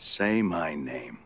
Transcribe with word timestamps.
Say 0.00 0.42
my 0.42 0.76
name. 0.76 1.18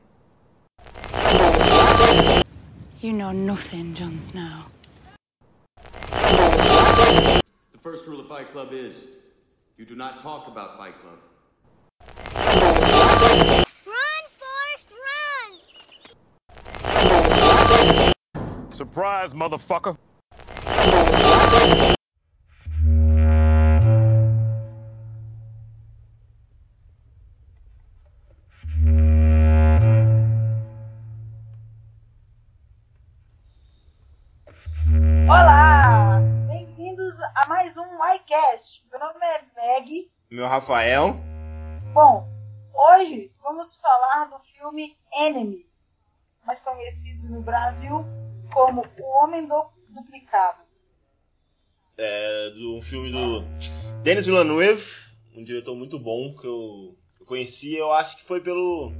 You 3.00 3.12
know 3.12 3.32
nothing, 3.32 3.94
Jon 3.94 4.18
Snow. 4.18 4.66
The 7.72 7.78
first 7.78 8.06
rule 8.06 8.20
of 8.20 8.28
Fight 8.28 8.50
Club 8.50 8.72
is 8.72 9.06
you 9.78 9.86
do 9.86 9.96
not 9.96 10.20
talk 10.20 10.48
about 10.48 10.78
Fight 10.78 11.00
Club. 11.00 11.20
Run, 13.86 14.24
Forrest, 14.38 14.92
run! 14.92 15.60
Surprise, 18.72 19.34
motherfucker! 19.34 19.98
Meu 40.34 40.48
Rafael. 40.48 41.14
Bom, 41.92 42.28
hoje 42.74 43.30
vamos 43.40 43.76
falar 43.76 44.24
do 44.24 44.40
filme 44.40 44.96
Enemy, 45.16 45.64
mais 46.44 46.60
conhecido 46.60 47.28
no 47.28 47.40
Brasil 47.40 48.04
como 48.52 48.84
O 48.98 49.22
Homem 49.22 49.46
do 49.46 49.64
Duplicado. 49.90 50.58
É, 51.96 52.50
do 52.50 52.78
um 52.78 52.82
filme 52.82 53.12
do 53.12 53.44
Denis 54.02 54.26
Villeneuve, 54.26 54.84
um 55.36 55.44
diretor 55.44 55.76
muito 55.76 56.00
bom 56.00 56.34
que 56.34 56.48
eu, 56.48 56.96
eu 57.20 57.26
conheci. 57.26 57.76
Eu 57.76 57.92
acho 57.92 58.16
que 58.16 58.24
foi 58.24 58.40
pelo. 58.40 58.92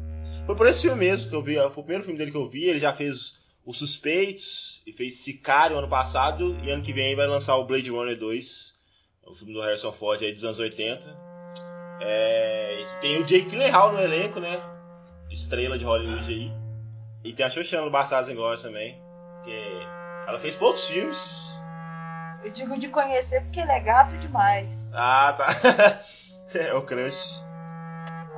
Foi 0.47 0.55
por 0.55 0.69
esse 0.69 0.83
filme 0.83 1.01
mesmo 1.01 1.29
que 1.29 1.35
eu 1.35 1.43
vi. 1.43 1.57
Foi 1.57 1.67
o 1.67 1.73
primeiro 1.73 2.05
filme 2.05 2.17
dele 2.17 2.31
que 2.31 2.37
eu 2.37 2.49
vi. 2.49 2.67
Ele 2.67 2.79
já 2.79 2.95
fez 2.95 3.35
Os 3.67 3.79
Suspeitos 3.79 4.81
e 4.87 4.93
fez 4.93 5.25
Sicário 5.25 5.77
ano 5.77 5.89
passado. 5.89 6.57
E 6.63 6.71
ano 6.71 6.85
que 6.85 6.93
vem 6.93 7.17
vai 7.17 7.27
lançar 7.27 7.57
o 7.57 7.67
Blade 7.67 7.91
Runner 7.91 8.17
2, 8.17 8.74
o 9.27 9.35
filme 9.35 9.53
do 9.53 9.61
Harrison 9.61 9.93
Ford 9.93 10.23
aí 10.23 10.33
dos 10.33 10.45
anos 10.45 10.59
80. 10.59 11.03
É, 12.01 12.87
tem 13.01 13.21
o 13.21 13.25
Jake 13.25 13.51
Gyllenhaal 13.51 13.93
no 13.93 14.01
elenco, 14.01 14.41
né? 14.41 14.61
Estrela 15.31 15.79
de 15.79 15.85
Hollywood 15.85 16.33
aí. 16.33 16.53
E 17.25 17.33
tem 17.33 17.47
a 17.47 17.51
Xoxana 17.51 17.85
no 17.85 17.91
Bastardos 17.91 18.29
Inglórios 18.29 18.63
também. 18.63 19.01
Que 19.43 19.87
ela 20.27 20.39
fez 20.39 20.57
poucos 20.57 20.87
filmes. 20.87 21.19
Eu 22.45 22.51
digo 22.51 22.79
de 22.79 22.89
conhecer 22.89 23.43
porque 23.43 23.61
ele 23.61 23.73
é 23.73 23.81
gato 23.81 24.17
demais. 24.19 24.93
Ah, 24.95 25.35
tá. 25.37 26.01
é 26.59 26.75
o 26.75 26.83
crush. 26.83 27.43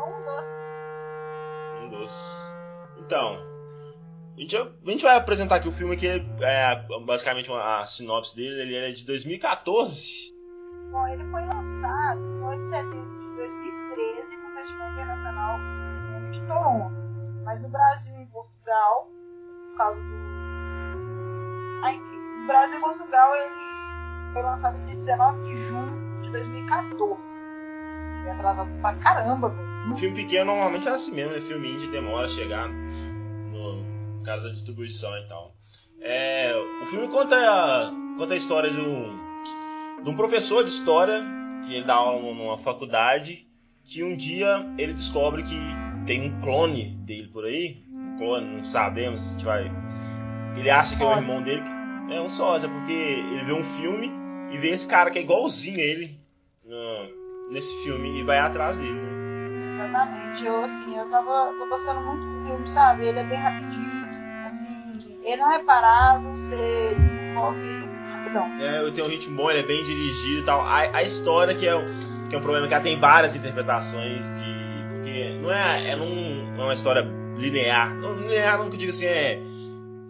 Um 0.06 0.20
dos. 0.20 0.72
Um 1.82 1.88
dos. 1.90 2.54
Então, 3.00 3.36
a 4.36 4.40
gente, 4.40 4.56
a 4.56 4.90
gente 4.90 5.02
vai 5.02 5.16
apresentar 5.16 5.56
aqui 5.56 5.68
o 5.68 5.72
filme 5.72 5.96
que 5.96 6.06
é 6.06 6.86
basicamente 7.04 7.50
uma, 7.50 7.80
a 7.80 7.86
sinopse 7.86 8.36
dele. 8.36 8.60
Ele 8.60 8.76
é 8.76 8.92
de 8.92 9.04
2014. 9.04 10.35
Bom, 10.90 11.06
ele 11.08 11.24
foi 11.30 11.44
lançado 11.44 12.20
em 12.20 12.42
8 12.42 12.60
de 12.60 12.66
setembro 12.68 13.20
de 13.20 13.36
2013 13.36 14.36
no 14.38 14.50
Festival 14.54 14.92
Internacional 14.92 15.58
de 15.74 15.82
Cinema 15.82 16.30
de 16.30 16.40
Toronto. 16.46 16.94
Mas 17.44 17.60
no 17.60 17.68
Brasil 17.68 18.14
e 18.16 18.22
em 18.22 18.26
Portugal, 18.26 19.08
por 19.70 19.78
causa 19.78 20.00
do. 20.00 20.26
Ah, 21.84 21.92
enfim, 21.92 22.40
no 22.40 22.46
Brasil 22.46 22.78
e 22.78 22.80
Portugal 22.80 23.34
ele 23.36 24.32
foi 24.32 24.42
lançado 24.42 24.78
no 24.78 24.86
dia 24.86 24.96
19 24.96 25.44
de 25.44 25.56
junho 25.56 26.22
de 26.22 26.30
2014. 26.32 27.40
Foi 28.22 28.30
atrasado 28.30 28.70
pra 28.80 28.94
caramba, 28.96 29.48
velho. 29.50 29.96
Filme 29.96 30.16
pequeno 30.16 30.46
normalmente 30.46 30.88
é 30.88 30.90
assim 30.90 31.12
mesmo, 31.12 31.32
né? 31.32 31.40
Filme 31.42 31.72
indie 31.72 31.86
demora 31.88 32.26
a 32.26 32.28
chegar 32.28 32.68
no 32.68 34.24
caso 34.24 34.44
da 34.44 34.50
distribuição 34.50 35.16
e 35.16 35.28
tal. 35.28 35.54
É, 36.00 36.54
o 36.82 36.86
filme 36.86 37.08
conta 37.08 37.36
a, 37.36 37.92
conta 38.16 38.34
a 38.34 38.36
história 38.36 38.70
de 38.70 38.80
um, 38.80 39.18
de 40.02 40.10
um 40.10 40.16
professor 40.16 40.64
de 40.64 40.70
história 40.70 41.24
que 41.66 41.74
ele 41.74 41.84
dá 41.84 41.94
aula 41.94 42.34
numa 42.34 42.58
faculdade 42.58 43.46
que 43.84 44.02
um 44.02 44.16
dia 44.16 44.66
ele 44.76 44.94
descobre 44.94 45.42
que 45.42 45.58
tem 46.06 46.30
um 46.30 46.40
clone 46.40 46.96
dele 47.04 47.28
por 47.28 47.44
aí. 47.44 47.84
Um 47.90 48.18
clone, 48.18 48.56
não 48.56 48.64
sabemos 48.64 49.20
se 49.20 49.28
a 49.28 49.32
gente 49.32 49.44
vai. 49.44 49.72
Ele 50.56 50.70
acha 50.70 50.96
que 50.96 51.02
é 51.02 51.06
o 51.06 51.18
irmão 51.18 51.42
dele. 51.42 51.62
É 52.10 52.20
um 52.20 52.28
sósia, 52.28 52.68
porque 52.68 52.92
ele 52.92 53.44
vê 53.44 53.52
um 53.52 53.64
filme 53.64 54.10
e 54.52 54.58
vê 54.58 54.70
esse 54.70 54.86
cara 54.86 55.10
que 55.10 55.18
é 55.18 55.22
igualzinho 55.22 55.78
a 55.78 55.82
ele 55.82 56.18
nesse 57.50 57.72
filme 57.82 58.20
e 58.20 58.24
vai 58.24 58.38
atrás 58.38 58.76
dele, 58.76 58.92
né? 58.92 59.70
Exatamente. 59.70 60.44
Eu, 60.44 60.62
assim, 60.62 60.96
eu 60.96 61.08
tava 61.10 61.52
gostando 61.68 62.00
muito 62.00 62.24
do 62.24 62.46
filme, 62.46 62.68
sabe? 62.68 63.06
Ele 63.06 63.18
é 63.18 63.24
bem 63.24 63.38
rapidinho. 63.38 64.06
Assim, 64.44 65.20
ele 65.24 65.36
não 65.36 65.52
é 65.52 65.64
parado, 65.64 66.30
você 66.32 66.94
desenvolve 66.94 67.75
É, 68.60 68.90
tem 68.90 69.04
um 69.04 69.08
ritmo 69.08 69.36
bom, 69.36 69.50
ele 69.50 69.60
é 69.60 69.62
bem 69.62 69.84
dirigido 69.84 70.40
e 70.40 70.44
tal. 70.44 70.60
A, 70.60 70.96
a 70.98 71.02
história 71.02 71.54
que 71.54 71.66
é, 71.66 71.72
que 72.28 72.34
é 72.34 72.38
um 72.38 72.42
problema 72.42 72.66
que 72.66 72.74
ela 72.74 72.82
tem 72.82 72.98
várias 72.98 73.34
interpretações 73.36 74.22
de. 74.40 74.56
Porque 74.94 75.38
não 75.42 75.52
é, 75.52 75.90
é, 75.90 75.96
não 75.96 76.60
é 76.60 76.64
uma 76.64 76.74
história 76.74 77.02
linear. 77.38 77.94
Não, 77.94 78.14
linear 78.16 78.58
não 78.58 78.68
que 78.68 78.76
eu 78.76 78.78
digo 78.80 78.90
assim, 78.90 79.06
é 79.06 79.38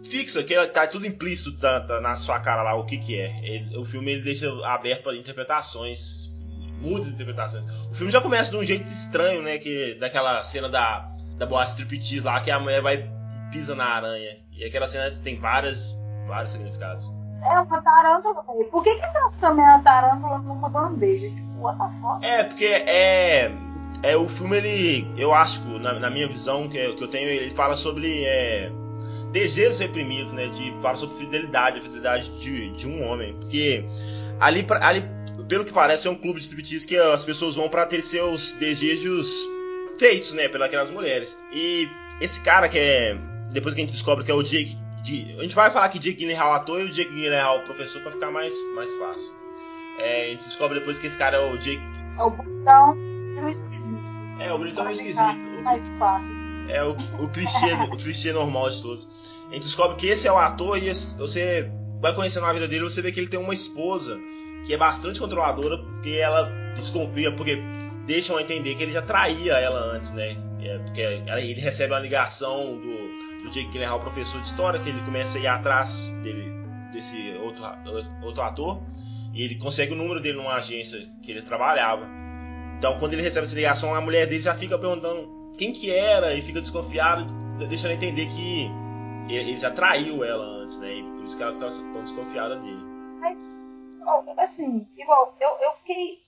fixa, 0.09 0.41
que 0.43 0.55
tá 0.67 0.87
tudo 0.87 1.05
implícito 1.05 1.51
tá- 1.59 1.81
tá 1.81 1.99
na 1.99 2.15
sua 2.15 2.39
cara 2.39 2.63
lá 2.63 2.75
o 2.75 2.85
que 2.85 2.97
que 2.97 3.19
é. 3.19 3.39
Ele- 3.43 3.77
o 3.77 3.83
filme 3.85 4.11
ele 4.11 4.21
deixa 4.23 4.47
aberto 4.65 5.03
para 5.03 5.15
interpretações, 5.15 6.29
muitas 6.81 7.09
interpretações. 7.09 7.65
O 7.91 7.95
filme 7.95 8.11
já 8.11 8.21
começa 8.21 8.49
de 8.51 8.57
um 8.57 8.63
jeito 8.63 8.87
estranho, 8.87 9.41
né, 9.41 9.57
que 9.57 9.95
daquela 9.95 10.43
cena 10.43 10.69
da 10.69 11.09
da 11.37 11.45
boate 11.45 11.69
striptease 11.71 12.21
lá 12.21 12.41
que 12.41 12.49
a 12.49 12.59
mulher 12.59 12.81
vai 12.81 13.07
pisa 13.51 13.75
na 13.75 13.85
aranha. 13.85 14.37
E 14.53 14.63
aquela 14.63 14.87
cena 14.87 15.11
tem 15.23 15.39
várias 15.39 15.95
vários 16.27 16.51
significados. 16.51 17.05
É 17.43 17.59
uma 17.59 17.81
tarântula. 17.81 18.43
Por 18.71 18.83
que, 18.83 18.95
que 18.95 19.07
você 19.07 19.37
também 19.39 19.65
é 19.65 19.79
tarântula 19.79 20.39
numa 20.39 20.69
bandeja? 20.69 21.29
Tipo, 21.29 21.61
what 21.61 21.77
the 21.77 21.85
fuck? 22.01 22.25
É, 22.25 22.43
porque 22.43 22.65
é. 22.65 23.51
É, 24.03 24.15
o 24.15 24.27
filme, 24.29 24.57
ele. 24.57 25.07
Eu 25.17 25.33
acho, 25.33 25.61
na, 25.79 25.99
na 25.99 26.09
minha 26.09 26.27
visão, 26.27 26.67
que, 26.69 26.93
que 26.93 27.03
eu 27.03 27.07
tenho, 27.07 27.29
ele 27.29 27.53
fala 27.55 27.75
sobre 27.75 28.23
é, 28.25 28.71
desejos 29.31 29.79
reprimidos, 29.79 30.31
né? 30.31 30.47
De, 30.47 30.71
fala 30.81 30.97
sobre 30.97 31.17
fidelidade, 31.17 31.79
a 31.79 31.81
fidelidade 31.81 32.29
de, 32.39 32.71
de 32.75 32.87
um 32.87 33.07
homem. 33.07 33.33
Porque 33.35 33.83
ali, 34.39 34.63
pra- 34.63 34.85
ali, 34.87 35.03
pelo 35.47 35.65
que 35.65 35.73
parece, 35.73 36.07
é 36.07 36.11
um 36.11 36.15
clube 36.15 36.39
de 36.39 36.45
striptease 36.45 36.85
que 36.85 36.97
as 36.97 37.23
pessoas 37.23 37.55
vão 37.55 37.69
pra 37.69 37.85
ter 37.85 38.01
seus 38.01 38.51
desejos 38.53 39.27
feitos, 39.97 40.31
né? 40.33 40.47
Pelas 40.47 40.89
mulheres. 40.89 41.37
E 41.53 41.87
esse 42.21 42.41
cara 42.41 42.67
que 42.69 42.77
é. 42.77 43.17
Depois 43.51 43.73
que 43.73 43.81
a 43.81 43.83
gente 43.83 43.93
descobre 43.93 44.23
que 44.25 44.31
é 44.31 44.33
o 44.35 44.43
Jake. 44.43 44.77
De- 45.07 45.35
a 45.39 45.43
gente 45.43 45.55
vai 45.55 45.71
falar 45.71 45.89
que 45.89 45.99
Jake 45.99 46.17
Gyllenhaal 46.19 46.53
é 46.53 46.57
ator 46.57 46.81
e 46.81 46.85
o 46.85 46.91
Jake 46.91 47.09
Gyllenhaal 47.13 47.59
é 47.59 47.61
professor 47.61 48.01
pra 48.01 48.11
ficar 48.11 48.29
mais, 48.31 48.53
mais 48.75 48.93
fácil. 48.97 49.31
É, 49.99 50.25
a 50.27 50.29
gente 50.31 50.43
descobre 50.43 50.79
depois 50.79 50.99
que 50.99 51.07
esse 51.07 51.17
cara 51.17 51.37
é 51.37 51.51
o 51.53 51.57
Jake. 51.57 51.81
É 52.17 52.23
o 52.23 52.29
botão 52.29 52.95
e 53.35 53.39
o 53.41 53.47
esquisito. 53.47 54.01
É, 54.39 54.51
o 54.53 54.57
Britão 54.59 54.81
é 54.83 54.85
Pra 54.85 54.93
esquisito. 54.93 55.21
O- 55.59 55.63
Mais 55.63 55.97
fácil. 55.97 56.35
É 56.69 56.83
o, 56.83 56.91
o 57.23 57.29
clichê, 57.29 57.73
o 57.91 57.97
clichê 57.97 58.33
normal 58.33 58.69
de 58.69 58.81
todos. 58.81 59.07
A 59.49 59.53
gente 59.53 59.63
descobre 59.63 59.95
que 59.95 60.07
esse 60.07 60.27
é 60.27 60.31
o 60.31 60.37
ator 60.37 60.77
e 60.77 60.89
esse- 60.89 61.17
você 61.17 61.71
vai 62.01 62.13
conhecendo 62.13 62.45
a 62.45 62.53
vida 62.53 62.67
dele, 62.67 62.83
você 62.83 63.01
vê 63.01 63.11
que 63.11 63.19
ele 63.19 63.29
tem 63.29 63.39
uma 63.39 63.53
esposa 63.53 64.19
que 64.65 64.73
é 64.73 64.77
bastante 64.77 65.17
controladora, 65.19 65.77
porque 65.77 66.09
ela 66.11 66.43
desconfia, 66.75 67.31
porque 67.31 67.57
deixam 68.05 68.37
a 68.37 68.41
entender 68.41 68.75
que 68.75 68.83
ele 68.83 68.91
já 68.91 69.01
traía 69.01 69.53
ela 69.53 69.79
antes, 69.95 70.11
né? 70.11 70.37
É, 70.61 70.77
porque 70.79 70.99
ele 71.01 71.53
recebe 71.53 71.93
uma 71.93 71.99
ligação 71.99 72.77
do, 72.77 73.36
do 73.47 73.53
Jake 73.53 73.69
Gyllenhaal, 73.71 73.99
professor 73.99 74.41
de 74.41 74.47
história, 74.47 74.79
que 74.81 74.89
ele 74.89 75.03
começa 75.03 75.37
a 75.37 75.41
ir 75.41 75.47
atrás 75.47 75.89
dele, 76.23 76.51
desse 76.91 77.33
outro, 77.37 77.63
outro 78.23 78.41
ator, 78.41 78.81
e 79.33 79.41
ele 79.41 79.55
consegue 79.55 79.93
o 79.93 79.95
número 79.95 80.21
dele 80.21 80.37
numa 80.37 80.55
agência 80.55 81.09
que 81.23 81.31
ele 81.31 81.41
trabalhava. 81.41 82.07
Então, 82.77 82.99
quando 82.99 83.13
ele 83.13 83.23
recebe 83.23 83.47
essa 83.47 83.55
ligação, 83.55 83.95
a 83.95 84.01
mulher 84.01 84.27
dele 84.27 84.41
já 84.41 84.55
fica 84.55 84.77
perguntando 84.77 85.55
quem 85.57 85.73
que 85.73 85.91
era 85.91 86.33
e 86.35 86.41
fica 86.41 86.61
desconfiado, 86.61 87.25
deixando 87.67 87.91
entender 87.91 88.27
que 88.27 88.69
ele 89.29 89.57
já 89.57 89.71
traiu 89.71 90.23
ela 90.23 90.45
antes, 90.61 90.77
né? 90.79 90.93
E 90.93 91.03
por 91.03 91.23
isso 91.23 91.35
que 91.35 91.43
ela 91.43 91.53
fica 91.53 91.91
tão 91.91 92.03
desconfiada 92.03 92.55
dele. 92.57 92.83
Mas, 93.19 93.59
assim, 94.37 94.87
igual, 94.97 95.35
eu, 95.41 95.57
eu 95.61 95.71
fiquei. 95.77 96.23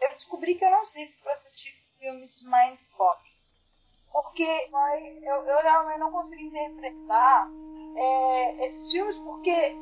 Eu 0.00 0.10
descobri 0.10 0.54
que 0.54 0.64
eu 0.64 0.70
não 0.70 0.84
sirvo 0.84 1.12
pra 1.22 1.32
assistir 1.32 1.74
filmes 1.98 2.42
mindfuck. 2.42 3.27
Porque 4.12 4.46
eu, 5.22 5.36
eu 5.46 5.62
realmente 5.62 5.98
não 5.98 6.10
consigo 6.10 6.42
interpretar 6.42 7.50
é, 7.96 8.64
esses 8.64 8.90
filmes 8.90 9.16
porque 9.18 9.76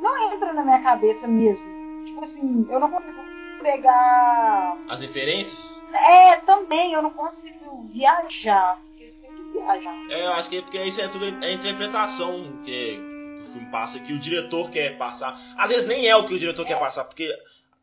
não 0.00 0.32
entra 0.32 0.52
na 0.52 0.62
minha 0.62 0.82
cabeça 0.82 1.26
mesmo. 1.28 1.68
Tipo 2.04 2.22
assim, 2.24 2.66
eu 2.70 2.80
não 2.80 2.90
consigo 2.90 3.20
pegar. 3.62 4.76
As 4.88 5.00
referências? 5.00 5.80
É, 5.92 6.36
também 6.38 6.92
eu 6.92 7.02
não 7.02 7.10
consigo 7.10 7.86
viajar. 7.92 8.80
Porque 8.88 9.06
você 9.06 9.20
tem 9.20 9.30
que 9.30 9.52
viajar. 9.52 9.94
É, 10.10 10.26
eu 10.26 10.32
acho 10.32 10.48
que 10.48 10.58
é 10.58 10.62
porque 10.62 10.82
isso 10.84 11.00
é 11.00 11.08
tudo 11.08 11.24
a 11.24 11.50
interpretação 11.50 12.62
que, 12.64 13.00
o 13.42 13.52
filme 13.52 13.70
passa, 13.70 13.98
que 14.00 14.12
o 14.12 14.18
diretor 14.18 14.70
quer 14.70 14.96
passar. 14.98 15.38
Às 15.56 15.70
vezes 15.70 15.86
nem 15.86 16.06
é 16.06 16.16
o 16.16 16.26
que 16.26 16.34
o 16.34 16.38
diretor 16.38 16.64
quer 16.66 16.78
passar, 16.78 17.04
porque 17.04 17.30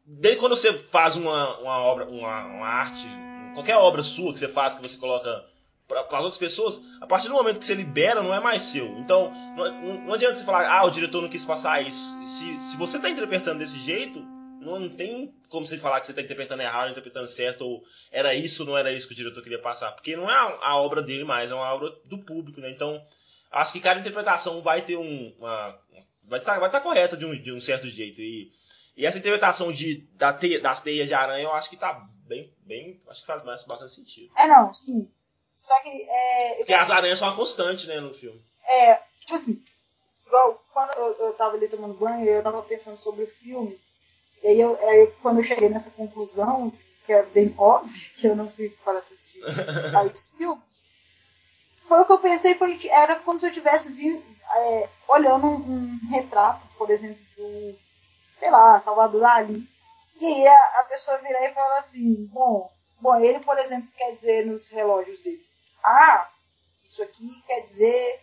desde 0.05 0.39
quando 0.39 0.55
você 0.55 0.73
faz 0.73 1.15
uma, 1.15 1.57
uma 1.59 1.79
obra, 1.79 2.05
uma, 2.05 2.45
uma 2.45 2.67
arte, 2.67 3.07
qualquer 3.55 3.77
obra 3.77 4.03
sua 4.03 4.31
que 4.31 4.39
você 4.39 4.47
faz, 4.47 4.75
que 4.75 4.83
você 4.83 4.97
coloca 4.97 5.43
para 5.87 6.01
as 6.01 6.13
outras 6.13 6.37
pessoas, 6.37 6.81
a 6.99 7.07
partir 7.07 7.27
do 7.27 7.33
momento 7.33 7.59
que 7.59 7.65
você 7.65 7.73
libera, 7.73 8.21
não 8.21 8.33
é 8.33 8.39
mais 8.39 8.63
seu. 8.63 8.87
Então, 8.99 9.31
não, 9.55 10.01
não, 10.05 10.13
adianta 10.13 10.35
você 10.35 10.45
falar, 10.45 10.67
ah, 10.67 10.83
o 10.83 10.89
diretor 10.89 11.21
não 11.21 11.29
quis 11.29 11.45
passar 11.45 11.81
isso. 11.81 12.27
Se, 12.27 12.59
se 12.71 12.77
você 12.77 12.97
está 12.97 13.09
interpretando 13.09 13.59
desse 13.59 13.79
jeito, 13.79 14.19
não, 14.61 14.79
não, 14.79 14.89
tem 14.89 15.33
como 15.47 15.65
você 15.65 15.77
falar 15.77 15.99
que 15.99 16.07
você 16.07 16.11
está 16.11 16.23
interpretando 16.23 16.61
errado, 16.61 16.89
interpretando 16.89 17.27
certo, 17.27 17.61
ou 17.61 17.83
era 18.11 18.33
isso 18.33 18.65
não 18.65 18.75
era 18.75 18.91
isso 18.91 19.07
que 19.07 19.13
o 19.13 19.15
diretor 19.15 19.43
queria 19.43 19.61
passar. 19.61 19.91
Porque 19.91 20.15
não 20.15 20.29
é 20.29 20.33
a, 20.33 20.69
a 20.69 20.75
obra 20.77 21.03
dele 21.03 21.23
mais, 21.23 21.51
é 21.51 21.55
uma 21.55 21.71
obra 21.71 21.91
do 22.05 22.17
público, 22.17 22.59
né? 22.59 22.71
Então, 22.71 22.99
acho 23.51 23.71
que 23.71 23.79
cada 23.79 23.99
interpretação 23.99 24.61
vai 24.61 24.81
ter 24.81 24.97
um. 24.97 25.33
Uma, 25.37 25.77
vai 26.23 26.39
estar, 26.39 26.57
vai 26.57 26.67
estar 26.67 26.81
correta 26.81 27.15
de 27.15 27.25
um, 27.25 27.39
de 27.39 27.51
um 27.51 27.61
certo 27.61 27.87
jeito. 27.87 28.19
E, 28.19 28.51
e 28.97 29.05
essa 29.05 29.19
interpretação 29.19 29.71
de, 29.71 30.07
da 30.15 30.33
teia, 30.33 30.59
das 30.59 30.81
teias 30.81 31.07
de 31.07 31.13
aranha, 31.13 31.43
eu 31.43 31.53
acho 31.53 31.69
que 31.69 31.75
está 31.75 32.07
bem, 32.25 32.53
bem. 32.65 33.01
Acho 33.07 33.21
que 33.21 33.27
faz 33.27 33.43
bastante 33.65 33.93
sentido. 33.93 34.31
É, 34.37 34.47
não, 34.47 34.73
sim. 34.73 35.09
Só 35.61 35.79
que. 35.81 35.89
É, 35.89 36.55
Porque 36.57 36.73
as 36.73 36.89
aranhas 36.89 37.19
são 37.19 37.27
uma 37.27 37.35
constante, 37.35 37.87
né, 37.87 37.99
no 37.99 38.13
filme. 38.13 38.41
É, 38.67 38.95
tipo 39.19 39.35
assim. 39.35 39.63
Igual 40.25 40.63
quando 40.73 40.91
eu, 40.91 41.27
eu 41.27 41.33
tava 41.33 41.55
ali 41.55 41.67
tomando 41.67 41.93
banho, 41.93 42.25
eu 42.25 42.43
tava 42.43 42.61
pensando 42.63 42.97
sobre 42.97 43.23
o 43.23 43.27
filme. 43.27 43.79
E 44.43 44.47
aí, 44.47 44.59
eu, 44.59 44.75
aí 44.75 45.07
quando 45.21 45.37
eu 45.37 45.43
cheguei 45.43 45.69
nessa 45.69 45.91
conclusão, 45.91 46.73
que 47.05 47.13
é 47.13 47.23
bem 47.23 47.53
óbvio 47.57 48.11
que 48.15 48.27
eu 48.27 48.35
não 48.35 48.49
sirvo 48.49 48.75
para 48.83 48.97
assistir 48.97 49.39
tais 49.91 50.31
filmes, 50.37 50.85
foi 51.87 52.01
o 52.01 52.05
que 52.05 52.11
eu 52.11 52.19
pensei, 52.19 52.55
foi 52.55 52.77
que 52.77 52.89
era 52.89 53.15
como 53.17 53.37
se 53.37 53.47
eu 53.47 53.51
tivesse 53.51 53.93
é, 54.55 54.89
olhando 55.07 55.45
um, 55.45 55.55
um, 55.55 55.99
retrato, 56.09 56.67
por 56.77 56.89
exemplo, 56.89 57.23
do, 57.37 57.75
sei 58.33 58.49
lá, 58.49 58.79
Salvador 58.79 59.21
Dali. 59.21 59.67
E 60.19 60.25
aí 60.25 60.47
a, 60.47 60.79
a 60.79 60.83
pessoa 60.85 61.17
virar 61.19 61.43
e 61.45 61.53
falar 61.53 61.77
assim, 61.77 62.25
bom, 62.27 62.71
bom, 62.99 63.19
ele, 63.19 63.39
por 63.39 63.57
exemplo, 63.57 63.89
quer 63.97 64.15
dizer 64.15 64.45
nos 64.45 64.67
relógios 64.67 65.21
dele, 65.21 65.45
ah, 65.83 66.29
isso 66.83 67.01
aqui 67.03 67.43
quer 67.47 67.61
dizer 67.61 68.21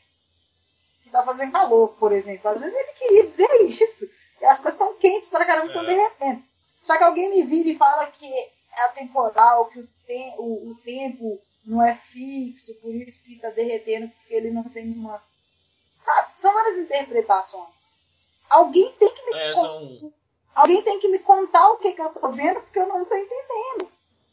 que 1.02 1.10
tá 1.10 1.24
fazendo 1.24 1.52
calor, 1.52 1.94
por 1.96 2.12
exemplo. 2.12 2.48
Às 2.48 2.60
vezes 2.60 2.78
ele 2.78 2.92
queria 2.92 3.22
dizer 3.24 3.62
isso. 3.62 4.10
E 4.40 4.44
as 4.44 4.58
coisas 4.58 4.80
estão 4.80 4.96
quentes 4.98 5.28
pra 5.28 5.44
caramba, 5.44 5.68
estão 5.68 5.84
é. 5.84 5.86
derretendo. 5.86 6.42
Só 6.82 6.96
que 6.98 7.04
alguém 7.04 7.30
me 7.30 7.44
vira 7.44 7.68
e 7.68 7.78
fala 7.78 8.06
que 8.06 8.26
é 8.26 8.84
atemporal, 8.84 9.68
que 9.68 9.80
o, 9.80 9.86
te 10.06 10.34
o, 10.38 10.70
o 10.70 10.74
tempo 10.82 11.40
não 11.64 11.82
é 11.82 11.94
fixo, 11.94 12.74
por 12.80 12.92
isso 12.94 13.22
que 13.22 13.34
está 13.34 13.50
derretendo, 13.50 14.08
porque 14.08 14.34
ele 14.34 14.50
não 14.50 14.64
tem 14.64 14.90
uma. 14.90 15.22
Sabe? 16.00 16.32
São 16.36 16.52
várias 16.52 16.78
interpretações. 16.78 18.00
Alguém 18.50 18.92
tem 18.98 19.14
que 19.14 19.24
me 19.24 19.38
é, 19.38 19.54
são... 19.54 20.12
Alguém 20.54 20.82
tem 20.82 20.98
que 20.98 21.08
me 21.08 21.18
contar 21.20 21.70
o 21.70 21.78
que, 21.78 21.92
que 21.92 22.02
eu 22.02 22.10
tô 22.10 22.32
vendo, 22.32 22.60
porque 22.60 22.78
eu 22.78 22.88
não 22.88 23.04
tô 23.04 23.14
entendendo. 23.14 23.90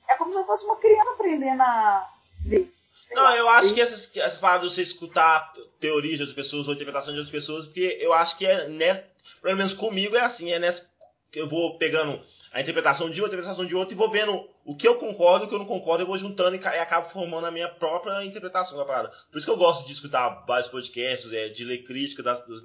É 0.10 0.18
como 0.18 0.34
se 0.34 0.40
eu 0.40 0.46
fosse 0.46 0.66
uma 0.66 0.76
criança 0.76 1.12
aprendendo 1.12 1.62
a 1.62 2.10
ver. 2.46 2.72
Não, 3.12 3.24
lá, 3.24 3.38
eu 3.38 3.50
acho 3.50 3.74
que 3.74 3.82
essas, 3.82 4.10
essas 4.18 4.40
paradas 4.40 4.70
de 4.70 4.76
você 4.76 4.82
escutar 4.82 5.54
teorias 5.80 6.18
de 6.18 6.24
outras 6.24 6.36
pessoas 6.36 6.68
ou 6.68 6.74
interpretações 6.74 7.16
de 7.16 7.20
outras 7.22 7.32
pessoas, 7.32 7.66
porque 7.66 7.98
eu 8.00 8.14
acho 8.14 8.38
que 8.38 8.46
é, 8.46 8.68
né, 8.68 9.06
pelo 9.42 9.58
menos 9.58 9.74
comigo 9.74 10.16
é 10.16 10.22
assim, 10.22 10.52
é 10.52 10.60
nessa 10.60 10.88
que 11.32 11.40
eu 11.40 11.48
vou 11.48 11.78
pegando 11.78 12.20
a 12.52 12.62
interpretação 12.62 13.10
de 13.10 13.22
uma, 13.22 13.28
a 13.28 13.30
interpretação 13.30 13.66
de 13.66 13.76
outra 13.76 13.94
e 13.94 13.98
vou 13.98 14.10
vendo 14.10 14.48
o 14.66 14.76
que 14.76 14.88
eu 14.88 14.96
concordo 14.96 15.46
e 15.46 15.46
o 15.46 15.50
que 15.50 15.54
eu 15.54 15.60
não 15.60 15.66
concordo, 15.66 16.04
eu 16.04 16.08
vou 16.08 16.18
juntando 16.18 16.56
e, 16.56 16.60
e, 16.60 16.80
acabo 16.80 17.10
formando 17.10 17.46
a 17.46 17.52
minha 17.52 17.70
própria 17.70 18.24
interpretação 18.26 18.78
da 18.78 18.86
parada. 18.86 19.12
Por 19.32 19.38
isso 19.38 19.46
que 19.46 19.52
eu 19.52 19.58
gosto 19.58 19.86
de 19.86 19.94
escutar 19.94 20.46
vários 20.48 20.68
podcasts, 20.68 21.32
é, 21.32 21.50
de 21.50 21.64
ler 21.64 21.84
crítica, 21.84 22.24
das, 22.24 22.44
dos, 22.46 22.64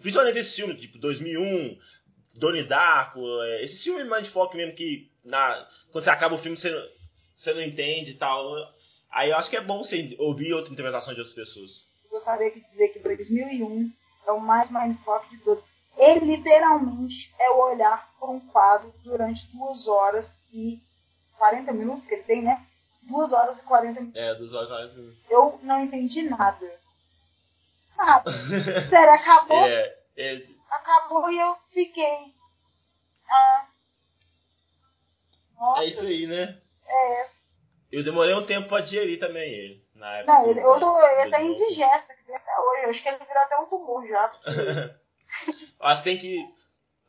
principalmente 0.00 0.38
esse 0.38 0.56
filme, 0.56 0.74
tipo 0.74 0.98
2001, 0.98 1.78
Donnie 2.40 2.64
Darko, 2.64 3.20
é, 3.42 3.62
esse 3.62 3.84
filme 3.84 4.02
Mindfuck 4.02 4.56
mesmo 4.56 4.74
que 4.74 5.10
na, 5.24 5.68
quando 5.92 6.04
você 6.04 6.10
acaba 6.10 6.34
o 6.34 6.38
filme 6.38 6.56
você, 6.56 6.72
você 7.36 7.54
não 7.54 7.62
entende 7.62 8.12
e 8.12 8.14
tal. 8.14 8.52
Aí 9.10 9.30
eu 9.30 9.36
acho 9.36 9.50
que 9.50 9.56
é 9.56 9.60
bom 9.60 9.84
você 9.84 10.16
ouvir 10.18 10.52
outra 10.52 10.72
interpretação 10.72 11.14
de 11.14 11.20
outras 11.20 11.34
pessoas. 11.34 11.84
Eu 12.04 12.10
gostaria 12.10 12.50
de 12.50 12.60
dizer 12.60 12.88
que 12.88 12.98
2001 12.98 13.92
é 14.26 14.32
o 14.32 14.40
mais 14.40 14.70
mindfuck 14.70 15.28
de 15.30 15.38
todos 15.38 15.64
ele 16.00 16.36
literalmente 16.36 17.32
é 17.38 17.50
o 17.50 17.58
olhar 17.58 18.10
por 18.18 18.30
um 18.30 18.40
quadro 18.40 18.92
durante 19.04 19.46
duas 19.52 19.86
horas 19.86 20.42
e 20.52 20.80
40 21.36 21.72
minutos 21.72 22.06
que 22.06 22.14
ele 22.14 22.22
tem, 22.22 22.42
né? 22.42 22.64
Duas 23.02 23.32
horas 23.32 23.58
e 23.58 23.64
40 23.64 24.00
minutos. 24.00 24.20
É, 24.20 24.34
duas 24.34 24.52
horas 24.54 24.68
e 24.68 24.70
40 24.70 24.94
minutos. 24.94 25.18
Eu 25.28 25.60
não 25.62 25.80
entendi 25.80 26.22
nada. 26.22 26.80
Nada. 27.96 28.30
Sério, 28.86 29.12
acabou. 29.12 29.66
É, 29.66 29.94
é... 30.16 30.42
Acabou 30.70 31.30
e 31.30 31.38
eu 31.38 31.56
fiquei. 31.70 32.34
Ah. 33.28 33.66
Nossa. 35.58 35.82
É 35.82 35.86
isso 35.86 36.00
aí, 36.00 36.26
né? 36.26 36.60
É. 36.86 37.28
Eu 37.92 38.04
demorei 38.04 38.34
um 38.34 38.46
tempo 38.46 38.68
pra 38.68 38.80
digerir 38.80 39.18
também 39.18 39.52
ele. 39.52 39.90
Na 39.94 40.16
época 40.16 40.32
não, 40.32 40.46
ele, 40.48 40.60
eu 40.60 40.80
tô, 40.80 40.98
ele 41.18 41.30
tá 41.30 41.42
indigesta, 41.42 42.14
que 42.14 42.32
até 42.32 42.58
hoje. 42.58 42.84
Eu 42.84 42.90
acho 42.90 43.02
que 43.02 43.08
ele 43.08 43.18
virou 43.18 43.42
até 43.42 43.58
um 43.58 43.66
tumor 43.66 44.06
já. 44.06 44.32
Acho 45.82 46.02
que 46.02 46.10
tem 46.10 46.18
que 46.18 46.54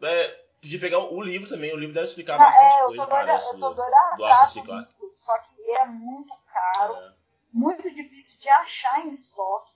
é, 0.04 0.28
pedir 0.60 0.80
pegar 0.80 1.00
o 1.00 1.22
livro 1.22 1.50
também. 1.50 1.74
O 1.74 1.78
livro 1.78 1.94
deve 1.94 2.08
explicar 2.08 2.38
Não, 2.38 2.46
bastante 2.46 2.66
é, 2.66 2.84
eu 2.84 2.88
tô 2.96 3.06
doida, 3.06 3.34
eu 3.34 3.40
tô 3.40 3.70
do, 3.70 3.76
doida 3.76 4.16
do 4.18 4.26
atrás 4.26 4.54
do 4.54 4.60
livro, 4.60 5.14
só 5.16 5.38
que 5.40 5.72
é 5.78 5.86
muito 5.86 6.34
caro, 6.54 6.96
É. 6.96 7.14
muito 7.52 7.90
difícil 7.96 8.40
de 8.40 8.50
achar 8.50 9.00
em 9.00 9.10
estoque. 9.10 9.72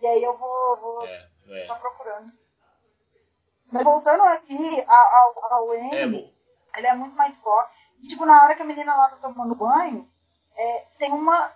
E 0.00 0.06
aí 0.06 0.22
eu 0.24 0.36
vou, 0.36 0.76
vou 0.80 1.06
É, 1.06 1.28
é. 1.50 1.66
tá 1.66 1.76
procurando. 1.76 2.32
Mas 3.72 3.84
voltando 3.84 4.22
aqui 4.22 4.84
ao, 4.86 5.06
ao, 5.44 5.52
ao 5.54 5.74
É, 5.74 6.04
ele 6.04 6.86
é 6.86 6.94
muito 6.94 7.16
mais 7.16 7.36
forte. 7.38 7.70
E 8.02 8.06
tipo, 8.08 8.24
na 8.26 8.42
hora 8.44 8.54
que 8.54 8.62
a 8.62 8.64
menina 8.64 8.94
lá 8.94 9.08
tá 9.08 9.16
tomando 9.16 9.54
banho, 9.54 10.08
é, 10.56 10.84
tem 10.98 11.12
uma. 11.12 11.52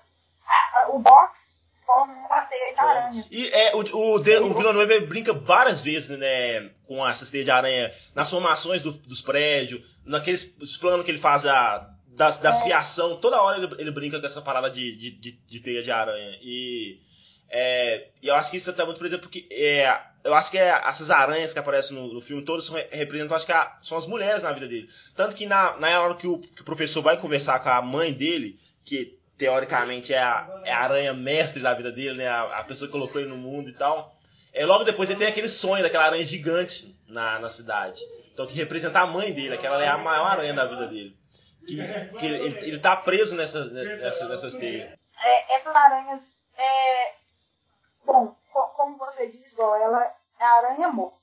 a- 0.72 0.88
o 0.90 0.98
box 0.98 1.66
forma 1.84 2.12
uma 2.14 2.40
teia 2.42 2.74
de 2.74 2.80
aranha. 2.80 3.20
assim. 3.20 3.36
E 3.38 3.48
é, 3.50 3.74
o, 3.74 3.78
o, 4.14 4.18
de, 4.18 4.36
o 4.38 4.54
Villeneuve 4.54 4.92
ele 4.94 5.06
brinca 5.06 5.32
várias 5.32 5.80
vezes, 5.80 6.18
né, 6.18 6.68
com 6.86 7.06
essas 7.06 7.30
teias 7.30 7.44
de 7.44 7.50
aranha 7.50 7.92
nas 8.14 8.28
formações 8.28 8.82
do- 8.82 8.92
dos 8.92 9.20
prédios, 9.20 9.84
naqueles 10.04 10.52
os 10.60 10.76
planos 10.76 11.04
que 11.04 11.10
ele 11.12 11.20
faz 11.20 11.46
a, 11.46 11.88
das, 12.08 12.38
das 12.38 12.60
É. 12.60 12.64
fiação, 12.64 13.20
toda 13.20 13.40
hora 13.40 13.58
ele, 13.58 13.72
ele 13.80 13.90
brinca 13.92 14.18
com 14.18 14.26
essa 14.26 14.42
parada 14.42 14.68
de, 14.70 14.96
de, 14.96 15.10
de, 15.12 15.32
de 15.32 15.60
teia 15.60 15.82
de 15.82 15.90
aranha. 15.92 16.36
E, 16.42 17.00
é, 17.48 18.08
e 18.20 18.26
eu 18.26 18.34
acho 18.34 18.50
que 18.50 18.56
isso 18.56 18.70
até 18.70 18.84
muito, 18.84 18.98
por 18.98 19.06
exemplo, 19.06 19.26
porque 19.28 19.46
é, 19.52 19.88
eu 20.26 20.34
acho 20.34 20.50
que 20.50 20.58
é, 20.58 20.68
essas 20.88 21.10
aranhas 21.10 21.52
que 21.52 21.58
aparecem 21.58 21.96
no, 21.96 22.12
no 22.12 22.20
filme, 22.20 22.44
todas 22.44 22.68
representam, 22.90 23.36
acho 23.36 23.46
que 23.46 23.52
a- 23.52 23.78
são 23.82 23.96
as 23.96 24.06
mulheres 24.06 24.42
na 24.42 24.52
vida 24.52 24.66
dele. 24.68 24.88
Tanto 25.16 25.34
que 25.36 25.46
na, 25.46 25.76
na 25.78 26.00
hora 26.00 26.14
que 26.16 26.26
o, 26.26 26.38
que 26.38 26.62
o 26.62 26.64
professor 26.64 27.02
vai 27.02 27.16
conversar 27.18 27.60
com 27.60 27.68
a 27.68 27.80
mãe 27.82 28.12
dele, 28.12 28.58
que 28.84 29.18
teoricamente 29.38 30.12
é 30.14 30.18
a, 30.18 30.60
é 30.64 30.72
a 30.72 30.78
aranha 30.80 31.12
mestre 31.14 31.62
da 31.62 31.74
vida 31.74 31.92
dele, 31.92 32.18
né? 32.18 32.28
A, 32.28 32.58
a 32.58 32.64
pessoa 32.64 32.88
que 32.88 32.92
colocou 32.92 33.20
ele 33.20 33.30
no 33.30 33.36
mundo 33.36 33.68
e 33.70 33.72
tal. 33.74 34.14
É, 34.52 34.64
logo 34.64 34.84
depois 34.84 35.10
ele 35.10 35.18
tem 35.18 35.28
aquele 35.28 35.48
sonho 35.48 35.82
daquela 35.82 36.06
aranha 36.06 36.24
gigante 36.24 36.96
na, 37.06 37.38
na 37.38 37.50
cidade. 37.50 38.00
Então 38.32 38.46
que 38.46 38.54
representa 38.54 39.00
a 39.00 39.06
mãe 39.06 39.32
dele, 39.32 39.54
aquela 39.54 39.82
é 39.82 39.88
a 39.88 39.98
maior 39.98 40.26
aranha 40.26 40.54
da 40.54 40.64
vida 40.66 40.86
dele. 40.86 41.14
Que, 41.66 41.76
que 42.18 42.24
ele, 42.26 42.58
ele 42.66 42.78
tá 42.78 42.96
preso 42.96 43.34
nessas, 43.34 43.70
nessas, 43.72 44.28
nessas 44.28 44.54
teias. 44.54 44.90
É, 45.22 45.54
essas 45.56 45.74
aranhas. 45.74 46.44
É... 46.56 47.25
Bom, 48.06 48.34
co- 48.52 48.68
como 48.76 48.96
você 48.96 49.30
diz, 49.30 49.52
igual 49.52 49.74
ela 49.76 50.02
é 50.04 50.44
a 50.44 50.56
aranha 50.58 50.88
morta. 50.88 51.16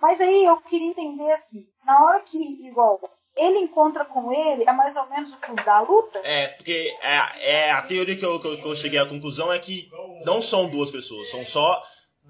Mas 0.00 0.20
aí 0.20 0.44
eu 0.44 0.60
queria 0.62 0.88
entender 0.88 1.30
assim, 1.30 1.68
na 1.84 2.04
hora 2.04 2.20
que, 2.20 2.66
igual, 2.66 3.00
ele 3.36 3.58
encontra 3.58 4.04
com 4.04 4.32
ele, 4.32 4.64
é 4.68 4.72
mais 4.72 4.96
ou 4.96 5.08
menos 5.08 5.32
o 5.32 5.38
clube 5.38 5.62
da 5.64 5.80
luta? 5.80 6.18
É, 6.24 6.48
porque 6.48 6.96
é, 7.00 7.66
é 7.66 7.70
a 7.70 7.82
teoria 7.82 8.16
que 8.16 8.24
eu, 8.24 8.40
que, 8.40 8.46
eu, 8.48 8.56
que 8.56 8.66
eu 8.66 8.76
cheguei 8.76 8.98
à 8.98 9.06
conclusão 9.06 9.52
é 9.52 9.58
que 9.58 9.88
não 10.24 10.42
são 10.42 10.68
duas 10.68 10.90
pessoas, 10.90 11.30
são 11.30 11.44
só. 11.46 11.82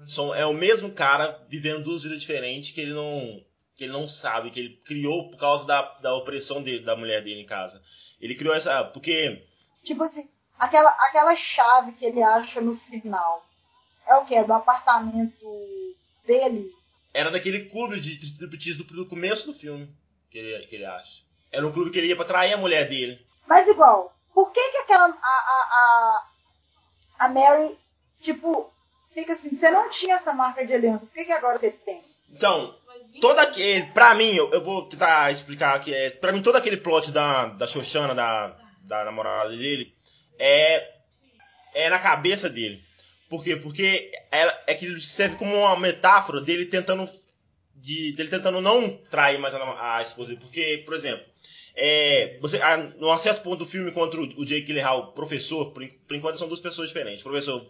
São, 0.07 0.33
é 0.33 0.45
o 0.45 0.53
mesmo 0.53 0.91
cara 0.91 1.45
vivendo 1.47 1.83
duas 1.83 2.03
vidas 2.03 2.19
diferentes 2.19 2.71
que 2.71 2.81
ele 2.81 2.93
não. 2.93 3.43
que 3.75 3.83
ele 3.85 3.93
não 3.93 4.07
sabe, 4.09 4.49
que 4.51 4.59
ele 4.59 4.77
criou 4.85 5.29
por 5.29 5.37
causa 5.37 5.65
da, 5.65 5.81
da 5.99 6.15
opressão 6.15 6.61
dele, 6.63 6.83
da 6.83 6.95
mulher 6.95 7.23
dele 7.23 7.41
em 7.41 7.45
casa. 7.45 7.81
Ele 8.19 8.35
criou 8.35 8.55
essa. 8.55 8.83
Porque. 8.85 9.45
Tipo 9.83 10.03
assim, 10.03 10.29
aquela, 10.59 10.89
aquela 10.89 11.35
chave 11.35 11.91
que 11.93 12.05
ele 12.05 12.21
acha 12.23 12.59
no 12.59 12.75
final. 12.75 13.43
É 14.07 14.15
o 14.15 14.25
que? 14.25 14.35
É 14.35 14.43
do 14.43 14.53
apartamento 14.53 15.45
dele? 16.25 16.71
Era 17.13 17.29
daquele 17.29 17.65
clube 17.69 17.99
de 17.99 18.13
striptease 18.25 18.77
do, 18.77 18.83
do 18.83 19.05
começo 19.05 19.45
do 19.45 19.53
filme 19.53 19.89
que 20.31 20.37
ele, 20.37 20.65
que 20.67 20.75
ele 20.75 20.85
acha. 20.85 21.21
Era 21.51 21.65
um 21.67 21.71
clube 21.71 21.91
que 21.91 21.99
ele 21.99 22.07
ia 22.07 22.15
pra 22.15 22.25
trair 22.25 22.53
a 22.53 22.57
mulher 22.57 22.89
dele. 22.89 23.23
Mas 23.47 23.67
igual, 23.67 24.13
por 24.33 24.51
que 24.51 24.71
que 24.71 24.77
aquela. 24.77 25.05
A, 25.05 25.09
a, 25.09 26.25
a, 27.19 27.25
a 27.25 27.29
Mary, 27.29 27.77
tipo, 28.19 28.73
fica 29.13 29.33
assim, 29.33 29.53
você 29.53 29.69
não 29.69 29.89
tinha 29.89 30.15
essa 30.15 30.33
marca 30.33 30.65
de 30.65 30.73
aliança, 30.73 31.05
por 31.05 31.13
que, 31.13 31.25
que 31.25 31.31
agora 31.31 31.57
você 31.57 31.71
tem? 31.71 32.03
Então, 32.31 32.75
todo 33.21 33.37
aquele. 33.37 33.85
Pra 33.91 34.15
mim, 34.15 34.33
eu, 34.33 34.51
eu 34.51 34.63
vou 34.63 34.89
tentar 34.89 35.31
explicar 35.31 35.75
aqui. 35.75 35.93
É, 35.93 36.09
pra 36.09 36.31
mim, 36.31 36.41
todo 36.41 36.55
aquele 36.55 36.77
plot 36.77 37.11
da, 37.11 37.45
da 37.45 37.67
Xoxana, 37.67 38.15
da, 38.15 38.57
da 38.81 39.05
namorada 39.05 39.49
dele, 39.49 39.95
é, 40.39 40.95
é 41.75 41.89
na 41.89 41.99
cabeça 41.99 42.49
dele. 42.49 42.82
Por 43.33 43.43
quê? 43.43 43.55
Porque 43.55 44.11
ela, 44.29 44.63
é 44.67 44.75
que 44.75 45.01
serve 45.01 45.37
como 45.37 45.55
uma 45.55 45.79
metáfora 45.79 46.39
dele 46.39 46.67
tentando. 46.67 47.09
De, 47.73 48.13
dele 48.13 48.29
tentando 48.29 48.61
não 48.61 48.95
trair 49.09 49.39
mais 49.39 49.55
a, 49.55 49.97
a 49.97 50.01
esposa. 50.03 50.35
Porque, 50.35 50.83
por 50.85 50.93
exemplo, 50.93 51.25
É, 51.75 52.37
você, 52.39 52.61
a, 52.61 53.17
certo 53.17 53.41
ponto 53.41 53.63
do 53.63 53.65
filme, 53.65 53.91
contra 53.91 54.21
o, 54.21 54.23
o 54.41 54.45
Jake 54.45 54.67
Gyllenhaal, 54.67 55.13
professor, 55.13 55.71
por, 55.71 55.83
por, 56.07 56.15
enquanto 56.15 56.37
são 56.37 56.47
duas 56.47 56.59
pessoas 56.59 56.89
diferentes. 56.89 57.21
O 57.21 57.23
professor 57.23 57.67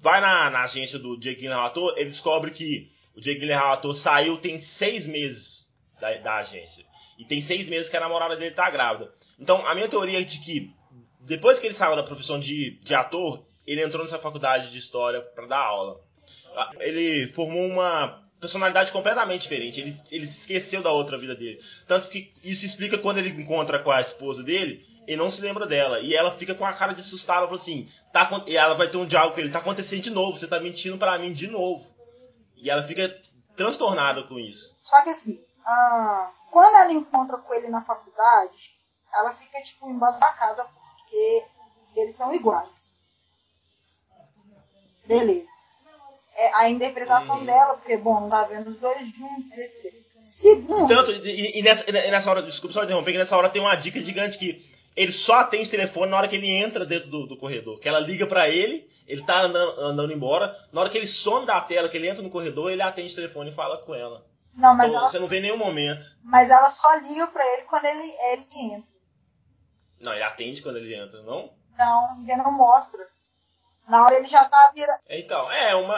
vai 0.00 0.20
na, 0.20 0.48
na 0.50 0.62
agência 0.62 1.00
do 1.00 1.18
Jake 1.18 1.40
Gyllenhaal 1.40 1.66
ator, 1.66 1.94
ele 1.96 2.10
descobre 2.10 2.52
que 2.52 2.92
o 3.16 3.20
Jake 3.20 3.40
Gyllenhaal 3.40 3.72
ator 3.72 3.96
saiu 3.96 4.36
tem 4.36 4.60
seis 4.60 5.04
meses 5.08 5.66
da, 6.00 6.12
da 6.18 6.36
agência. 6.36 6.84
E 7.18 7.24
tem 7.24 7.40
seis 7.40 7.66
meses 7.66 7.88
que 7.88 7.96
a 7.96 8.00
namorada 8.00 8.36
dele 8.36 8.54
tá 8.54 8.70
grávida. 8.70 9.12
Então, 9.36 9.66
a 9.66 9.74
minha 9.74 9.88
teoria 9.88 10.20
é 10.20 10.24
de 10.24 10.38
que, 10.38 10.70
depois 11.20 11.58
que 11.58 11.66
ele 11.66 11.74
saiu 11.74 11.96
da 11.96 12.04
profissão 12.04 12.38
de, 12.38 12.78
de 12.80 12.94
ator, 12.94 13.44
ele 13.66 13.82
entrou 13.82 14.02
nessa 14.02 14.18
faculdade 14.18 14.70
de 14.70 14.78
história 14.78 15.20
para 15.20 15.46
dar 15.46 15.58
aula. 15.58 16.00
Ele 16.78 17.32
formou 17.32 17.66
uma 17.66 18.22
personalidade 18.40 18.90
completamente 18.90 19.42
diferente. 19.42 19.80
Ele, 19.80 20.00
ele 20.10 20.26
se 20.26 20.40
esqueceu 20.40 20.82
da 20.82 20.90
outra 20.90 21.16
vida 21.16 21.34
dele. 21.34 21.60
Tanto 21.86 22.08
que 22.08 22.32
isso 22.42 22.66
explica 22.66 22.98
quando 22.98 23.18
ele 23.18 23.30
encontra 23.30 23.78
com 23.78 23.90
a 23.90 24.00
esposa 24.00 24.42
dele, 24.42 24.84
ele 25.06 25.16
não 25.16 25.30
se 25.30 25.40
lembra 25.40 25.66
dela. 25.66 26.00
E 26.00 26.14
ela 26.14 26.36
fica 26.36 26.54
com 26.54 26.64
a 26.64 26.72
cara 26.72 26.92
de 26.92 27.00
assustada, 27.00 27.40
ela 27.40 27.48
fala 27.48 27.60
assim, 27.60 27.88
tá, 28.12 28.28
ela 28.48 28.74
vai 28.74 28.90
ter 28.90 28.96
um 28.96 29.06
diálogo 29.06 29.34
com 29.34 29.40
ele, 29.40 29.50
tá 29.50 29.60
acontecendo 29.60 30.02
de 30.02 30.10
novo, 30.10 30.36
você 30.36 30.46
tá 30.46 30.60
mentindo 30.60 30.98
para 30.98 31.18
mim 31.18 31.32
de 31.32 31.46
novo. 31.46 31.86
E 32.56 32.68
ela 32.68 32.82
fica 32.86 33.16
transtornada 33.56 34.24
com 34.24 34.38
isso. 34.38 34.76
Só 34.82 35.02
que 35.02 35.10
assim, 35.10 35.44
ah, 35.64 36.30
quando 36.50 36.76
ela 36.76 36.92
encontra 36.92 37.38
com 37.38 37.54
ele 37.54 37.68
na 37.68 37.82
faculdade, 37.82 38.72
ela 39.14 39.34
fica 39.34 39.62
tipo 39.62 39.88
embasbacada 39.88 40.64
porque 40.64 41.44
eles 41.96 42.16
são 42.16 42.34
iguais. 42.34 42.91
Beleza 45.18 45.52
é, 46.34 46.54
a 46.54 46.68
interpretação 46.68 47.38
uhum. 47.38 47.44
dela, 47.44 47.76
porque, 47.76 47.96
bom, 47.96 48.20
não 48.20 48.28
tá 48.30 48.44
vendo 48.44 48.70
os 48.70 48.78
dois 48.78 49.08
juntos, 49.08 49.56
etc. 49.58 49.94
Segundo. 50.26 50.88
Tanto, 50.88 51.12
e, 51.12 51.58
e, 51.58 51.62
nessa, 51.62 51.88
e 51.88 51.92
nessa 51.92 52.30
hora, 52.30 52.42
desculpa 52.42 52.72
só 52.72 52.84
interromper, 52.84 53.12
que 53.12 53.18
nessa 53.18 53.36
hora 53.36 53.50
tem 53.50 53.60
uma 53.60 53.74
dica 53.74 54.02
gigante 54.02 54.38
que 54.38 54.64
ele 54.96 55.12
só 55.12 55.40
atende 55.40 55.68
o 55.68 55.70
telefone 55.70 56.10
na 56.10 56.16
hora 56.16 56.28
que 56.28 56.36
ele 56.36 56.50
entra 56.50 56.86
dentro 56.86 57.10
do, 57.10 57.26
do 57.26 57.36
corredor. 57.36 57.78
Que 57.80 57.88
ela 57.88 58.00
liga 58.00 58.26
para 58.26 58.48
ele, 58.48 58.88
ele 59.06 59.24
tá 59.24 59.42
andando, 59.42 59.80
andando, 59.80 60.12
embora. 60.12 60.56
Na 60.72 60.80
hora 60.80 60.90
que 60.90 60.96
ele 60.96 61.06
some 61.06 61.46
da 61.46 61.60
tela, 61.60 61.88
que 61.88 61.96
ele 61.96 62.08
entra 62.08 62.22
no 62.22 62.30
corredor, 62.30 62.70
ele 62.70 62.82
atende 62.82 63.12
o 63.12 63.16
telefone 63.16 63.50
e 63.50 63.54
fala 63.54 63.78
com 63.78 63.94
ela. 63.94 64.24
Não, 64.54 64.74
mas 64.74 64.88
então, 64.88 65.00
ela, 65.00 65.10
você 65.10 65.18
não 65.18 65.28
vê 65.28 65.40
nenhum 65.40 65.56
momento. 65.56 66.04
Mas 66.22 66.50
ela 66.50 66.68
só 66.70 66.94
liga 66.96 67.26
para 67.26 67.44
ele 67.54 67.62
quando 67.62 67.84
ele, 67.86 68.14
ele 68.32 68.74
entra. 68.74 68.92
Não, 70.00 70.12
ele 70.12 70.22
atende 70.22 70.62
quando 70.62 70.76
ele 70.76 70.94
entra, 70.94 71.22
não? 71.22 71.52
Não, 71.78 72.18
ninguém 72.18 72.36
não 72.36 72.52
mostra. 72.52 73.06
Na 73.88 74.04
hora 74.04 74.16
ele 74.16 74.26
já 74.26 74.44
tá 74.44 74.72
virando. 74.74 75.00
Então, 75.08 75.50
é 75.50 75.74
uma, 75.74 75.96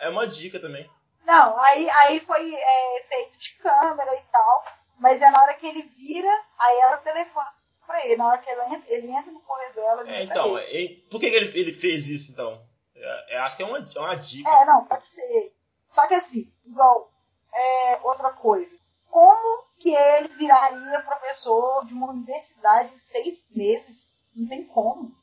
é 0.00 0.08
uma 0.08 0.26
dica 0.26 0.60
também. 0.60 0.88
Não, 1.24 1.58
aí, 1.58 1.88
aí 1.90 2.20
foi 2.20 2.54
é, 2.54 3.04
feito 3.08 3.38
de 3.38 3.54
câmera 3.56 4.12
e 4.14 4.22
tal. 4.32 4.64
Mas 4.98 5.22
é 5.22 5.30
na 5.30 5.42
hora 5.42 5.54
que 5.54 5.66
ele 5.66 5.82
vira, 5.96 6.30
aí 6.58 6.80
ela 6.80 6.98
telefona 6.98 7.52
pra 7.86 8.04
ele. 8.04 8.16
Na 8.16 8.28
hora 8.28 8.38
que 8.38 8.50
ele 8.50 8.62
entra, 8.74 8.94
ele 8.94 9.10
entra 9.10 9.32
no 9.32 9.40
corredor, 9.40 9.84
ela 9.84 10.02
liga 10.02 10.16
é, 10.16 10.22
então, 10.24 10.58
ele. 10.58 11.06
por 11.10 11.18
que 11.18 11.26
ele, 11.26 11.58
ele 11.58 11.72
fez 11.72 12.06
isso 12.06 12.30
então? 12.30 12.62
É, 12.94 13.38
acho 13.38 13.56
que 13.56 13.62
é 13.62 13.66
uma, 13.66 13.78
é 13.78 13.98
uma 13.98 14.14
dica. 14.14 14.50
É, 14.50 14.64
não, 14.66 14.84
pode 14.84 15.06
ser. 15.06 15.54
Só 15.88 16.06
que 16.06 16.14
assim, 16.14 16.52
igual, 16.64 17.10
é, 17.52 18.00
outra 18.02 18.30
coisa. 18.32 18.78
Como 19.08 19.64
que 19.78 19.92
ele 19.92 20.28
viraria 20.36 21.02
professor 21.02 21.84
de 21.84 21.94
uma 21.94 22.10
universidade 22.10 22.94
em 22.94 22.98
seis 22.98 23.48
meses? 23.54 24.20
Não 24.36 24.48
tem 24.48 24.64
como. 24.66 25.16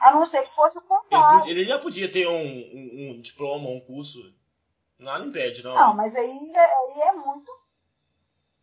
A 0.00 0.12
não 0.12 0.24
ser 0.24 0.42
que 0.46 0.54
fosse 0.54 0.78
o 0.78 0.82
contrário. 0.82 1.42
Ele, 1.50 1.60
ele 1.60 1.68
já 1.68 1.78
podia 1.78 2.10
ter 2.10 2.26
um, 2.26 2.32
um, 2.32 3.10
um, 3.10 3.20
diploma, 3.20 3.68
um 3.68 3.80
curso. 3.80 4.18
Nada 4.98 5.24
impede, 5.24 5.62
não. 5.62 5.74
Não, 5.74 5.94
mas 5.94 6.16
aí, 6.16 6.26
é, 6.26 6.60
aí 6.60 7.08
é 7.08 7.12
muito. 7.12 7.52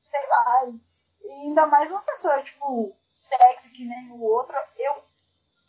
Sei 0.01 0.19
lá. 0.27 0.73
E 1.23 1.47
ainda 1.47 1.67
mais 1.67 1.91
uma 1.91 2.01
pessoa, 2.01 2.41
tipo, 2.41 2.95
sexy 3.07 3.71
que 3.71 3.85
nem 3.85 4.11
o 4.11 4.21
outro. 4.21 4.55
Eu. 4.77 5.03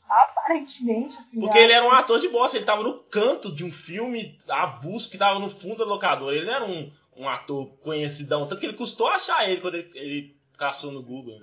Aparentemente, 0.09 1.19
assim. 1.19 1.39
Porque 1.39 1.59
ele 1.59 1.73
era 1.73 1.85
um 1.85 1.93
ator 1.93 2.19
de 2.19 2.31
bosta. 2.31 2.57
Ele 2.57 2.65
tava 2.65 2.83
no 2.83 3.05
canto 3.05 3.55
de 3.55 3.63
um 3.63 3.71
filme 3.71 4.41
avulso 4.49 5.11
que 5.11 5.19
tava 5.19 5.39
no 5.39 5.51
fundo 5.51 5.77
da 5.77 5.85
locadora. 5.85 6.35
Ele 6.35 6.47
não 6.47 6.55
era 6.55 6.65
um, 6.65 6.91
um 7.15 7.29
ator 7.29 7.67
conhecidão. 7.83 8.49
Tanto 8.49 8.59
que 8.59 8.67
ele 8.67 8.77
custou 8.77 9.07
achar 9.07 9.47
ele 9.47 9.61
quando 9.61 9.75
ele, 9.75 9.91
ele 9.95 10.41
caçou 10.57 10.91
no 10.91 11.03
Google. 11.03 11.39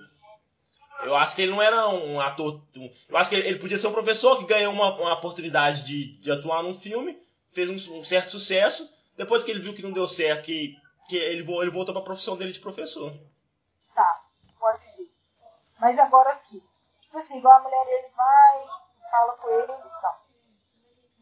Eu 1.02 1.14
acho 1.14 1.36
que 1.36 1.42
ele 1.42 1.52
não 1.52 1.62
era 1.62 1.88
um 1.88 2.20
ator. 2.20 2.62
Eu 3.08 3.16
acho 3.16 3.30
que 3.30 3.36
ele 3.36 3.58
podia 3.58 3.78
ser 3.78 3.86
um 3.86 3.92
professor 3.92 4.38
que 4.38 4.46
ganhou 4.46 4.72
uma, 4.72 4.94
uma 4.96 5.14
oportunidade 5.14 5.84
de, 5.84 6.18
de 6.20 6.30
atuar 6.30 6.62
num 6.62 6.78
filme, 6.78 7.20
fez 7.52 7.68
um, 7.68 7.98
um, 7.98 8.04
certo 8.04 8.30
sucesso. 8.30 8.90
Depois 9.16 9.44
que 9.44 9.50
ele 9.50 9.60
viu 9.60 9.74
que 9.74 9.82
não 9.82 9.92
deu 9.92 10.08
certo, 10.08 10.44
que, 10.44 10.76
que 11.08 11.16
ele, 11.16 11.50
ele 11.50 11.70
voltou 11.70 11.94
para 11.94 12.00
a 12.00 12.04
profissão 12.04 12.36
dele 12.36 12.52
de 12.52 12.60
professor. 12.60 13.12
Tá, 13.94 14.24
pode 14.58 14.84
ser. 14.84 15.10
Mas 15.78 15.98
agora 15.98 16.30
aqui. 16.32 16.62
Tipo 17.02 17.18
assim, 17.18 17.38
igual 17.38 17.58
a 17.58 17.62
mulher 17.62 17.86
ele 17.88 18.08
vai, 18.14 19.10
fala 19.10 19.32
com 19.34 19.48
ele 19.48 19.72
e 19.72 20.00
tal. 20.00 20.26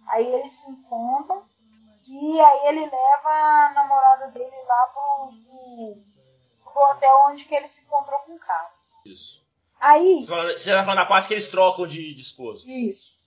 Aí 0.08 0.26
eles 0.34 0.50
se 0.50 0.70
encontram 0.70 1.44
e 2.06 2.40
aí 2.40 2.68
ele 2.68 2.84
leva 2.84 3.28
a 3.28 3.72
namorada 3.74 4.28
dele 4.28 4.56
lá 4.66 4.86
pro, 4.88 5.32
pro, 5.44 6.72
pro 6.72 6.90
hotel 6.90 7.26
onde 7.28 7.44
que 7.44 7.54
ele 7.54 7.66
se 7.66 7.84
encontrou 7.84 8.20
com 8.20 8.34
o 8.34 8.38
cara. 8.38 8.70
Isso. 9.04 9.43
Aí. 9.84 10.24
Você 10.24 10.70
tá 10.70 10.82
falando 10.82 10.96
da 10.96 11.04
parte 11.04 11.28
que 11.28 11.34
eles 11.34 11.48
trocam 11.48 11.86
de, 11.86 12.14
de 12.14 12.22
esposa. 12.22 12.64
Isso. 12.66 13.18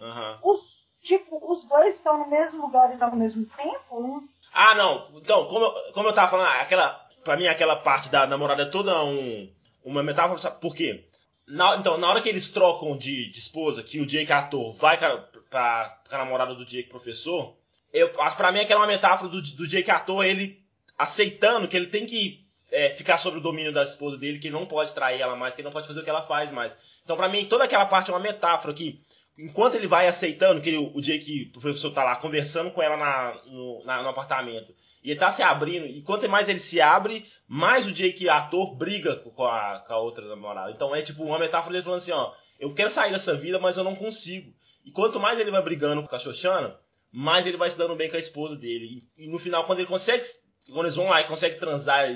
Uhum. 0.00 0.38
Os, 0.50 0.86
tipo, 1.02 1.52
os 1.52 1.64
dois 1.68 1.96
estão 1.96 2.18
no 2.18 2.30
mesmo 2.30 2.62
lugar 2.62 2.90
ao 3.02 3.14
mesmo 3.14 3.44
tempo? 3.58 3.78
Um... 3.92 4.26
Ah, 4.50 4.74
não. 4.74 5.10
Então, 5.16 5.46
como 5.48 5.66
eu, 5.66 5.92
como 5.92 6.08
eu 6.08 6.14
tava 6.14 6.30
falando, 6.30 6.48
aquela. 6.58 7.06
Pra 7.22 7.36
mim, 7.36 7.46
aquela 7.46 7.76
parte 7.76 8.08
da 8.08 8.26
namorada 8.26 8.62
é 8.62 8.70
toda 8.70 9.04
um, 9.04 9.52
uma 9.84 10.02
metáfora. 10.02 10.40
Sabe 10.40 10.58
por 10.58 10.74
quê? 10.74 11.06
Na, 11.46 11.76
então, 11.76 11.98
na 11.98 12.08
hora 12.08 12.22
que 12.22 12.30
eles 12.30 12.50
trocam 12.50 12.96
de, 12.96 13.30
de 13.30 13.38
esposa, 13.38 13.82
que 13.82 14.00
o 14.00 14.06
Jake 14.06 14.32
ator 14.32 14.72
vai 14.76 14.96
pra, 14.96 15.18
pra, 15.50 16.00
pra 16.08 16.18
namorada 16.18 16.54
do 16.54 16.64
Jake 16.64 16.88
professor, 16.88 17.54
eu 17.92 18.10
acho 18.22 18.38
pra 18.38 18.50
mim 18.50 18.60
aquela 18.60 18.80
é 18.80 18.84
uma 18.84 18.92
metáfora 18.92 19.28
do, 19.30 19.42
do 19.42 19.68
Jake 19.68 19.90
ator, 19.90 20.24
ele 20.24 20.64
aceitando 20.96 21.68
que 21.68 21.76
ele 21.76 21.88
tem 21.88 22.06
que 22.06 22.41
é, 22.72 22.94
ficar 22.94 23.18
sob 23.18 23.36
o 23.36 23.40
domínio 23.40 23.72
da 23.72 23.82
esposa 23.82 24.16
dele, 24.16 24.38
que 24.38 24.48
ele 24.48 24.56
não 24.56 24.66
pode 24.66 24.92
trair 24.94 25.20
ela 25.20 25.36
mais, 25.36 25.54
que 25.54 25.60
ele 25.60 25.66
não 25.66 25.72
pode 25.72 25.86
fazer 25.86 26.00
o 26.00 26.02
que 26.02 26.10
ela 26.10 26.22
faz 26.22 26.50
mais. 26.50 26.74
Então, 27.04 27.16
para 27.16 27.28
mim, 27.28 27.44
toda 27.44 27.64
aquela 27.64 27.86
parte 27.86 28.10
é 28.10 28.14
uma 28.14 28.18
metáfora 28.18 28.72
que, 28.72 29.00
enquanto 29.38 29.74
ele 29.74 29.86
vai 29.86 30.08
aceitando, 30.08 30.60
que 30.60 30.70
ele, 30.70 30.90
o 30.94 31.00
dia 31.00 31.18
que 31.18 31.52
o 31.54 31.60
professor 31.60 31.90
tá 31.92 32.02
lá 32.02 32.16
conversando 32.16 32.70
com 32.70 32.82
ela 32.82 32.96
na, 32.96 33.34
no, 33.46 33.84
na, 33.84 34.02
no 34.02 34.08
apartamento, 34.08 34.74
e 35.04 35.10
ele 35.10 35.20
tá 35.20 35.30
se 35.30 35.42
abrindo, 35.42 35.84
e 35.86 36.00
quanto 36.02 36.28
mais 36.28 36.48
ele 36.48 36.60
se 36.60 36.80
abre, 36.80 37.26
mais 37.46 37.86
o 37.86 37.92
Jake 37.92 38.28
ator 38.28 38.74
briga 38.76 39.16
com 39.16 39.44
a, 39.44 39.80
com 39.86 39.92
a 39.92 39.98
outra 39.98 40.24
namorada. 40.26 40.70
Então 40.70 40.94
é 40.94 41.02
tipo 41.02 41.24
uma 41.24 41.38
metáfora 41.38 41.72
dele 41.72 41.84
falando 41.84 41.98
assim, 41.98 42.12
ó, 42.12 42.32
eu 42.58 42.72
quero 42.72 42.88
sair 42.88 43.12
dessa 43.12 43.36
vida, 43.36 43.58
mas 43.58 43.76
eu 43.76 43.84
não 43.84 43.96
consigo. 43.96 44.52
E 44.84 44.90
quanto 44.90 45.20
mais 45.20 45.38
ele 45.38 45.50
vai 45.50 45.60
brigando 45.60 46.02
com 46.02 46.14
a 46.14 46.18
Xoxana, 46.18 46.78
mais 47.10 47.46
ele 47.46 47.56
vai 47.56 47.68
se 47.68 47.76
dando 47.76 47.96
bem 47.96 48.08
com 48.08 48.16
a 48.16 48.20
esposa 48.20 48.56
dele. 48.56 49.02
E, 49.18 49.24
e 49.24 49.28
no 49.28 49.38
final, 49.38 49.66
quando 49.66 49.80
ele 49.80 49.88
consegue, 49.88 50.24
quando 50.66 50.86
eles 50.86 50.96
vão 50.96 51.08
lá 51.08 51.20
e 51.20 51.26
consegue 51.26 51.58
transar 51.58 52.08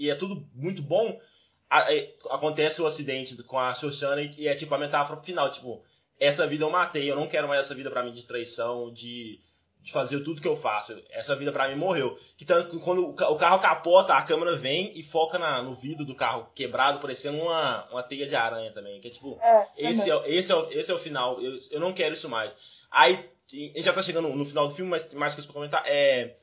e 0.00 0.08
é 0.08 0.14
tudo 0.14 0.48
muito 0.54 0.80
bom, 0.80 1.20
a, 1.68 1.94
é, 1.94 2.14
acontece 2.30 2.80
o 2.80 2.86
acidente 2.86 3.40
com 3.42 3.58
a 3.58 3.74
Shoshana 3.74 4.22
e, 4.22 4.48
é 4.48 4.54
tipo 4.54 4.74
a 4.74 4.78
metáfora 4.78 5.20
final, 5.20 5.52
tipo, 5.52 5.84
essa 6.18 6.46
vida 6.46 6.64
eu 6.64 6.70
matei, 6.70 7.10
eu 7.10 7.14
não 7.14 7.28
quero 7.28 7.46
mais 7.46 7.60
essa 7.60 7.74
vida 7.74 7.90
para 7.90 8.02
mim 8.02 8.12
de 8.12 8.26
traição, 8.26 8.90
de, 8.90 9.38
de 9.82 9.92
fazer 9.92 10.20
tudo 10.20 10.40
que 10.40 10.48
eu 10.48 10.56
faço. 10.56 10.98
Essa 11.10 11.36
vida 11.36 11.52
para 11.52 11.68
mim 11.68 11.76
morreu. 11.76 12.18
Que 12.36 12.44
tanto 12.44 12.70
que 12.70 12.78
quando 12.78 13.08
o 13.08 13.14
carro 13.14 13.60
capota, 13.60 14.14
a 14.14 14.22
câmera 14.22 14.56
vem 14.56 14.98
e 14.98 15.02
foca 15.02 15.38
na, 15.38 15.62
no 15.62 15.74
vidro 15.74 16.04
do 16.04 16.14
carro 16.14 16.50
quebrado, 16.54 16.98
parecendo 16.98 17.38
uma, 17.38 17.86
uma 17.90 18.02
teia 18.02 18.26
de 18.26 18.34
aranha 18.34 18.72
também. 18.72 19.00
Que 19.00 19.08
é 19.08 19.10
tipo, 19.10 19.38
é, 19.40 19.66
esse, 19.76 20.10
é, 20.10 20.30
esse, 20.30 20.52
é, 20.52 20.68
esse 20.72 20.90
é 20.90 20.94
o 20.94 20.98
final, 20.98 21.40
eu, 21.40 21.58
eu 21.70 21.80
não 21.80 21.92
quero 21.92 22.14
isso 22.14 22.28
mais. 22.28 22.56
Aí, 22.90 23.14
a 23.14 23.56
gente 23.56 23.82
já 23.82 23.92
tá 23.92 24.02
chegando 24.02 24.28
no 24.28 24.44
final 24.44 24.68
do 24.68 24.74
filme, 24.74 24.90
mas 24.90 25.06
tem 25.06 25.18
mais 25.18 25.34
coisas 25.34 25.46
pra 25.46 25.54
comentar. 25.54 25.82
É, 25.86 26.36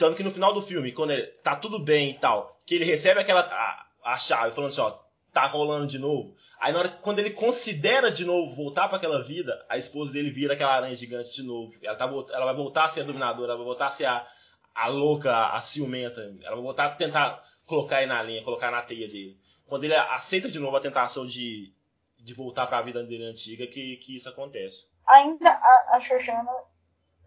tanto 0.00 0.16
que 0.16 0.22
no 0.22 0.32
final 0.32 0.54
do 0.54 0.62
filme, 0.62 0.92
quando 0.92 1.10
ele 1.10 1.26
tá 1.44 1.54
tudo 1.54 1.78
bem 1.78 2.10
e 2.10 2.14
tal, 2.14 2.58
que 2.64 2.74
ele 2.74 2.86
recebe 2.86 3.20
aquela 3.20 3.42
a, 3.42 3.86
a 4.02 4.18
chave 4.18 4.54
falando 4.54 4.70
assim, 4.70 4.80
ó, 4.80 4.98
tá 5.30 5.46
rolando 5.46 5.86
de 5.86 5.98
novo. 5.98 6.34
Aí 6.58 6.72
na 6.72 6.78
hora 6.78 6.88
quando 6.88 7.18
ele 7.18 7.30
considera 7.30 8.10
de 8.10 8.24
novo 8.24 8.56
voltar 8.56 8.88
para 8.88 8.96
aquela 8.96 9.22
vida, 9.22 9.62
a 9.68 9.76
esposa 9.76 10.10
dele 10.10 10.30
vira 10.30 10.54
aquela 10.54 10.74
aranha 10.74 10.94
gigante 10.94 11.34
de 11.34 11.42
novo. 11.42 11.74
Ela, 11.82 11.96
tá, 11.96 12.06
ela 12.06 12.46
vai 12.46 12.54
voltar 12.54 12.84
a 12.84 12.88
ser 12.88 13.02
a 13.02 13.04
dominadora, 13.04 13.48
ela 13.52 13.58
vai 13.58 13.66
voltar 13.66 13.88
a 13.88 13.90
ser 13.90 14.06
a, 14.06 14.26
a 14.74 14.86
louca, 14.88 15.48
a 15.48 15.60
ciumenta. 15.60 16.22
Ela 16.42 16.56
vai 16.56 16.64
voltar 16.64 16.86
a 16.86 16.94
tentar 16.94 17.44
colocar 17.66 17.98
ele 17.98 18.06
na 18.06 18.22
linha, 18.22 18.42
colocar 18.42 18.70
na 18.70 18.80
teia 18.80 19.06
dele. 19.06 19.38
Quando 19.66 19.84
ele 19.84 19.94
aceita 19.94 20.50
de 20.50 20.58
novo 20.58 20.76
a 20.76 20.80
tentação 20.80 21.26
de, 21.26 21.74
de 22.18 22.32
voltar 22.32 22.66
para 22.66 22.78
a 22.78 22.82
vida 22.82 23.04
dele 23.04 23.26
antiga, 23.26 23.66
que, 23.66 23.98
que 23.98 24.16
isso 24.16 24.28
acontece. 24.30 24.86
Ainda 25.06 25.50
a, 25.50 25.96
a 25.96 26.00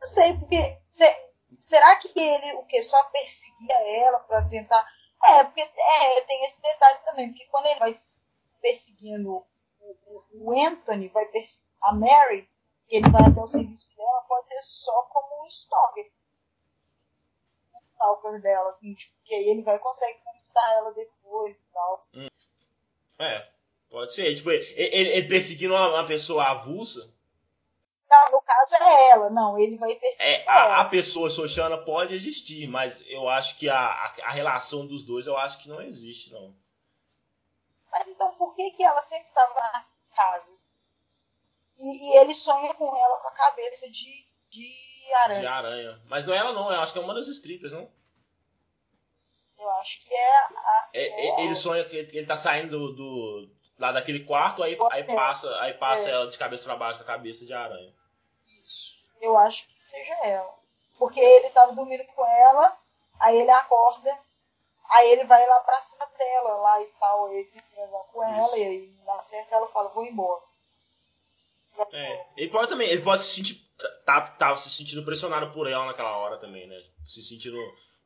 não 0.04 0.08
sei, 0.12 0.34
porque 0.38 0.78
cê, 0.86 1.06
será 1.58 1.96
que 1.98 2.12
ele 2.20 2.54
o 2.54 2.66
que 2.66 2.82
só 2.84 3.02
perseguia 3.06 4.06
ela 4.06 4.20
para 4.20 4.48
tentar 4.50 4.86
é, 5.24 5.44
porque 5.46 5.62
é, 5.62 6.22
tem 6.22 6.44
esse 6.44 6.62
detalhe 6.62 7.00
também, 7.06 7.30
porque 7.30 7.46
quando 7.46 7.68
ele 7.68 7.80
vai 7.80 7.92
perseguindo 8.62 9.46
o, 10.34 10.52
Anthony, 10.52 11.08
vai 11.10 11.26
perseguir 11.28 11.70
a 11.82 11.94
Mary, 11.94 12.50
que 12.88 12.98
ele 12.98 13.10
vai 13.10 13.24
até 13.24 13.40
o 13.40 13.48
serviço 13.48 13.96
dela, 13.96 14.26
pode 14.28 14.48
ser 14.48 14.62
só 14.62 15.04
como 15.04 15.44
um 15.44 15.48
stalker. 15.48 16.12
Um 17.74 17.80
stalker 17.94 18.42
dela, 18.42 18.70
assim, 18.70 18.94
tipo, 18.96 19.14
que 19.24 19.34
aí 19.34 19.46
ele 19.46 19.64
vai 19.64 19.80
conseguir 19.80 20.20
conquistar 20.26 20.74
ela 20.74 20.94
depois 20.94 21.62
e 21.62 21.68
tal. 21.72 22.08
Hum. 22.14 22.28
É, 23.20 23.50
pode 23.90 24.14
ser. 24.14 24.36
Tipo, 24.36 24.52
ele, 24.52 24.74
ele 24.76 25.28
perseguindo 25.30 25.74
uma, 25.74 25.88
uma 25.90 26.08
pessoa 26.08 26.44
avulsa. 26.46 27.10
Não, 28.14 28.32
no 28.32 28.42
caso 28.42 28.76
é 28.76 29.10
ela, 29.10 29.30
não, 29.30 29.58
ele 29.58 29.78
vai 29.78 29.96
perseguir 29.96 30.32
É, 30.34 30.46
a, 30.48 30.82
a 30.82 30.86
pessoa 30.86 31.30
Xoxana 31.30 31.78
pode 31.78 32.14
existir, 32.14 32.68
mas 32.68 33.02
eu 33.08 33.28
acho 33.28 33.58
que 33.58 33.68
a, 33.70 33.78
a, 33.80 34.14
a 34.26 34.32
relação 34.32 34.86
dos 34.86 35.04
dois 35.04 35.26
eu 35.26 35.36
acho 35.38 35.58
que 35.60 35.68
não 35.70 35.82
existe, 35.82 36.32
não. 36.32 36.56
Mas 37.92 38.08
então 38.08 38.34
por 38.36 38.56
que, 38.56 38.72
que 38.72 38.84
ela 38.84 39.02
sempre 39.02 39.28
estava 39.30 39.54
na 39.54 39.86
casa? 40.16 40.56
E, 41.78 42.14
e 42.14 42.18
ele 42.18 42.34
sonha 42.36 42.74
com 42.76 42.86
ela 42.96 43.18
com 43.20 43.28
a 43.30 43.32
cabeça 43.32 43.90
de, 43.90 44.26
de 44.52 45.14
aranha. 45.24 45.40
De 45.42 45.48
aranha. 45.48 46.02
Mas 46.06 46.26
não 46.26 46.34
é 46.34 46.38
ela 46.38 46.54
não, 46.54 46.72
eu 46.72 46.80
acho 46.82 46.94
que 46.94 47.00
é 47.00 47.02
uma 47.02 47.14
das 47.16 47.28
strippers, 47.28 47.72
não? 47.74 47.90
Eu 49.58 49.70
acho 49.78 50.04
que 50.04 50.14
é 50.14 50.38
a. 50.38 50.90
É, 50.94 51.02
é 51.04 51.28
é- 51.30 51.46
ele 51.46 51.56
sonha 51.56 51.86
que 51.86 51.96
ele 51.96 52.26
tá 52.26 52.36
saindo 52.36 52.78
do, 52.78 52.94
do- 52.94 53.56
lá 53.80 53.92
daquele 53.92 54.24
quarto, 54.26 54.62
aí, 54.62 54.78
aí 54.92 55.02
É. 55.02 55.16
passa, 55.16 55.50
aí 55.62 55.74
passa 55.74 56.08
É. 56.10 56.12
ela 56.12 56.28
de 56.30 56.38
cabeça 56.38 56.64
pra 56.64 56.76
baixo 56.76 56.98
com 57.00 57.04
a 57.04 57.08
cabeça 57.08 57.46
de 57.46 57.54
aranha. 57.54 57.94
Isso. 58.64 59.04
Eu 59.22 59.38
acho 59.38 59.68
que 59.68 59.86
seja 59.86 60.14
ela. 60.24 60.54
Porque 60.98 61.20
ele 61.20 61.50
tava 61.50 61.74
dormindo 61.74 62.04
com 62.06 62.26
ela, 62.26 62.78
aí 63.20 63.38
ele 63.38 63.52
acorda, 63.52 64.18
aí 64.90 65.12
ele 65.12 65.26
vai 65.26 65.46
lá 65.48 65.60
pra 65.62 65.80
cima 65.80 66.06
dela 66.18 66.56
lá 66.58 66.82
e 66.82 66.86
tal, 67.00 67.26
aí 67.26 67.38
ele 67.38 67.50
tem 67.50 67.62
que 67.62 67.76
transar 67.76 68.02
com 68.12 68.24
ela, 68.24 68.58
e 68.58 68.64
aí 68.64 68.88
dá 69.06 69.22
certo, 69.22 69.52
ela 69.54 69.68
fala, 69.68 69.90
vou 69.90 70.06
embora. 70.06 70.42
É, 71.92 72.26
ele 72.38 72.52
pode 72.52 72.70
também, 72.70 72.90
ele 72.90 73.02
pode 73.02 73.24
se 73.24 73.36
sentir. 73.36 73.64
Tá, 74.06 74.22
tava 74.22 74.58
se 74.58 74.70
sentindo 74.70 75.04
pressionado 75.04 75.52
por 75.52 75.68
ela 75.68 75.86
naquela 75.86 76.16
hora 76.18 76.38
também, 76.38 76.68
né? 76.68 76.80
Se 77.08 77.24
sentindo. 77.24 77.58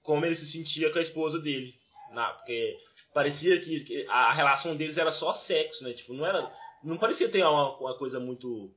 Como 0.02 0.26
ele 0.26 0.36
se 0.36 0.46
sentia 0.46 0.92
com 0.92 1.00
a 1.00 1.02
esposa 1.02 1.40
dele. 1.40 1.76
Na, 2.12 2.34
porque 2.34 2.78
parecia 3.14 3.60
que, 3.60 3.84
que 3.84 4.08
a 4.08 4.32
relação 4.32 4.76
deles 4.76 4.98
era 4.98 5.12
só 5.12 5.34
sexo, 5.34 5.84
né? 5.84 5.94
Tipo, 5.94 6.14
não 6.14 6.26
era. 6.26 6.52
Não 6.82 6.98
parecia 6.98 7.30
ter 7.30 7.44
uma, 7.44 7.78
uma 7.78 7.98
coisa 7.98 8.20
muito. 8.20 8.74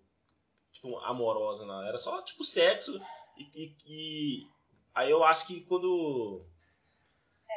Tipo, 0.81 0.99
amorosa, 1.01 1.65
não. 1.67 1.83
Era 1.87 1.99
só, 1.99 2.23
tipo, 2.23 2.43
sexo. 2.43 2.99
E, 3.37 3.43
e- 3.55 3.77
e 3.87 4.51
aí 4.95 5.11
eu 5.11 5.23
acho 5.23 5.47
que 5.47 5.61
quando. 5.63 6.47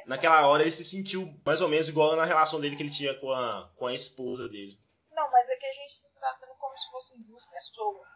Naquela 0.06 0.46
hora 0.48 0.63
ele 0.63 0.72
se 0.72 0.84
sentiu 0.84 1.22
mais 1.46 1.62
ou 1.62 1.70
menos 1.70 1.88
igual 1.88 2.15
na 2.15 2.25
relação 2.25 2.60
dele 2.60 2.75
que 2.75 2.84
ele 2.84 2.92
tinha 2.92 3.18
com 3.20 3.32
a, 3.32 3.70
com 3.77 3.88
a 3.88 3.94
esposa 3.94 4.50
dele. 4.50 4.77
Não, 5.12 5.30
mas 5.32 5.50
aqui 5.50 5.65
a 5.65 5.74
gente 5.74 5.92
está 5.92 6.10
tratando 6.20 6.53
como 6.60 6.77
se 6.77 6.89
fossem 6.92 7.22
duas 7.22 7.46
pessoas. 7.46 8.10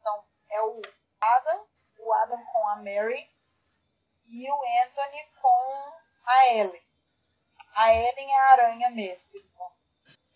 Então, 0.00 0.24
é 0.50 0.62
o 0.62 0.80
Adam, 1.20 1.66
o 1.98 2.12
Adam 2.14 2.38
com 2.46 2.68
a 2.68 2.76
Mary 2.76 3.28
e 4.26 4.50
o 4.50 4.54
Anthony 4.84 5.24
com 5.42 5.92
a 6.24 6.54
Ellen. 6.54 6.82
A 7.74 7.92
Ellen 7.92 8.32
é 8.32 8.36
a 8.40 8.52
aranha 8.52 8.90
mestre. 8.90 9.44
Então. 9.52 9.72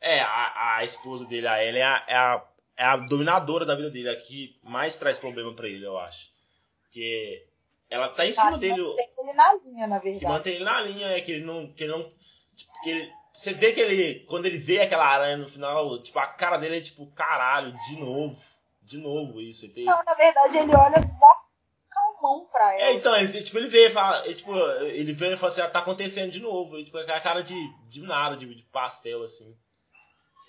É, 0.01 0.21
a, 0.21 0.77
a 0.79 0.85
esposa 0.85 1.25
dele, 1.25 1.47
a 1.47 1.63
Ellen, 1.65 1.81
é 1.83 1.87
a, 1.87 2.05
é, 2.09 2.17
a, 2.17 2.49
é 2.79 2.85
a 2.85 2.97
dominadora 2.97 3.67
da 3.67 3.75
vida 3.75 3.91
dele. 3.91 4.09
A 4.09 4.17
que 4.17 4.57
mais 4.63 4.97
traz 4.97 5.19
problema 5.19 5.53
pra 5.55 5.69
ele, 5.69 5.85
eu 5.85 5.99
acho. 5.99 6.31
Porque 6.85 7.45
ela 7.91 8.09
tá 8.09 8.25
em 8.27 8.33
cima 8.33 8.53
Tá, 8.53 8.57
dele. 8.57 8.81
mantém 8.83 9.09
ele 9.19 9.33
na 9.35 9.55
linha, 9.55 9.87
na 9.87 9.99
que 10.01 10.05
verdade. 10.11 10.33
mantém 10.33 10.55
ele 10.55 10.65
na 10.65 10.81
linha 10.81 11.07
é 11.09 11.21
que 11.21 11.33
ele 11.33 11.45
não. 11.45 11.71
Que 11.73 11.85
ele 11.85 11.93
não 11.93 12.11
tipo, 12.57 12.73
que 12.83 12.91
ele- 12.91 13.13
você 13.35 13.53
vê 13.53 13.73
que 13.73 13.81
ele. 13.81 14.21
Quando 14.27 14.47
ele 14.47 14.59
vê 14.59 14.81
aquela 14.81 15.07
aranha 15.07 15.37
no 15.37 15.49
final, 15.49 16.03
tipo, 16.03 16.19
a 16.19 16.27
cara 16.27 16.57
dele 16.57 16.79
é 16.79 16.81
tipo, 16.81 17.07
caralho, 17.13 17.73
de 17.89 17.97
novo. 17.99 18.37
De 18.83 18.97
novo 18.97 19.41
isso. 19.41 19.67
Ele 19.67 19.73
tem- 19.75 19.85
Não, 19.85 20.03
na 20.03 20.15
verdade, 20.15 20.57
ele 20.57 20.75
olha 20.75 20.97
calmão 21.91 22.47
pra 22.51 22.75
ela. 22.75 22.83
É, 22.85 22.93
então, 22.95 23.17
ele, 23.17 23.43
tipo, 23.43 23.59
ele 23.59 23.69
vê, 23.69 23.91
fala, 23.91 24.25
ele, 24.27 24.35
tipo, 24.35 24.57
ele 24.57 25.13
vê 25.13 25.35
e 25.35 25.37
fala 25.37 25.53
assim, 25.53 25.61
ah, 25.61 25.69
tá 25.69 25.81
acontecendo 25.81 26.31
de 26.33 26.41
novo. 26.41 26.79
E, 26.79 26.85
tipo, 26.85 26.97
aquela 26.99 27.21
cara 27.21 27.43
de, 27.43 27.55
de 27.89 28.01
nada, 28.01 28.37
de, 28.37 28.53
de 28.55 28.63
pastel, 28.65 29.23
assim. 29.23 29.55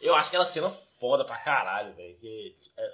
Eu 0.01 0.15
acho 0.15 0.29
aquela 0.29 0.45
cena 0.45 0.69
foda 0.99 1.25
pra 1.25 1.37
caralho, 1.37 1.93
velho. 1.95 2.17
que 2.19 2.55
É, 2.77 2.87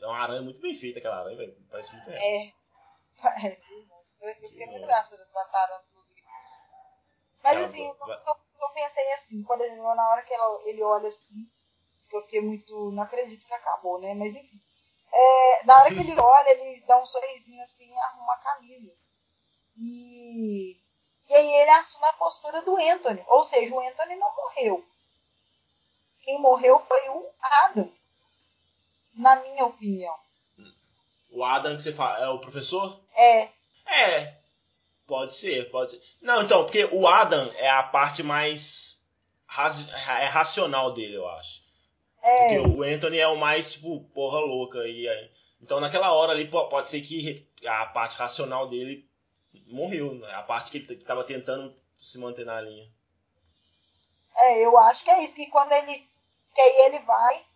é 0.00 0.06
uma 0.06 0.18
aranha 0.18 0.42
muito 0.42 0.60
bem 0.60 0.74
feita, 0.74 0.98
aquela 0.98 1.20
aranha, 1.20 1.36
velho. 1.36 1.56
Parece 1.70 1.92
muito 1.92 2.08
real. 2.10 2.22
É. 2.22 2.52
É, 3.46 4.30
Eu 4.30 4.34
fiquei 4.34 4.66
muito 4.66 4.86
da. 4.86 5.02
Mas 7.42 7.56
Ela 7.56 7.64
assim, 7.64 7.86
eu, 7.86 7.94
vai- 7.96 8.22
eu- 8.26 8.36
eu 8.60 8.68
pensei 8.74 9.12
assim, 9.12 9.42
por 9.42 9.60
exemplo, 9.60 9.94
na 9.94 10.08
hora 10.10 10.22
que 10.22 10.32
ela- 10.32 10.62
ele 10.64 10.82
olha 10.82 11.08
assim, 11.08 11.46
eu 12.12 12.22
fiquei 12.22 12.40
muito. 12.40 12.90
Não 12.92 13.02
acredito 13.02 13.46
que 13.46 13.52
acabou, 13.54 14.00
né? 14.00 14.14
Mas 14.14 14.34
enfim. 14.34 14.60
É, 15.12 15.64
na 15.64 15.78
hora 15.80 15.92
que 15.94 16.00
ele 16.00 16.14
olha, 16.26 16.50
ele 16.50 16.80
dá 16.86 17.00
um 17.00 17.04
sorrisinho 17.06 17.60
assim 17.62 17.92
e 17.92 17.98
arruma 17.98 18.32
a 18.32 18.38
camisa. 18.38 18.94
E, 19.76 20.76
e 21.28 21.34
aí 21.34 21.54
ele 21.62 21.70
assume 21.72 22.06
a 22.06 22.12
postura 22.14 22.62
do 22.62 22.76
Anthony. 22.76 23.22
Ou 23.28 23.44
seja, 23.44 23.74
o 23.74 23.80
Anthony 23.80 24.16
não 24.16 24.34
morreu. 24.34 24.84
Quem 26.24 26.40
morreu 26.40 26.80
foi 26.86 27.08
o 27.10 27.28
Adam. 27.40 27.92
Na 29.14 29.36
minha 29.36 29.64
opinião. 29.66 30.14
O 31.30 31.44
Adam 31.44 31.76
que 31.76 31.82
você 31.82 31.92
fala, 31.92 32.24
é 32.24 32.28
o 32.28 32.38
professor? 32.38 33.00
É, 33.16 33.48
É. 33.86 34.38
Pode 35.06 35.34
ser, 35.34 35.70
pode 35.70 35.90
ser. 35.90 36.02
Não, 36.22 36.42
então, 36.42 36.64
porque 36.64 36.86
o 36.86 37.06
Adam 37.06 37.52
é 37.56 37.68
a 37.68 37.82
parte 37.82 38.22
mais 38.22 38.98
é 40.08 40.24
racional 40.26 40.92
dele, 40.94 41.16
eu 41.16 41.28
acho. 41.28 41.62
é. 42.22 42.38
Porque 42.58 42.58
o 42.70 42.82
Anthony 42.82 43.18
é 43.18 43.28
o 43.28 43.36
mais, 43.36 43.72
tipo, 43.72 44.00
porra 44.14 44.40
louca. 44.40 44.78
E 44.88 45.06
aí, 45.06 45.30
então 45.60 45.78
naquela 45.78 46.10
hora 46.12 46.32
ali 46.32 46.48
po- 46.48 46.68
pode 46.68 46.88
ser 46.88 47.02
que 47.02 47.46
a 47.66 47.84
parte 47.86 48.16
racional 48.16 48.66
dele 48.68 49.06
morreu, 49.66 50.14
né? 50.14 50.32
A 50.34 50.42
parte 50.42 50.70
que 50.70 50.78
ele 50.78 50.86
t- 50.86 50.96
que 50.96 51.04
tava 51.04 51.22
tentando 51.22 51.76
se 52.00 52.18
manter 52.18 52.46
na 52.46 52.60
linha. 52.62 52.88
É, 54.36 54.64
eu 54.64 54.76
acho 54.78 55.04
que 55.04 55.10
é 55.10 55.22
isso, 55.22 55.36
que 55.36 55.46
quando 55.50 55.72
ele. 55.72 56.08
Que 56.54 56.60
aí 56.60 56.86
ele 56.86 57.00
vai, 57.00 57.46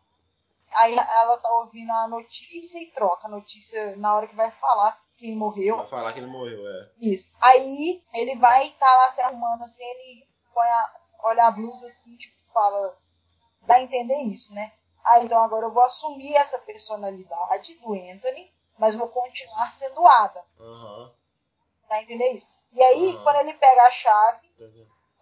aí 0.72 0.94
ela 0.94 1.38
tá 1.38 1.50
ouvindo 1.54 1.92
a 1.92 2.08
notícia 2.08 2.78
e 2.78 2.90
troca 2.90 3.26
a 3.26 3.30
notícia 3.30 3.96
na 3.96 4.14
hora 4.14 4.26
que 4.26 4.34
vai 4.34 4.50
falar 4.50 5.00
quem 5.16 5.36
morreu. 5.36 5.76
Vai 5.78 5.88
falar 5.88 6.12
que 6.12 6.20
ele 6.20 6.26
morreu, 6.26 6.66
é. 6.66 6.90
Isso. 6.98 7.30
Aí 7.40 8.02
ele 8.12 8.36
vai 8.36 8.70
tá 8.78 8.86
lá 8.96 9.10
se 9.10 9.20
arrumando 9.20 9.62
assim, 9.62 9.84
ele 9.84 10.28
põe 10.54 10.66
a, 10.66 10.92
olha 11.24 11.46
a 11.46 11.50
blusa 11.50 11.86
assim, 11.86 12.16
tipo, 12.16 12.36
fala. 12.52 12.96
Dá 13.62 13.74
a 13.74 13.82
entender 13.82 14.16
isso, 14.22 14.54
né? 14.54 14.72
Ah, 15.04 15.20
então 15.20 15.42
agora 15.42 15.66
eu 15.66 15.72
vou 15.72 15.82
assumir 15.82 16.34
essa 16.34 16.58
personalidade 16.60 17.74
do 17.76 17.94
Anthony, 17.94 18.52
mas 18.78 18.94
vou 18.94 19.08
continuar 19.08 19.70
sendo 19.70 20.06
Ada. 20.06 20.44
Aham. 20.58 21.12
Dá 21.88 21.96
a 21.96 22.02
entender 22.02 22.32
isso? 22.32 22.46
E 22.72 22.82
aí, 22.82 23.14
Aham. 23.14 23.22
quando 23.22 23.36
ele 23.36 23.54
pega 23.54 23.82
a 23.82 23.90
chave, 23.90 24.48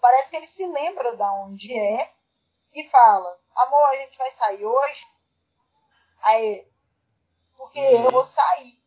parece 0.01 0.31
que 0.31 0.37
ele 0.37 0.47
se 0.47 0.67
lembra 0.67 1.17
da 1.17 1.33
onde 1.33 1.77
é 1.77 2.12
e 2.75 2.89
fala: 2.89 3.39
Amor, 3.57 3.87
a 3.90 3.97
gente 3.97 4.19
vai 4.19 4.31
sair 4.31 4.64
hoje? 4.64 5.07
Aí, 6.23 6.66
porque 7.57 7.81
Uhum. 7.81 8.05
eu 8.05 8.11
vou 8.11 8.25
sair. 8.25 8.79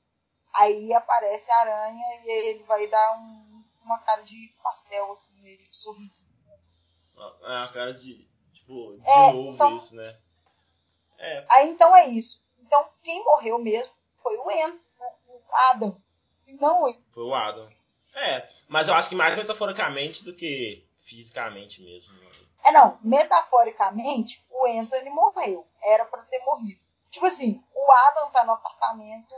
Aí 0.54 0.94
aparece 0.94 1.52
a 1.52 1.58
aranha 1.60 2.06
e 2.24 2.30
ele 2.30 2.64
vai 2.64 2.88
dar 2.88 3.18
um- 3.18 3.64
uma 3.84 4.00
cara 4.00 4.22
de 4.24 4.54
pastel, 4.62 5.12
assim, 5.12 5.40
meio 5.42 5.58
de 5.58 5.70
sorrisinho. 5.78 6.30
É 7.44 7.64
a 7.64 7.68
cara 7.74 7.94
de. 7.94 8.28
Tipo, 8.54 8.98
de 8.98 9.10
É, 9.10 9.32
novo 9.34 9.54
então- 9.54 9.78
isso, 9.78 9.96
né? 9.96 10.18
É, 11.18 11.46
Aí 11.50 11.70
então 11.70 11.96
é 11.96 12.08
isso. 12.08 12.42
Então 12.58 12.90
quem 13.04 13.24
morreu 13.26 13.60
mesmo 13.60 13.92
foi 14.22 14.38
o 14.38 14.50
En, 14.52 14.80
o 15.28 15.42
Adam. 15.72 16.02
E 16.48 16.54
não 16.56 16.88
ele. 16.88 17.04
foi 17.12 17.24
o 17.24 17.34
Adam. 17.36 17.70
É, 18.14 18.50
mas 18.68 18.88
eu 18.88 18.94
acho 18.94 19.10
que 19.10 19.16
mais 19.16 19.36
metaforicamente 19.36 20.24
do 20.24 20.34
que 20.34 20.88
fisicamente 21.04 21.82
mesmo. 21.82 22.14
né? 22.14 22.30
É 22.66 22.72
não, 22.72 23.00
metaforicamente, 23.04 24.46
o 24.50 24.66
Anthony 24.68 25.10
morreu. 25.10 25.66
Era 25.84 26.06
pra 26.06 26.22
ter 26.24 26.40
morrido. 26.44 26.80
Tipo 27.12 27.26
assim, 27.26 27.64
o 27.74 27.92
Adam 27.92 28.32
tá 28.32 28.44
no 28.44 28.52
apartamento 28.54 29.34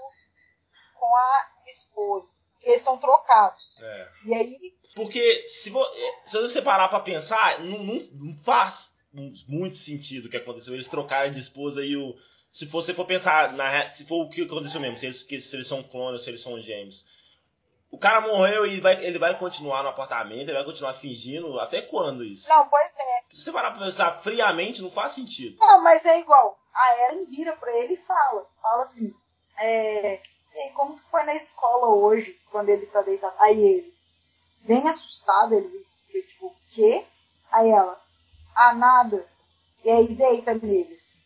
com 0.95 1.15
a 1.15 1.47
esposa. 1.67 2.41
Eles 2.61 2.81
são 2.81 2.97
trocados. 2.97 3.81
É. 3.81 4.09
E 4.25 4.33
aí, 4.35 4.57
Porque 4.95 5.47
se, 5.47 5.69
vo, 5.69 5.83
se 6.25 6.39
você 6.41 6.61
parar 6.61 6.89
pra 6.89 6.99
pensar, 6.99 7.59
não, 7.59 7.79
não- 7.83 8.09
não 8.13 8.35
faz 8.43 8.93
mu- 9.11 9.31
muito 9.47 9.77
sentido 9.77 10.25
o 10.25 10.29
que 10.29 10.37
aconteceu. 10.37 10.73
Eles 10.73 10.87
trocaram 10.87 11.31
de 11.31 11.39
esposa 11.39 11.83
e 11.83 11.95
o. 11.95 12.13
Se 12.51 12.65
você 12.65 12.93
for 12.93 13.05
pensar, 13.05 13.53
na, 13.53 13.89
se 13.91 14.05
for 14.05 14.25
o 14.25 14.29
que 14.29 14.41
aconteceu 14.43 14.81
mesmo, 14.81 14.97
se 14.97 15.05
eles, 15.05 15.21
se 15.25 15.55
eles 15.55 15.67
são 15.67 15.81
clones, 15.81 16.23
se 16.23 16.29
eles 16.29 16.41
são 16.41 16.59
gêmeos. 16.59 17.05
O 17.91 17.99
cara 17.99 18.21
morreu 18.21 18.65
e 18.65 18.79
vai, 18.79 19.03
ele 19.03 19.19
vai 19.19 19.37
continuar 19.37 19.83
no 19.83 19.89
apartamento, 19.89 20.43
ele 20.47 20.53
vai 20.53 20.63
continuar 20.63 20.93
fingindo. 20.93 21.59
Até 21.59 21.81
quando 21.81 22.23
isso? 22.23 22.47
não, 22.47 22.67
pois 22.69 22.97
é. 22.97 23.23
Se 23.33 23.43
você 23.43 23.51
parar 23.51 23.71
pra 23.71 23.85
pensar 23.85 24.21
friamente, 24.23 24.81
não 24.81 24.89
faz 24.89 25.11
sentido. 25.11 25.57
Não, 25.59 25.83
mas 25.83 26.05
é 26.05 26.19
igual. 26.19 26.57
A 26.73 27.11
Ellen 27.11 27.25
vira 27.25 27.55
pra 27.57 27.71
ele 27.77 27.95
e 27.95 28.05
fala. 28.05 28.47
Fala 28.61 28.81
assim, 28.81 29.13
é, 29.57 30.21
e 30.53 30.59
aí, 30.59 30.71
como 30.71 30.97
que 30.97 31.09
foi 31.09 31.23
na 31.23 31.33
escola 31.33 31.87
hoje, 31.95 32.37
quando 32.51 32.69
ele 32.69 32.85
tá 32.87 33.01
deitado? 33.01 33.35
Aí 33.39 33.59
ele, 33.59 33.93
bem 34.61 34.87
assustado, 34.87 35.53
ele 35.53 35.85
fica 36.07 36.27
tipo, 36.27 36.47
o 36.47 36.55
quê? 36.73 37.05
Aí 37.51 37.69
ela, 37.69 38.01
ah, 38.55 38.73
nada. 38.73 39.25
E 39.83 39.89
aí 39.89 40.13
deita 40.13 40.53
nele, 40.53 40.95
assim. 40.95 41.19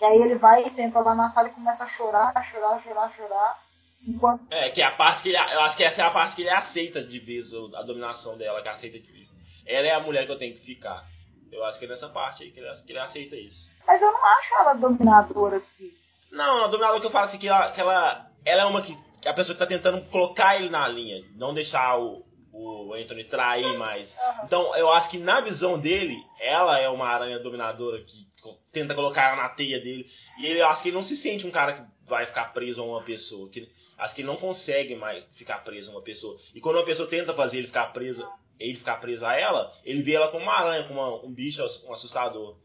E 0.00 0.04
aí 0.04 0.22
ele 0.22 0.36
vai 0.36 0.62
e 0.62 0.70
senta 0.70 1.00
lá 1.00 1.14
na 1.14 1.28
sala 1.28 1.48
e 1.48 1.52
começa 1.52 1.84
a 1.84 1.88
chorar, 1.88 2.32
a 2.34 2.42
chorar, 2.42 2.74
a 2.74 2.82
chorar, 2.82 3.04
a 3.04 3.10
chorar. 3.10 3.65
Enquanto. 4.06 4.46
É, 4.50 4.70
que 4.70 4.80
é 4.80 4.84
a 4.84 4.92
parte 4.92 5.22
que 5.22 5.30
ele. 5.30 5.38
Eu 5.38 5.60
acho 5.60 5.76
que 5.76 5.84
essa 5.84 6.02
é 6.02 6.04
a 6.04 6.10
parte 6.10 6.36
que 6.36 6.42
ele 6.42 6.50
aceita 6.50 7.02
de 7.02 7.18
vez 7.18 7.52
a 7.52 7.82
dominação 7.82 8.38
dela, 8.38 8.62
que 8.62 8.68
aceita 8.68 8.98
de 8.98 9.28
Ela 9.66 9.86
é 9.86 9.92
a 9.92 10.00
mulher 10.00 10.26
que 10.26 10.32
eu 10.32 10.38
tenho 10.38 10.54
que 10.54 10.64
ficar. 10.64 11.04
Eu 11.50 11.64
acho 11.64 11.78
que 11.78 11.84
é 11.84 11.88
nessa 11.88 12.08
parte 12.08 12.44
aí 12.44 12.50
que 12.50 12.60
ele, 12.60 12.70
que 12.82 12.92
ele 12.92 12.98
aceita 12.98 13.36
isso. 13.36 13.70
Mas 13.86 14.02
eu 14.02 14.12
não 14.12 14.24
acho 14.38 14.54
ela 14.54 14.74
dominadora 14.74 15.56
assim. 15.56 15.92
Não, 16.30 16.64
a 16.64 16.66
dominadora 16.68 17.00
que 17.00 17.06
eu 17.06 17.10
falo 17.10 17.24
assim, 17.24 17.38
que 17.38 17.48
ela, 17.48 17.70
que 17.72 17.80
ela, 17.80 18.30
ela 18.44 18.62
é 18.62 18.64
uma 18.66 18.82
que, 18.82 18.96
que 19.20 19.28
a 19.28 19.34
pessoa 19.34 19.54
que 19.54 19.60
tá 19.60 19.66
tentando 19.66 20.04
colocar 20.10 20.56
ele 20.56 20.68
na 20.68 20.86
linha, 20.86 21.24
não 21.34 21.54
deixar 21.54 21.98
o, 21.98 22.24
o 22.52 22.94
Anthony 22.94 23.24
trair 23.24 23.76
mais. 23.78 24.14
Aham. 24.14 24.44
Então, 24.44 24.76
eu 24.76 24.92
acho 24.92 25.08
que 25.08 25.18
na 25.18 25.40
visão 25.40 25.78
dele, 25.78 26.16
ela 26.40 26.78
é 26.78 26.88
uma 26.88 27.08
aranha 27.08 27.38
dominadora 27.38 28.02
que 28.02 28.26
tenta 28.72 28.94
colocar 28.94 29.28
ela 29.28 29.42
na 29.42 29.48
teia 29.48 29.80
dele. 29.80 30.06
E 30.38 30.46
ele, 30.46 30.60
eu 30.60 30.66
acho 30.66 30.82
que 30.82 30.88
ele 30.88 30.96
não 30.96 31.02
se 31.02 31.16
sente 31.16 31.46
um 31.46 31.50
cara 31.50 31.72
que 31.74 31.82
vai 32.06 32.26
ficar 32.26 32.52
preso 32.52 32.82
a 32.82 32.84
uma 32.84 33.02
pessoa. 33.02 33.48
Que, 33.48 33.68
acho 33.98 34.14
que 34.14 34.20
ele 34.20 34.28
não 34.28 34.36
consegue 34.36 34.94
mais 34.94 35.24
ficar 35.34 35.58
preso 35.64 35.90
a 35.90 35.94
uma 35.94 36.02
pessoa. 36.02 36.38
E 36.54 36.60
quando 36.60 36.76
uma 36.76 36.84
pessoa 36.84 37.08
tenta 37.08 37.34
fazer 37.34 37.58
ele 37.58 37.66
ficar 37.66 37.86
preso, 37.92 38.26
ele 38.58 38.76
ficar 38.76 38.96
preso 39.00 39.24
a 39.26 39.34
ela, 39.34 39.72
ele 39.84 40.02
vê 40.02 40.12
ela 40.12 40.28
como 40.28 40.42
uma 40.44 40.52
aranha, 40.58 40.84
como 40.86 41.00
uma- 41.00 41.24
um 41.24 41.32
bicho, 41.32 41.62
um 41.86 41.92
assustador. 41.92 42.56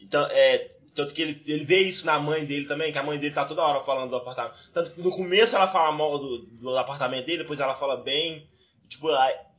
Então, 0.00 0.26
é, 0.30 0.70
tanto 0.94 1.14
que 1.14 1.22
ele, 1.22 1.42
ele 1.46 1.64
vê 1.64 1.80
isso 1.82 2.04
na 2.04 2.18
mãe 2.18 2.44
dele 2.44 2.66
também, 2.66 2.90
que 2.92 2.98
a 2.98 3.02
mãe 3.02 3.18
dele 3.18 3.34
tá 3.34 3.44
toda 3.44 3.62
hora 3.62 3.84
falando 3.84 4.10
do 4.10 4.16
apartamento. 4.16 4.56
Tanto 4.72 4.90
que 4.92 5.00
no 5.00 5.10
começo 5.10 5.54
ela 5.56 5.68
fala 5.70 5.92
mal 5.92 6.18
do, 6.18 6.38
do 6.46 6.76
apartamento 6.76 7.26
dele, 7.26 7.38
depois 7.42 7.60
ela 7.60 7.76
fala 7.76 7.96
bem. 7.96 8.48
Tipo, 8.88 9.08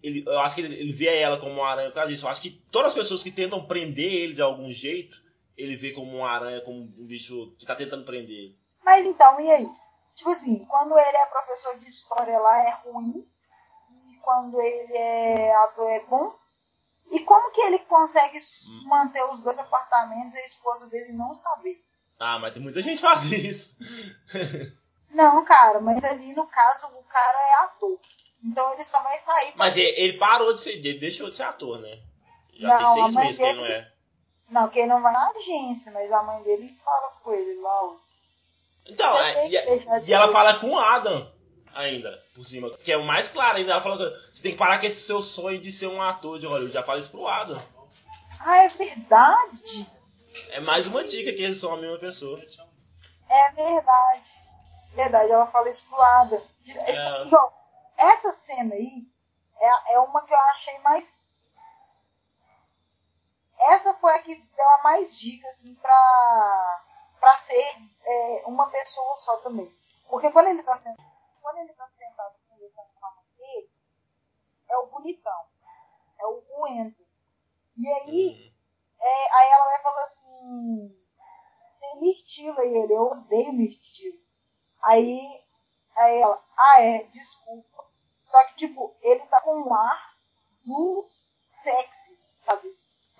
ele, 0.01 0.23
eu 0.25 0.39
acho 0.39 0.55
que 0.55 0.61
ele, 0.61 0.75
ele 0.75 0.93
vê 0.93 1.17
ela 1.17 1.37
como 1.37 1.53
uma 1.53 1.67
aranha 1.69 1.89
por 1.89 1.95
causa 1.95 2.11
disso. 2.11 2.25
Eu 2.25 2.29
acho 2.29 2.41
que 2.41 2.51
todas 2.71 2.89
as 2.89 2.93
pessoas 2.97 3.21
que 3.23 3.31
tentam 3.31 3.65
prender 3.65 4.11
ele 4.13 4.33
de 4.33 4.41
algum 4.41 4.71
jeito, 4.71 5.17
ele 5.57 5.75
vê 5.75 5.91
como 5.91 6.17
uma 6.17 6.29
aranha, 6.29 6.61
como 6.61 6.79
um 6.79 7.05
bicho 7.05 7.53
que 7.57 7.65
tá 7.65 7.75
tentando 7.75 8.05
prender 8.05 8.35
ele. 8.35 8.55
Mas 8.83 9.05
então, 9.05 9.39
e 9.39 9.49
aí? 9.51 9.67
Tipo 10.19 10.31
assim, 10.31 10.65
quando 10.65 10.99
ele 10.99 11.15
é 11.17 11.25
professor 11.27 11.79
de 11.79 11.87
história 11.89 12.37
lá 12.39 12.57
é 12.61 12.71
ruim. 12.83 13.25
E 13.89 14.17
quando 14.17 14.59
ele 14.59 14.93
é 14.97 15.55
ator 15.55 15.89
é 15.89 16.01
bom. 16.01 16.37
E 17.09 17.21
como 17.21 17.51
que 17.51 17.61
ele 17.61 17.79
consegue 17.79 18.37
Hum. 18.37 18.83
manter 18.89 19.23
os 19.23 19.39
dois 19.39 19.57
apartamentos 19.57 20.35
e 20.35 20.39
a 20.39 20.45
esposa 20.45 20.89
dele 20.89 21.13
não 21.13 21.33
saber? 21.33 21.81
Ah, 22.19 22.37
mas 22.37 22.53
tem 22.53 22.61
muita 22.61 22.81
gente 22.81 22.97
que 22.97 23.01
faz 23.07 23.23
isso. 23.23 23.75
Não, 25.09 25.43
cara, 25.45 25.79
mas 25.79 26.03
ali 26.03 26.33
no 26.35 26.45
caso 26.47 26.87
o 26.87 27.03
cara 27.03 27.37
é 27.39 27.63
ator. 27.63 27.97
Então 28.43 28.73
ele 28.73 28.83
só 28.83 29.01
vai 29.01 29.17
sair. 29.17 29.53
Mas 29.55 29.77
ele, 29.77 29.87
ele 29.99 30.17
parou 30.19 30.53
de 30.53 30.61
ser, 30.61 30.71
ele 30.73 30.99
deixou 30.99 31.29
de 31.29 31.37
ser 31.37 31.43
ator, 31.43 31.79
né? 31.79 31.97
Já 32.53 32.67
Não, 32.77 32.93
tem 32.93 33.03
seis 33.03 33.15
meses 33.15 33.37
que 33.37 33.43
ele 33.43 33.53
não 33.53 33.63
dele- 33.63 33.73
é. 33.73 33.93
Não, 34.49 34.69
que 34.69 34.79
ele 34.79 34.87
não 34.89 35.01
vai 35.01 35.13
na 35.13 35.29
agência, 35.29 35.91
mas 35.93 36.11
a 36.11 36.21
mãe 36.21 36.43
dele 36.43 36.77
fala 36.83 37.09
com 37.23 37.31
ele 37.33 37.59
lá. 37.61 37.83
ó. 37.85 37.95
Então, 38.89 39.17
é, 39.19 39.47
e, 39.47 39.49
de 40.01 40.09
e 40.09 40.13
ela 40.13 40.31
fala 40.31 40.59
com 40.59 40.71
o 40.71 40.77
Adam 40.79 41.31
ainda, 41.73 42.23
por 42.33 42.43
cima. 42.43 42.69
Que 42.77 42.91
é 42.91 42.97
o 42.97 43.05
mais 43.05 43.27
claro 43.27 43.57
ainda. 43.57 43.71
Ela 43.71 43.81
fala 43.81 43.97
você 44.31 44.41
tem 44.41 44.51
que 44.51 44.57
parar 44.57 44.79
com 44.79 44.85
esse 44.85 45.01
seu 45.01 45.21
sonho 45.21 45.61
de 45.61 45.71
ser 45.71 45.87
um 45.87 46.01
ator 46.01 46.39
de 46.39 46.45
Hollywood. 46.45 46.73
Já 46.73 46.83
fala 46.83 46.99
isso 46.99 47.11
pro 47.11 47.27
Adam. 47.27 47.61
Ah, 48.39 48.57
é 48.57 48.69
verdade. 48.69 49.87
É 50.49 50.59
mais 50.59 50.87
uma 50.87 51.03
dica 51.03 51.33
que 51.33 51.41
eles 51.41 51.59
são 51.59 51.73
a 51.73 51.77
mesma 51.77 51.97
pessoa. 51.97 52.41
É 53.29 53.51
verdade. 53.51 54.29
Verdade, 54.93 55.31
ela 55.31 55.47
fala 55.47 55.69
isso 55.69 55.85
pro 55.87 56.01
Ada. 56.01 56.41
Essa, 56.67 57.17
É. 57.17 57.27
igual, 57.27 57.53
essa 57.97 58.31
cena 58.31 58.73
aí 58.73 59.07
é, 59.59 59.93
é 59.95 59.99
uma 59.99 60.25
que 60.25 60.33
eu 60.33 60.39
achei 60.39 60.79
mais. 60.79 62.09
Essa 63.71 63.93
foi 63.95 64.13
a 64.13 64.19
que 64.19 64.35
deu 64.35 64.69
a 64.79 64.83
mais 64.83 65.17
dica, 65.17 65.47
assim, 65.47 65.75
pra, 65.75 66.81
pra 67.19 67.37
ser 67.37 67.77
é, 68.03 68.43
uma 68.45 68.69
pessoa 68.69 69.15
só 69.17 69.37
também. 69.37 69.71
Porque 70.09 70.31
quando 70.31 70.47
ele 70.47 70.63
tá 70.63 70.75
sentado, 70.75 71.05
quando 71.41 71.57
ele 71.59 71.73
tá 71.73 71.85
sentado 71.85 72.35
conversando 72.49 72.87
com 72.99 73.05
a 73.05 73.15
mãe 73.15 73.25
dele, 73.37 73.69
é 74.69 74.77
o 74.77 74.87
bonitão. 74.87 75.45
É 76.19 76.25
o, 76.25 76.43
o 76.57 76.67
Ento. 76.67 77.05
E 77.77 77.87
aí, 77.87 78.53
é, 78.99 79.35
aí 79.35 79.51
ela 79.51 79.65
vai 79.65 79.81
falar 79.81 80.03
assim. 80.03 80.95
Tem 81.79 82.01
mirtilo 82.01 82.59
aí, 82.59 82.75
ele, 82.75 82.93
eu 82.93 83.03
odeio 83.03 83.53
mirtilo. 83.53 84.19
Aí, 84.81 85.43
aí 85.95 86.21
ela, 86.21 86.43
ah 86.57 86.81
é, 86.81 87.03
desculpa. 87.05 87.85
Só 88.25 88.43
que, 88.45 88.55
tipo, 88.57 88.95
ele 89.01 89.25
tá 89.27 89.41
com 89.41 89.61
um 89.61 89.73
ar 89.73 90.17
do 90.65 91.07
sexy, 91.49 92.19
sabe? 92.39 92.69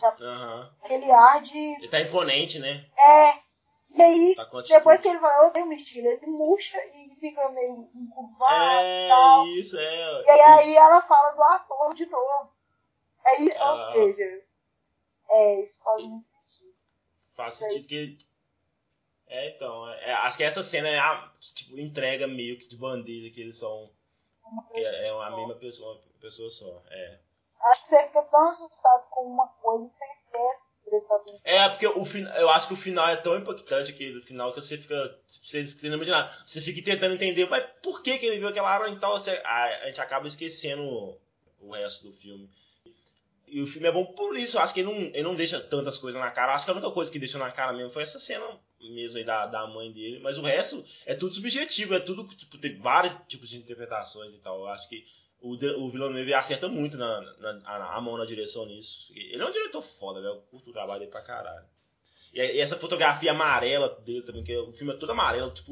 Aham. 0.01 0.75
Aquele 0.83 1.11
ar 1.11 1.41
de. 1.41 1.57
Ele 1.57 1.89
tá 1.89 2.01
imponente, 2.01 2.59
né? 2.59 2.85
É. 2.97 3.48
E 3.95 4.01
aí, 4.01 4.35
Tá 4.35 4.47
depois 4.67 5.01
que 5.01 5.07
ele 5.07 5.19
fala, 5.19 5.43
eu 5.43 5.49
odeio 5.49 5.65
mirtilo, 5.65 6.07
ele 6.07 6.27
murcha 6.27 6.77
e 6.93 7.15
fica 7.19 7.49
meio 7.49 7.89
encurvado 7.95 8.83
e 8.83 8.85
É, 8.85 9.07
tal. 9.09 9.47
isso, 9.47 9.77
é. 9.77 10.23
E 10.25 10.29
aí, 10.41 10.75
ela 10.75 11.01
fala 11.01 11.31
do 11.31 11.41
ator 11.41 11.93
de 11.95 12.05
novo. 12.05 12.53
Aí, 13.25 13.51
Ah. 13.57 13.71
ou 13.71 13.77
seja, 13.79 14.43
é, 15.31 15.61
isso 15.61 15.79
faz 15.83 16.03
muito 16.03 16.27
sentido. 16.27 16.73
Faz 17.33 17.53
sentido 17.55 17.87
que. 17.87 18.17
É, 19.27 19.49
então. 19.55 19.87
é, 19.89 20.11
acho 20.13 20.37
que 20.37 20.43
essa 20.43 20.63
cena 20.63 20.87
é 20.87 20.99
a 20.99 21.31
que, 21.39 21.53
tipo, 21.53 21.77
entrega 21.79 22.27
meio 22.27 22.57
que 22.59 22.67
de 22.67 22.77
bandeja 22.77 23.33
que 23.33 23.41
eles 23.41 23.57
são. 23.57 23.91
Uma 24.43 24.67
é, 24.73 25.07
é 25.07 25.13
uma 25.13 25.35
mesma 25.35 25.55
pessoa, 25.55 25.99
pessoa 26.19 26.49
só. 26.49 26.81
É. 26.89 27.19
Que 27.59 27.87
você 27.89 28.07
fica 28.07 28.21
tão 28.23 28.49
assustado 28.49 29.03
com 29.09 29.21
uma 29.25 29.47
coisa 29.47 29.89
que 29.89 29.97
você 29.97 30.05
esquece 30.05 30.67
de 30.69 30.89
prestar. 30.89 31.19
É, 31.45 31.69
porque 31.69 31.87
o 31.87 32.05
fin... 32.05 32.25
eu 32.37 32.49
acho 32.49 32.67
que 32.67 32.73
o 32.73 32.77
final 32.77 33.07
é 33.09 33.17
tão 33.17 33.37
impactante 33.37 33.91
aqui 33.91 34.11
do 34.11 34.21
final 34.21 34.53
que 34.53 34.61
você 34.61 34.77
fica. 34.77 35.19
Você, 35.27 35.67
você 35.67 35.89
não 35.89 35.97
imagina. 35.97 36.31
Você 36.45 36.61
fica 36.61 36.81
tentando 36.81 37.15
entender, 37.15 37.49
mas 37.49 37.65
por 37.83 38.01
que, 38.01 38.17
que 38.17 38.25
ele 38.25 38.39
viu 38.39 38.47
aquela 38.47 38.69
aranha 38.69 38.95
e 38.95 38.99
tal? 38.99 39.19
Você, 39.19 39.31
a, 39.43 39.87
gente 39.87 39.99
acaba 39.99 40.27
esquecendo 40.27 40.83
o 41.59 41.71
resto 41.71 42.03
do 42.07 42.13
filme. 42.13 42.49
E 43.45 43.61
o 43.61 43.67
filme 43.67 43.87
é 43.87 43.91
bom 43.91 44.05
por 44.05 44.37
isso. 44.37 44.57
Eu 44.57 44.61
acho 44.61 44.73
que 44.73 44.79
ele 44.79 44.91
não, 44.91 45.01
ele 45.01 45.23
não 45.23 45.35
deixa 45.35 45.59
tantas 45.59 45.97
coisas 45.97 46.19
na 46.19 46.31
cara. 46.31 46.53
Eu 46.53 46.55
acho 46.55 46.65
que 46.65 46.71
a 46.71 46.73
única 46.73 46.91
coisa 46.91 47.11
que 47.11 47.19
deixou 47.19 47.39
na 47.39 47.51
cara 47.51 47.73
mesmo 47.73 47.91
foi 47.91 48.03
essa 48.03 48.19
cena 48.19 48.45
mesmo 48.79 49.17
aí 49.17 49.25
da, 49.25 49.45
da 49.45 49.67
mãe 49.67 49.91
dele. 49.91 50.19
Mas 50.19 50.37
o 50.37 50.41
resto 50.41 50.85
é 51.05 51.13
tudo 51.13 51.35
subjetivo. 51.35 51.93
É 51.93 51.99
tudo, 51.99 52.23
tipo, 52.35 52.57
tem 52.57 52.77
vários 52.77 53.13
tipos 53.27 53.49
de 53.49 53.57
interpretações 53.57 54.33
e 54.33 54.37
tal. 54.37 54.59
Eu 54.59 54.67
acho 54.67 54.87
que 54.87 55.03
o, 55.41 55.55
de- 55.55 55.75
o 55.75 55.89
Villeneuve 55.89 56.33
acerta 56.33 56.67
muito 56.67 56.97
na, 56.97 57.21
na- 57.39 57.61
a, 57.65 57.95
a 57.97 58.01
mão 58.01 58.17
na 58.17 58.25
direção 58.25 58.65
nisso. 58.65 59.11
Ele 59.15 59.41
é 59.41 59.45
um 59.45 59.51
diretor 59.51 59.81
foda, 59.81 60.21
velho. 60.21 60.33
Eu 60.35 60.41
curto 60.41 60.69
o 60.69 60.73
trabalho 60.73 60.99
dele 60.99 61.11
pra 61.11 61.21
caralho. 61.21 61.65
E, 62.33 62.39
e 62.39 62.59
essa 62.59 62.77
fotografia 62.77 63.31
amarela 63.31 63.89
dele 64.05 64.21
também, 64.23 64.43
que 64.43 64.55
o 64.57 64.71
filme 64.73 64.93
é 64.93 64.97
todo 64.97 65.11
amarelo, 65.11 65.51
tipo, 65.51 65.71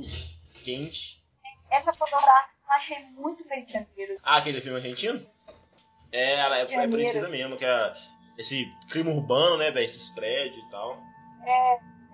quente. 0.64 1.24
Essa 1.72 1.94
fotografia 1.94 2.50
eu 2.66 2.72
achei 2.74 3.00
muito 3.12 3.48
bem 3.48 3.66
tranquila. 3.66 4.14
assim. 4.14 4.24
Ah, 4.26 4.38
aquele 4.38 4.62
filme 4.62 4.78
argentino? 4.78 5.20
É, 6.12 6.36
ela 6.40 6.58
é, 6.58 6.62
é 6.62 6.88
parecida 6.88 7.28
mesmo, 7.30 7.58
que 7.58 7.66
é 7.66 7.94
esse 8.38 8.66
clima 8.90 9.12
urbano, 9.12 9.58
né, 9.58 9.72
velho? 9.72 9.86
Esses 9.86 10.10
prédios 10.10 10.64
e 10.66 10.70
tal. 10.72 10.98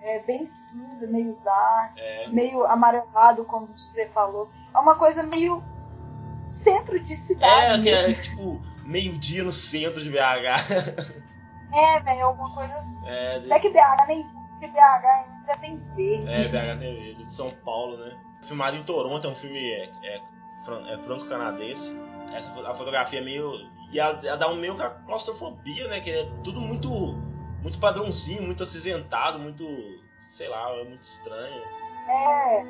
É 0.02 0.18
bem 0.20 0.44
cinza, 0.46 1.06
meio 1.06 1.34
dark, 1.42 1.96
É. 1.96 2.28
meio 2.28 2.64
amarelado, 2.66 3.44
como 3.46 3.66
você 3.78 4.08
falou. 4.10 4.44
É 4.74 4.78
uma 4.78 4.96
coisa 4.98 5.22
meio 5.22 5.62
centro 6.48 6.98
de 7.00 7.14
cidade 7.14 7.88
É, 7.88 8.10
é 8.10 8.14
tipo 8.14 8.60
meio-dia 8.84 9.44
no 9.44 9.52
centro 9.52 10.02
de 10.02 10.10
BH. 10.10 10.16
É, 11.74 12.00
velho, 12.00 12.20
é 12.20 12.26
uma 12.26 12.54
coisa 12.54 12.74
assim. 12.74 13.06
É, 13.06 13.36
Até 13.36 13.60
que 13.60 13.70
BH 13.70 14.06
nem 14.06 14.22
que 14.60 14.68
BH 14.68 14.78
ainda 14.78 15.56
tem 15.60 15.76
verde. 15.96 16.30
é 16.30 16.48
BH 16.48 16.78
TV, 16.78 17.14
de 17.14 17.34
São 17.34 17.50
Paulo, 17.64 17.96
né? 17.96 18.16
Filmado 18.46 18.76
em 18.76 18.82
Toronto, 18.82 19.26
é 19.26 19.30
um 19.30 19.34
filme 19.34 19.58
é, 19.58 19.90
é, 20.02 20.22
é 20.94 20.98
franco-canadense. 20.98 21.96
Essa 22.32 22.50
a 22.68 22.74
fotografia 22.74 23.20
é 23.20 23.24
meio. 23.24 23.52
E 23.90 23.98
ela, 23.98 24.20
ela 24.24 24.36
dá 24.36 24.48
um 24.50 24.56
meio 24.56 24.76
com 24.76 24.82
a 24.82 24.90
claustrofobia, 24.90 25.88
né? 25.88 26.00
Que 26.00 26.10
é 26.10 26.28
tudo 26.42 26.60
muito. 26.60 26.88
Muito 27.62 27.78
padrãozinho, 27.78 28.42
muito 28.42 28.62
acinzentado, 28.62 29.38
muito. 29.38 29.64
sei 30.36 30.48
lá, 30.48 30.70
é 30.72 30.84
muito 30.84 31.02
estranho. 31.02 31.62
É, 32.08 32.62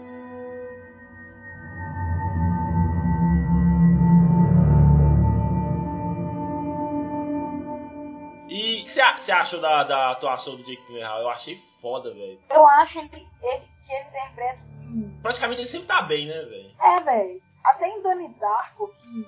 que 8.95 9.23
você 9.25 9.33
achou 9.33 9.61
da, 9.61 9.85
da 9.85 10.11
atuação 10.13 10.57
do 10.57 10.65
Jake 10.65 10.83
Gyllenhaal? 10.87 11.21
Eu 11.21 11.29
achei 11.31 11.57
foda, 11.81 12.13
velho. 12.13 12.41
eu 12.51 12.67
acho 12.67 12.99
ele, 12.99 13.09
ele- 13.43 13.75
que 13.87 13.93
ele 13.95 14.09
interpreta 14.09 14.59
assim. 14.59 15.19
Praticamente 15.23 15.61
ele 15.61 15.69
sempre 15.69 15.87
tá 15.89 16.03
bem, 16.03 16.27
né, 16.27 16.43
velho? 16.43 16.71
É, 16.81 17.01
velho. 17.03 17.43
Até 17.65 17.89
em 17.89 18.03
Donnie 18.03 18.35
Darko, 18.39 18.89
que 18.95 19.27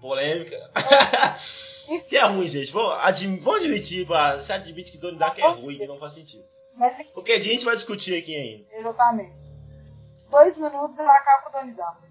Polêmica. 0.00 0.70
que 2.08 2.16
é 2.16 2.24
ruim, 2.24 2.46
gente. 2.48 2.70
Vamos, 2.72 2.92
admi- 3.02 3.40
vamos 3.40 3.60
admitir, 3.60 4.06
pá. 4.06 4.36
Você 4.36 4.52
admite 4.52 4.92
que 4.92 4.98
Donnie 4.98 5.18
Dark 5.18 5.38
é 5.38 5.48
ruim, 5.48 5.76
que 5.78 5.86
não 5.86 5.98
faz 5.98 6.12
sentido. 6.14 6.44
Mas 6.74 6.96
Qualquer 7.12 7.38
dia 7.40 7.50
a 7.50 7.54
gente 7.54 7.64
vai 7.64 7.74
discutir 7.74 8.16
aqui 8.16 8.36
ainda. 8.36 8.64
Exatamente. 8.72 9.34
Dois 10.30 10.56
minutos 10.56 10.98
eu 10.98 11.10
acabo 11.10 11.44
com 11.44 11.48
o 11.48 11.52
Donnie 11.52 11.74
Darko. 11.74 12.02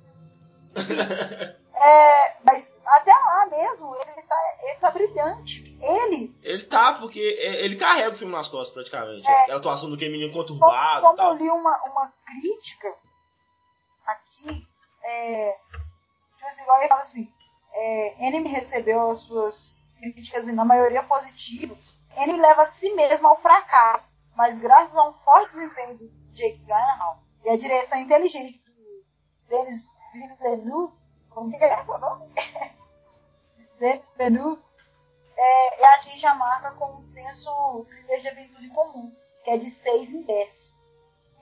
É, 1.79 2.37
mas 2.43 2.81
até 2.85 3.13
lá 3.13 3.45
mesmo, 3.45 3.95
ele 3.95 4.21
tá, 4.23 4.35
ele 4.63 4.79
tá 4.79 4.91
brilhante. 4.91 5.77
Ele, 5.79 6.35
Ele 6.41 6.65
tá, 6.65 6.93
porque 6.95 7.19
é- 7.19 7.63
ele 7.65 7.75
carrega 7.75 8.15
o 8.15 8.17
filme 8.17 8.33
nas 8.33 8.47
costas, 8.47 8.73
praticamente. 8.73 9.27
É. 9.29 9.41
Aquela 9.43 9.59
atuação 9.59 9.89
do 9.89 9.95
que 9.97 10.09
menino 10.09 10.31
como, 10.33 10.43
conturbado 10.43 10.99
e 10.99 11.01
como 11.01 11.21
eu 11.21 11.33
li 11.35 11.49
uma, 11.49 11.83
uma 11.85 12.13
crítica 12.25 12.95
aqui, 14.05 14.67
é, 15.03 15.55
tipo 16.35 16.45
assim, 16.47 16.63
igual 16.63 16.79
ele 16.79 16.87
fala 16.87 17.01
assim, 17.01 17.31
é, 17.73 18.27
Anime 18.27 18.49
recebeu 18.49 19.11
as 19.11 19.19
suas 19.19 19.93
críticas, 19.99 20.47
e 20.47 20.51
na 20.53 20.65
maioria 20.65 21.03
positivo, 21.03 21.77
Anime 22.15 22.39
leva 22.39 22.63
a 22.63 22.65
si 22.65 22.91
mesmo 22.95 23.27
ao 23.27 23.39
fracasso, 23.39 24.09
mas 24.35 24.57
graças 24.57 24.97
a 24.97 25.07
um 25.09 25.13
forte 25.13 25.45
desempenho 25.53 25.97
do 25.97 26.09
Jake 26.33 26.57
Gyllenhaal 26.65 27.21
e 27.45 27.49
a 27.49 27.57
direção 27.57 27.99
inteligente 27.99 28.59
do 28.65 29.03
Denis 29.47 29.89
Villeneuve, 30.39 30.93
como 31.37 31.51
que 31.57 31.63
é 31.63 31.83
o 31.87 31.97
nome? 31.99 32.33
Denis 33.79 34.15
Villeneuve, 34.17 34.61
é, 35.37 35.81
e 36.17 36.25
a 36.25 36.33
marca 36.33 36.71
com 36.71 36.95
um 36.95 36.99
intenso 37.01 37.85
thriller 37.87 38.21
de 38.21 38.27
aventura 38.29 38.63
em 38.63 38.69
comum, 38.69 39.15
que 39.43 39.51
é 39.51 39.57
de 39.57 39.69
6 39.69 40.13
em 40.13 40.21
10. 40.23 40.81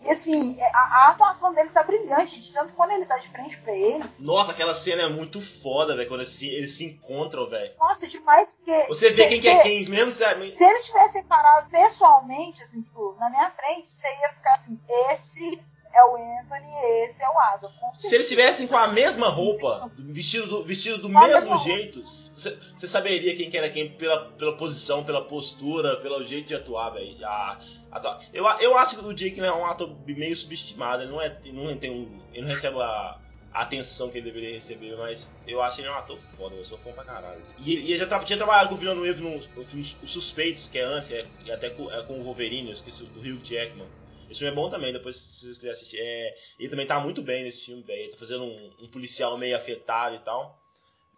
E 0.01 0.11
assim, 0.11 0.61
a, 0.61 0.77
a 0.79 1.09
atuação 1.11 1.53
dele 1.53 1.69
tá 1.69 1.81
brilhante, 1.81 2.41
de 2.41 2.51
tanto 2.51 2.73
quando 2.73 2.91
ele 2.91 3.05
tá 3.05 3.17
de 3.17 3.29
frente 3.29 3.57
pra 3.61 3.71
ele. 3.71 4.03
Nossa, 4.19 4.51
aquela 4.51 4.75
cena 4.75 5.03
é 5.03 5.07
muito 5.09 5.39
foda, 5.63 5.95
velho, 5.95 6.09
quando 6.09 6.19
eles 6.21 6.33
se, 6.33 6.45
eles 6.49 6.75
se 6.75 6.83
encontram, 6.83 7.49
velho. 7.49 7.73
Nossa, 7.79 8.05
demais, 8.05 8.55
porque. 8.57 8.87
Você 8.89 9.09
vê 9.11 9.23
se- 9.23 9.29
quem 9.29 9.37
se- 9.37 9.41
que 9.43 9.47
é 9.47 9.61
quem 9.63 9.89
mesmo, 9.89 10.11
sabe? 10.11 10.51
Se 10.51 10.63
eles 10.65 10.85
tivessem 10.85 11.23
parado 11.23 11.69
pessoalmente, 11.69 12.61
assim, 12.61 12.81
tipo, 12.83 13.15
na 13.17 13.29
minha 13.29 13.49
frente, 13.51 13.87
você 13.87 14.07
ia 14.19 14.29
ficar 14.33 14.53
assim, 14.55 14.77
esse 15.09 15.63
é 15.95 16.03
o 16.05 16.15
Anthony, 16.15 16.67
esse 17.05 17.23
é 17.23 17.29
o 17.29 17.39
Adam. 17.39 17.71
Se 17.93 18.13
eles 18.13 18.27
tivessem 18.27 18.67
com 18.67 18.75
a 18.77 18.87
mesma 18.87 19.29
roupa, 19.29 19.91
vestido 19.97 20.47
do, 20.47 20.63
vestido 20.63 20.97
do 20.97 21.09
Com 21.11 21.19
mesmo 21.19 21.57
jeito, 21.59 22.03
você 22.03 22.87
saberia 22.87 23.35
quem 23.35 23.49
que 23.49 23.57
era 23.57 23.69
quem 23.69 23.91
pela, 23.91 24.31
pela 24.31 24.57
posição, 24.57 25.03
pela 25.03 25.23
postura, 25.25 25.97
pelo 26.01 26.23
jeito 26.23 26.47
de 26.49 26.55
atuar, 26.55 26.89
velho. 26.91 27.25
A- 27.25 27.59
atua- 27.91 28.19
Eu, 28.33 28.45
eu 28.59 28.77
acho 28.77 28.97
que 28.97 29.05
o 29.05 29.13
Jake 29.13 29.39
é 29.39 29.51
um 29.53 29.65
ator 29.65 29.95
meio 30.05 30.35
subestimado, 30.35 31.03
ele 31.03 31.11
não, 31.11 31.21
é, 31.21 31.37
ele 31.43 31.53
não, 31.53 31.77
tem 31.77 31.89
um, 31.91 32.21
ele 32.33 32.41
não 32.43 32.49
recebe 32.49 32.77
a, 32.81 33.17
a 33.53 33.61
atenção 33.61 34.09
que 34.09 34.17
ele 34.17 34.25
deveria 34.31 34.53
receber, 34.55 34.95
mas 34.97 35.31
eu 35.47 35.61
acho 35.61 35.79
ele 35.79 35.87
um 35.89 35.93
ator 35.93 36.19
foda, 36.37 36.55
eu 36.55 36.65
sou 36.65 36.77
fã 36.79 36.91
pra 36.91 37.05
caralho. 37.05 37.41
E, 37.57 37.71
ele- 37.73 37.81
e 37.83 37.89
ele 37.91 37.99
já 37.99 38.05
tra- 38.07 38.19
tinha 38.25 38.37
trabalhado 38.37 38.69
com 38.69 38.75
o 38.75 38.77
Villeneuve 38.77 39.21
no, 39.21 39.37
no 39.37 39.65
filme 39.65 39.95
Os 40.03 40.11
Suspeitos, 40.11 40.67
que 40.67 40.77
é 40.77 40.83
antes, 40.83 41.09
é, 41.11 41.25
e 41.45 41.51
até 41.51 41.69
com, 41.69 41.89
é 41.91 42.03
com 42.03 42.19
o 42.19 42.23
Wolverine, 42.23 42.67
eu 42.67 42.73
esqueci, 42.73 43.03
do 43.03 43.19
Hugh 43.21 43.39
Jackman. 43.43 43.87
Esse 44.29 44.39
filme 44.39 44.51
é 44.51 44.55
bom 44.55 44.69
também, 44.69 44.91
depois 44.93 45.15
se 45.15 45.41
vocês 45.41 45.55
quiserem 45.57 45.73
assistir. 45.75 45.97
É, 45.99 46.35
ele 46.59 46.69
também 46.69 46.87
tá 46.87 46.99
muito 46.99 47.21
bem 47.21 47.43
nesse 47.43 47.65
filme, 47.65 47.83
velho. 47.83 47.99
Ele 48.01 48.11
tá 48.11 48.17
fazendo 48.17 48.43
um, 48.43 48.75
um 48.81 48.89
policial 48.89 49.37
meio 49.37 49.55
afetado 49.55 50.15
e 50.15 50.19
tal. 50.19 50.59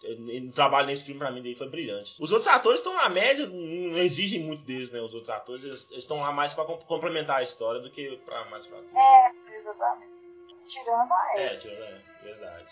Ele- 0.04 0.50
O 0.50 0.52
trabalho 0.52 0.86
nesse 0.88 1.04
filme 1.04 1.20
pra 1.20 1.32
mim 1.32 1.42
dele 1.42 1.56
foi 1.56 1.70
brilhante. 1.70 2.14
Os 2.20 2.32
outros 2.32 2.48
atores 2.48 2.80
estão 2.80 2.94
na 2.94 3.10
média, 3.10 3.48
não 3.48 3.98
exigem 3.98 4.40
muito 4.44 4.64
deles, 4.64 4.92
né? 4.92 5.02
Os 5.02 5.14
outros 5.14 5.30
atores, 5.30 5.64
eles 5.64 5.88
estão 5.92 6.22
lá 6.22 6.32
mais 6.32 6.54
pra 6.54 6.66
com- 6.66 6.78
complementar 6.78 7.38
a 7.38 7.44
história 7.44 7.82
do 7.82 7.90
que 7.90 8.16
pra 8.26 8.46
mais 8.46 8.66
pra. 8.68 8.78
Exatamente. 9.50 10.12
Tirando 10.68 11.12
a 11.12 11.32
Eva. 11.34 11.42
É, 11.42 11.58
tirando, 11.58 11.82
é, 11.84 12.02
verdade. 12.24 12.72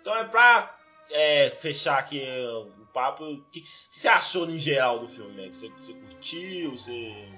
Então 0.00 0.16
é 0.16 0.24
pra 0.24 0.78
é, 1.10 1.50
fechar 1.60 1.98
aqui 1.98 2.22
é, 2.22 2.48
o 2.48 2.86
papo, 2.94 3.24
o 3.24 3.42
que, 3.50 3.60
que 3.60 3.68
você 3.68 4.08
achou 4.08 4.48
em 4.48 4.58
geral 4.58 5.00
do 5.00 5.08
filme, 5.08 5.32
né? 5.34 5.48
Que 5.50 5.56
Você, 5.56 5.68
você 5.68 5.92
curtiu, 5.92 6.70
você. 6.70 7.28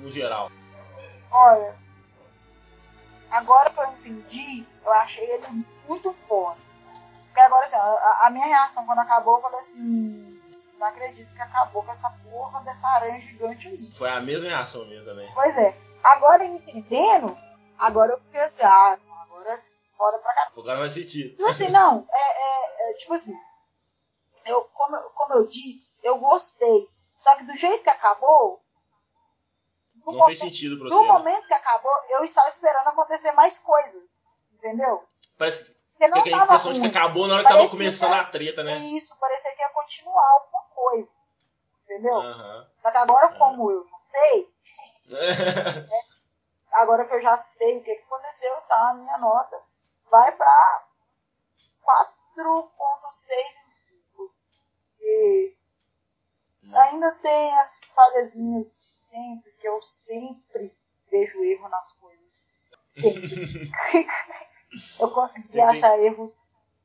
no 0.00 0.10
geral. 0.10 0.50
Olha, 1.30 1.78
agora 3.30 3.70
que 3.70 3.80
eu 3.80 3.86
entendi, 3.92 4.66
eu 4.84 4.92
achei 4.94 5.24
ele 5.30 5.46
muito 5.88 6.12
foda. 6.28 6.58
Porque 7.26 7.40
agora, 7.40 7.64
assim, 7.64 7.76
a, 7.76 8.26
a 8.26 8.30
minha 8.30 8.46
reação 8.46 8.84
quando 8.86 8.98
acabou, 9.00 9.36
eu 9.36 9.42
falei 9.42 9.60
assim, 9.60 10.40
não 10.78 10.86
acredito 10.86 11.32
que 11.34 11.40
acabou 11.42 11.82
com 11.82 11.90
essa 11.92 12.10
porra 12.10 12.60
dessa 12.62 12.88
aranha 12.88 13.20
gigante 13.20 13.68
aí. 13.68 13.92
Foi 13.96 14.10
a 14.10 14.20
mesma 14.20 14.48
reação 14.48 14.84
minha 14.86 15.04
também. 15.04 15.30
Pois 15.34 15.56
é, 15.58 15.76
agora 16.02 16.44
entendendo, 16.44 17.36
agora 17.78 18.12
eu 18.12 18.20
fiquei 18.22 18.40
assim, 18.40 18.64
ah, 18.64 18.98
agora 19.22 19.62
foda 19.96 20.18
pra 20.18 20.34
caralho. 20.34 20.52
Agora 20.58 20.78
vai 20.80 20.88
sentir. 20.88 21.30
Tipo 21.36 21.46
assim, 21.46 21.68
não, 21.68 22.06
é, 22.10 22.90
é- 22.90 22.90
é, 22.90 22.94
tipo 22.94 23.14
assim, 23.14 23.34
eu, 24.44 24.62
como, 24.74 24.98
como 25.10 25.34
eu 25.34 25.46
disse, 25.46 25.94
eu 26.02 26.18
gostei. 26.18 26.88
Só 27.18 27.36
que 27.36 27.44
do 27.44 27.56
jeito 27.56 27.84
que 27.84 27.90
acabou, 27.90 28.60
no, 30.06 30.12
Não 30.12 30.26
fez 30.26 30.38
momento, 30.38 30.54
sentido 30.54 30.78
pra 30.78 30.88
no 30.88 30.96
você. 30.96 31.02
né? 31.02 31.08
momento 31.12 31.46
que 31.46 31.54
acabou, 31.54 31.92
eu 32.10 32.24
estava 32.24 32.48
esperando 32.48 32.88
acontecer 32.88 33.32
mais 33.32 33.58
coisas. 33.58 34.32
Entendeu? 34.54 35.04
Parece 35.38 35.64
que 35.64 35.74
Porque 35.98 36.08
não 36.08 36.22
tava 36.24 36.44
impressão 36.44 36.72
de 36.72 36.80
que 36.80 36.86
ruim. 36.86 36.96
acabou 36.96 37.26
na 37.26 37.34
hora 37.34 37.42
que 37.42 37.48
tava 37.48 37.60
Parecia 37.60 37.78
começando 37.78 38.12
a 38.14 38.24
treta, 38.24 38.62
né? 38.64 38.76
Isso, 38.78 39.16
parecia 39.18 39.54
que 39.54 39.62
ia 39.62 39.70
continuar 39.70 40.28
alguma 40.32 40.62
coisa. 40.74 41.14
Entendeu? 41.84 42.16
Aham. 42.20 42.66
Só 42.78 42.90
que 42.90 42.96
agora, 42.98 43.26
É. 43.26 43.38
como 43.38 43.70
eu 43.70 43.86
já 43.86 43.96
sei, 44.00 44.52
agora 46.72 47.04
que 47.06 47.14
eu 47.14 47.22
já 47.22 47.36
sei 47.36 47.78
o 47.78 47.82
que, 47.82 47.94
que 47.94 48.02
aconteceu, 48.02 48.54
tá? 48.68 48.90
A 48.90 48.94
minha 48.94 49.18
nota 49.18 49.60
vai 50.10 50.30
pra 50.36 50.84
4.6 52.36 53.66
em 53.66 53.70
5. 53.70 54.00
E 55.00 55.56
ainda 56.72 57.12
tem 57.22 57.56
as 57.58 57.80
falhazinhas 57.94 58.76
de 58.80 58.96
sempre, 58.96 59.50
que 59.52 59.68
eu 59.68 59.80
sempre 59.82 60.74
vejo 61.10 61.42
erro 61.42 61.68
nas 61.68 61.92
coisas. 61.94 62.48
Sempre. 62.82 63.70
eu 64.98 65.10
consegui 65.10 65.60
achar 65.60 65.98
erros 65.98 66.40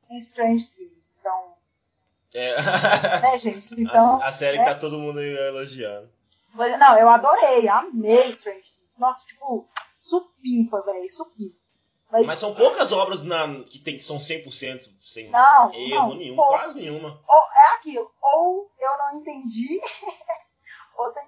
em 0.10 0.18
Strange 0.18 0.68
Things. 0.70 1.16
Então, 1.20 1.56
É. 2.34 2.62
né, 3.22 3.40
gente? 3.40 3.82
Então, 3.82 4.22
a, 4.22 4.28
a 4.28 4.32
série 4.32 4.58
né? 4.58 4.64
que 4.66 4.70
tá 4.70 4.80
todo 4.80 5.00
mundo 5.00 5.20
elogiando. 5.22 6.10
Mas, 6.54 6.78
não, 6.78 6.98
eu 6.98 7.10
adorei, 7.10 7.68
amei 7.68 8.30
Strange 8.30 8.62
Things. 8.62 8.98
Nossa, 8.98 9.26
tipo, 9.26 9.68
supimpa, 10.00 10.82
velho, 10.84 11.10
supimpa. 11.12 11.56
Mas, 12.12 12.28
Mas 12.28 12.40
são 12.40 12.54
poucas 12.54 12.92
obras 12.92 13.24
na, 13.24 13.64
que, 13.66 13.80
tem, 13.80 13.98
que 13.98 14.04
são 14.06 14.18
100% 14.18 14.90
sem 15.04 15.30
Não, 15.32 15.74
erro 15.74 16.10
não, 16.10 16.16
nenhum, 16.16 16.36
poucas. 16.36 16.62
quase 16.62 16.80
nenhuma. 16.80 17.20
ou, 17.28 17.42
é 17.42 17.76
aquilo, 17.76 18.12
ou 18.22 18.72
eu 18.86 18.98
não 18.98 19.16
entendi, 19.20 19.82
ou 20.98 21.12
tem 21.12 21.24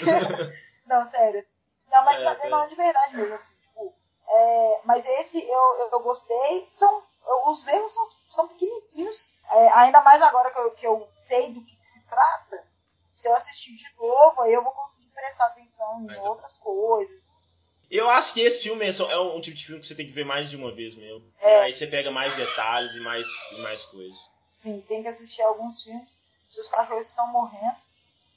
erro. 0.00 0.52
não, 0.86 1.04
sério. 1.04 1.38
assim. 1.38 1.56
Não, 1.88 2.04
mas 2.04 2.18
É, 2.18 2.24
tá 2.24 2.32
é. 2.32 2.50
falando 2.50 2.68
de 2.68 2.74
verdade 2.74 3.16
mesmo, 3.16 3.34
assim, 3.34 3.54
tipo, 3.56 3.94
é, 4.28 4.80
mas 4.84 5.06
esse 5.06 5.38
eu, 5.42 5.88
eu, 5.92 6.00
gostei, 6.00 6.66
são, 6.70 7.02
eu- 7.26 7.48
os 7.48 7.66
erros 7.66 7.92
são, 7.94 8.04
são 8.28 8.48
pequenininhos, 8.48 9.34
é, 9.50 9.68
ainda 9.74 10.00
mais 10.02 10.20
agora 10.22 10.50
que 10.50 10.58
eu, 10.60 10.70
que 10.72 10.86
eu 10.86 11.08
sei 11.14 11.52
do 11.52 11.64
que, 11.64 11.76
que 11.76 11.86
se 11.88 12.04
trata, 12.06 12.66
se 13.12 13.28
eu 13.28 13.34
assistir 13.34 13.74
de 13.76 13.86
novo, 13.96 14.42
aí 14.42 14.52
eu 14.52 14.62
vou 14.64 14.72
conseguir 14.72 15.10
prestar 15.10 15.46
atenção 15.46 16.06
em 16.10 16.18
outras 16.28 16.56
coisas. 16.56 17.46
Eu 17.88 18.10
acho 18.10 18.34
que 18.34 18.40
esse 18.40 18.60
filme 18.64 18.84
é, 18.84 18.92
só- 18.92 19.08
é 19.08 19.18
um 19.18 19.40
tipo 19.40 19.56
de 19.56 19.64
filme 19.64 19.80
que 19.80 19.86
você 19.86 19.94
tem 19.94 20.06
que 20.06 20.12
ver 20.12 20.24
mais 20.24 20.50
de 20.50 20.56
uma 20.56 20.74
vez 20.74 20.94
mesmo. 20.96 21.32
É. 21.38 21.60
Aí 21.60 21.72
você 21.72 21.86
pega 21.86 22.10
mais 22.10 22.34
detalhes 22.36 22.92
e 22.96 23.00
mais, 23.00 23.24
e 23.52 23.62
mais 23.62 23.84
coisas. 23.84 24.16
Sim, 24.52 24.80
tem 24.88 25.02
que 25.04 25.08
assistir 25.08 25.42
alguns 25.42 25.84
filmes. 25.84 26.15
Se 26.48 26.60
os 26.60 26.68
cachorros 26.68 27.06
estão 27.08 27.26
morrendo. 27.28 27.76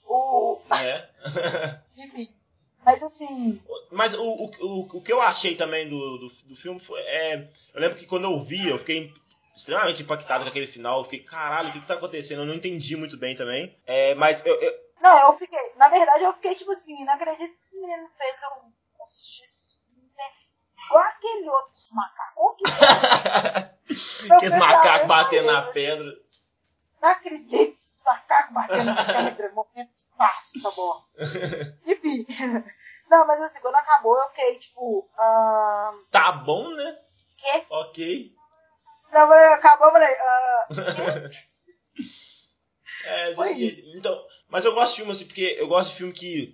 O, 0.06 0.60
É. 0.84 1.08
enfim. 1.98 2.34
Mas 2.84 3.04
assim, 3.04 3.62
Mas 3.92 4.14
o, 4.14 4.22
o, 4.22 4.46
o, 4.62 4.98
o 4.98 5.02
que 5.04 5.12
eu 5.12 5.22
achei 5.22 5.56
também 5.56 5.88
do, 5.88 6.18
do, 6.18 6.28
do 6.46 6.56
filme 6.56 6.80
foi. 6.80 7.00
É, 7.02 7.48
eu 7.74 7.82
lembro 7.82 7.98
que 7.98 8.06
quando 8.08 8.24
eu 8.24 8.44
vi, 8.44 8.68
eu 8.70 8.80
fiquei 8.80 9.14
extremamente 9.56 10.02
impactado 10.02 10.44
com 10.44 10.50
aquele 10.50 10.66
final. 10.66 11.00
Eu 11.00 11.04
fiquei, 11.04 11.24
caralho, 11.24 11.70
o 11.70 11.74
que, 11.74 11.82
que 11.82 11.86
tá 11.88 11.96
acontecendo? 11.96 12.42
Eu 12.42 12.46
não 12.46 12.54
entendi 12.56 12.96
muito 12.96 13.18
bem 13.18 13.36
também. 13.36 13.78
É, 13.86 14.16
mas 14.16 14.44
eu, 14.46 14.60
eu- 14.62 14.74
não, 15.02 15.20
eu 15.28 15.34
fiquei. 15.34 15.60
Na 15.76 15.90
verdade, 15.90 16.24
eu 16.24 16.34
fiquei 16.34 16.56
tipo 16.56 16.72
assim, 16.72 17.04
não 17.06 17.14
acredito 17.14 17.54
que 17.54 17.66
esse 17.66 17.80
menino 17.82 18.10
fez 18.18 18.42
eu 18.42 18.50
assistir 19.02 19.44
esse 19.44 19.78
filme, 19.78 20.10
né? 20.18 20.24
Igual 20.88 21.04
aquele 21.04 21.50
outro 21.50 21.82
macaco. 21.92 22.56
Que 22.58 22.64
aqueles 24.34 24.58
macacos 24.58 25.08
batendo 25.08 25.46
na 25.48 25.62
mas 25.62 25.74
pedra. 25.74 26.18
Não 27.02 27.10
acredito 27.10 27.76
esses 27.78 28.04
macacos 28.04 28.54
batendo 28.54 28.84
na 28.86 29.06
pedra, 29.06 29.52
morrendo 29.54 29.90
espaço, 29.96 30.58
essa 30.58 30.72
bosta. 30.72 31.18
Enfim. 31.86 32.26
Não, 33.10 33.26
mas 33.26 33.42
assim, 33.42 33.60
quando 33.62 33.76
acabou, 33.76 34.18
eu 34.18 34.30
fiquei 34.30 34.60
tipo. 34.60 35.10
Tá 36.12 36.32
bom, 36.32 36.70
né? 36.76 36.98
Quê? 37.38 37.66
Ok. 37.70 38.34
Não, 39.12 39.28
mas 39.28 39.52
acabou, 39.54 39.88
eu 39.88 39.94
falei. 39.94 40.14
ah, 40.20 40.68
É, 43.06 43.34
então, 43.96 44.22
mas 44.48 44.66
eu 44.66 44.74
gosto 44.74 44.92
de 44.92 44.96
filme 44.98 45.12
assim, 45.12 45.26
porque 45.26 45.56
eu 45.58 45.68
gosto 45.68 45.90
de 45.92 45.96
filme 45.96 46.14
que 46.14 46.54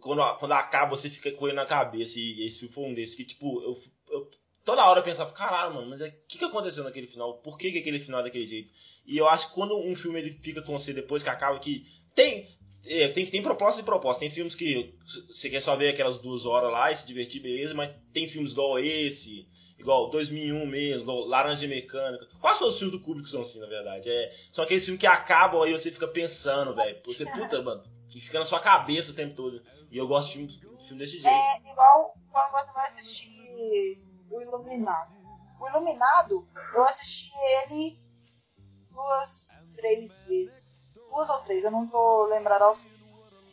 quando, 0.00 0.38
quando 0.38 0.52
acaba 0.52 0.96
você 0.96 1.10
fica 1.10 1.30
com 1.32 1.46
ele 1.46 1.56
na 1.56 1.66
cabeça. 1.66 2.18
E 2.18 2.46
esse 2.46 2.60
filme 2.60 2.74
foi 2.74 2.84
um 2.84 2.94
desses 2.94 3.14
que, 3.14 3.24
tipo, 3.24 3.60
eu, 3.62 3.76
eu- 4.08 4.30
toda 4.64 4.84
hora 4.84 5.00
eu 5.00 5.04
pensava, 5.04 5.30
caralho, 5.32 5.74
mano, 5.74 5.90
mas 5.90 6.00
o 6.00 6.10
que, 6.26 6.38
que 6.38 6.44
aconteceu 6.44 6.82
naquele 6.82 7.06
final? 7.06 7.34
Por 7.38 7.58
que, 7.58 7.70
que 7.70 7.78
aquele 7.78 8.00
final 8.00 8.20
é 8.20 8.24
daquele 8.24 8.46
jeito? 8.46 8.72
E 9.06 9.16
eu 9.16 9.28
acho 9.28 9.48
que 9.48 9.54
quando 9.54 9.76
um 9.78 9.94
filme 9.94 10.18
ele 10.18 10.32
fica 10.42 10.62
com 10.62 10.78
você 10.78 10.92
depois 10.92 11.22
que 11.22 11.28
acaba, 11.28 11.58
que 11.58 11.86
tem. 12.14 12.48
é, 12.86 13.08
tem, 13.08 13.26
tem 13.26 13.42
proposta 13.42 13.80
e 13.80 13.84
proposta. 13.84 14.20
Tem 14.20 14.30
filmes 14.30 14.54
que 14.54 14.94
você 15.28 15.50
quer 15.50 15.60
só 15.60 15.76
ver 15.76 15.90
aquelas 15.90 16.18
duas 16.18 16.46
horas 16.46 16.72
lá 16.72 16.90
e 16.90 16.96
se 16.96 17.06
divertir, 17.06 17.40
beleza, 17.40 17.74
mas 17.74 17.94
tem 18.12 18.26
filmes 18.26 18.52
igual 18.52 18.78
esse, 18.78 19.46
igual 19.78 20.08
2001 20.10 20.66
mesmo, 20.66 21.02
igual 21.02 21.26
Laranja 21.26 21.68
Mecânica. 21.68 22.26
Quase 22.40 22.58
todos 22.58 22.74
os 22.74 22.80
filmes 22.80 22.98
do 22.98 23.04
Kubrick 23.04 23.28
são 23.28 23.42
assim, 23.42 23.60
na 23.60 23.66
verdade. 23.66 24.08
É, 24.08 24.32
são 24.52 24.64
aqueles 24.64 24.84
filmes 24.84 25.00
que 25.00 25.06
acabam 25.06 25.62
aí 25.62 25.72
você 25.72 25.90
fica 25.90 26.08
pensando, 26.08 26.74
velho. 26.74 26.98
Você, 27.04 27.26
puta, 27.26 27.60
mano, 27.62 27.84
que 28.08 28.20
fica 28.20 28.38
na 28.38 28.44
sua 28.44 28.60
cabeça 28.60 29.10
o 29.10 29.14
tempo 29.14 29.34
todo. 29.34 29.62
E 29.90 29.98
eu 29.98 30.08
gosto 30.08 30.28
de 30.28 30.34
filme, 30.34 30.78
filme 30.86 30.98
desse 30.98 31.18
jeito. 31.18 31.28
É 31.28 31.70
igual 31.70 32.14
quando 32.32 32.50
você 32.52 32.72
vai 32.72 32.86
assistir 32.86 34.13
o 34.34 34.42
Iluminado. 34.42 35.12
O 35.60 35.68
Iluminado, 35.68 36.46
eu 36.74 36.84
assisti 36.84 37.32
ele 37.62 37.98
duas, 38.90 39.72
três 39.76 40.20
vezes. 40.22 40.98
Duas 41.10 41.30
ou 41.30 41.42
três, 41.42 41.64
eu 41.64 41.70
não 41.70 41.86
tô 41.86 42.26
ao 42.62 42.74
certo. 42.74 43.04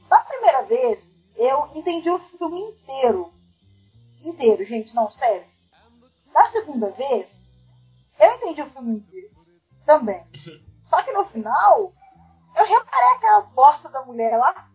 Da 0.09 0.19
primeira 0.21 0.63
vez, 0.63 1.13
eu 1.35 1.67
entendi 1.75 2.09
o 2.09 2.19
filme 2.19 2.59
inteiro. 2.59 3.33
Inteiro, 4.19 4.65
gente, 4.65 4.95
não, 4.95 5.09
sério. 5.09 5.47
Da 6.33 6.45
segunda 6.45 6.91
vez, 6.91 7.53
eu 8.19 8.31
entendi 8.33 8.61
o 8.61 8.69
filme 8.69 8.97
inteiro. 8.97 9.31
Também. 9.85 10.25
Só 10.85 11.01
que 11.03 11.11
no 11.11 11.25
final, 11.25 11.93
eu 12.57 12.65
reparei 12.65 13.09
aquela 13.15 13.41
bosta 13.41 13.89
da 13.89 14.03
mulher 14.03 14.37
lá. 14.37 14.69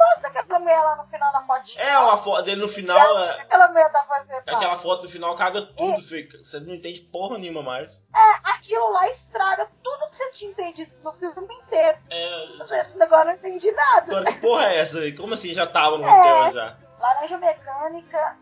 Que 0.00 0.14
bosta 0.14 0.28
aquela 0.28 0.58
mulher 0.58 0.80
lá 0.82 0.96
no 0.96 1.04
final 1.08 1.32
da 1.32 1.42
fotinha? 1.42 1.84
É, 1.84 1.98
uma 1.98 2.22
foto 2.22 2.42
dele 2.44 2.62
no 2.62 2.68
final. 2.68 3.18
É- 3.18 3.34
que 3.34 3.40
aquela 3.42 3.68
mulher 3.68 3.92
tá 3.92 4.04
fazendo? 4.04 4.40
Aquela 4.48 4.78
foto 4.78 5.02
no 5.04 5.10
final 5.10 5.36
caga 5.36 5.62
tudo, 5.62 6.02
fica- 6.08 6.38
você 6.38 6.58
não 6.60 6.74
entende 6.74 7.00
porra 7.00 7.36
nenhuma 7.38 7.62
mais. 7.62 8.02
Aquilo 8.44 8.90
lá 8.92 9.08
estraga 9.10 9.70
tudo 9.82 10.06
que 10.08 10.16
você 10.16 10.30
tinha 10.32 10.50
entendido 10.52 10.92
no 11.02 11.12
filme 11.14 11.54
inteiro. 11.54 11.98
É, 12.10 12.46
Você 12.58 12.74
agora 13.02 13.24
não 13.26 13.32
entendi 13.34 13.70
nada. 13.72 14.02
agora 14.18 14.24
que 14.24 14.40
porra 14.40 14.64
é 14.66 14.78
essa? 14.78 15.12
Como 15.16 15.34
assim 15.34 15.52
já 15.52 15.66
tava 15.66 15.98
no 15.98 16.04
É. 16.04 16.08
hotel 16.20 16.52
já? 16.54 16.76
Laranja 16.98 17.38
Mecânica, 17.38 18.38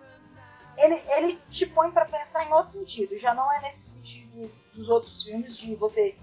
ele, 0.77 1.01
ele 1.17 1.35
te 1.49 1.67
põe 1.67 1.91
pra 1.91 2.05
pensar 2.07 2.45
em 2.45 2.53
outro 2.53 2.73
sentido. 2.73 3.17
Já 3.19 3.35
não 3.35 3.51
é 3.53 3.61
nesse 3.61 3.95
sentido 3.95 4.51
dos 4.75 4.89
outros 4.89 5.23
filmes 5.23 5.57
de 5.57 5.75
você 5.77 6.17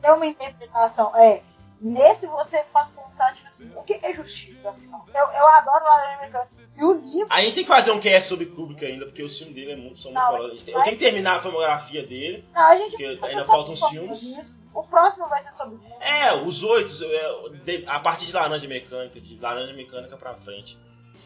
ter 0.00 0.10
uma 0.12 0.26
interpretação. 0.26 1.14
É, 1.16 1.42
nesse 1.82 2.26
você 2.28 2.64
faz 2.72 2.88
pensar, 2.90 3.34
tipo 3.34 3.46
assim, 3.46 3.70
o 3.76 3.82
que 3.82 3.94
é 4.02 4.12
justiça? 4.14 4.74
Eu, 5.14 5.26
eu 5.32 5.48
adoro 5.48 5.84
Laranja 5.84 6.20
Mecânica. 6.22 6.62
E 6.78 6.84
o 6.84 6.92
livro, 6.92 7.26
A 7.30 7.42
gente 7.42 7.54
tem 7.56 7.64
que 7.64 7.68
fazer 7.68 7.90
um 7.90 8.00
cast 8.00 8.28
sobre 8.30 8.46
Kubrick 8.46 8.84
ainda, 8.84 9.04
porque 9.06 9.22
os 9.22 9.36
filmes 9.36 9.54
dele 9.54 9.72
é 9.72 9.76
muito, 9.76 10.00
são 10.00 10.10
muito 10.10 10.22
Não, 10.24 10.30
foda. 10.32 10.46
A 10.46 10.50
gente 10.50 10.64
tem- 10.64 10.74
Eu 10.74 10.80
tenho 10.82 10.96
que 10.96 11.04
terminar 11.04 11.36
a 11.38 11.42
filmografia 11.42 12.06
dele. 12.06 12.48
não, 12.54 12.62
a 12.62 12.76
gente 12.76 12.90
Porque 12.92 13.04
ainda 13.26 13.42
faltam 13.42 13.74
os 13.74 13.82
uns 13.82 13.90
filmes. 13.90 14.52
O 14.72 14.82
próximo 14.84 15.28
vai 15.28 15.38
ser 15.40 15.50
sobre 15.50 15.78
É, 16.00 16.34
os 16.34 16.62
oito, 16.62 16.92
é, 17.04 17.84
a 17.86 18.00
partir 18.00 18.24
de 18.24 18.32
Laranja 18.32 18.66
Mecânica, 18.66 19.20
de 19.20 19.38
Laranja 19.38 19.74
Mecânica 19.74 20.16
pra 20.16 20.34
frente. 20.36 20.78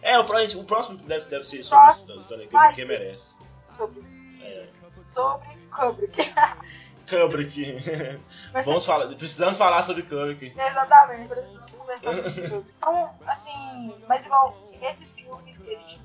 É, 0.02 0.18
o, 0.18 0.22
o 0.22 0.64
próximo 0.64 0.98
deve, 0.98 1.26
deve 1.26 1.44
ser 1.44 1.62
sobre 1.62 1.84
Próximo 1.84 2.20
Stanley 2.20 2.48
Kubrick, 2.48 2.74
que 2.74 2.82
ser. 2.82 2.88
merece. 2.88 3.36
sobre, 3.76 4.00
É, 4.42 4.66
sobre 5.02 5.48
Kubrick. 5.70 6.16
Kubrick. 7.08 7.54
Ser 7.82 8.20
Vamos 8.64 8.84
falar, 8.86 9.06
precisamos 9.16 9.56
falar 9.56 9.82
sobre 9.84 10.02
Kubrick. 10.02 10.46
Exatamente, 10.46 11.28
precisamos 11.28 11.72
conversar 11.74 12.14
sobre 12.14 12.30
isso. 12.44 12.66
Então, 12.78 13.14
assim, 13.26 13.94
mas 14.08 14.26
igual, 14.26 14.56
esse 14.82 15.06
filme, 15.08 15.56
ele 15.66 15.84
te, 15.84 15.98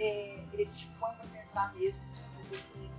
é, 0.00 0.38
ele 0.52 0.66
te 0.66 0.86
põe 1.00 1.10
pra 1.14 1.26
pensar 1.32 1.72
mesmo, 1.74 2.02
precisa 2.10 2.42
ter 2.50 2.58
que 2.58 2.90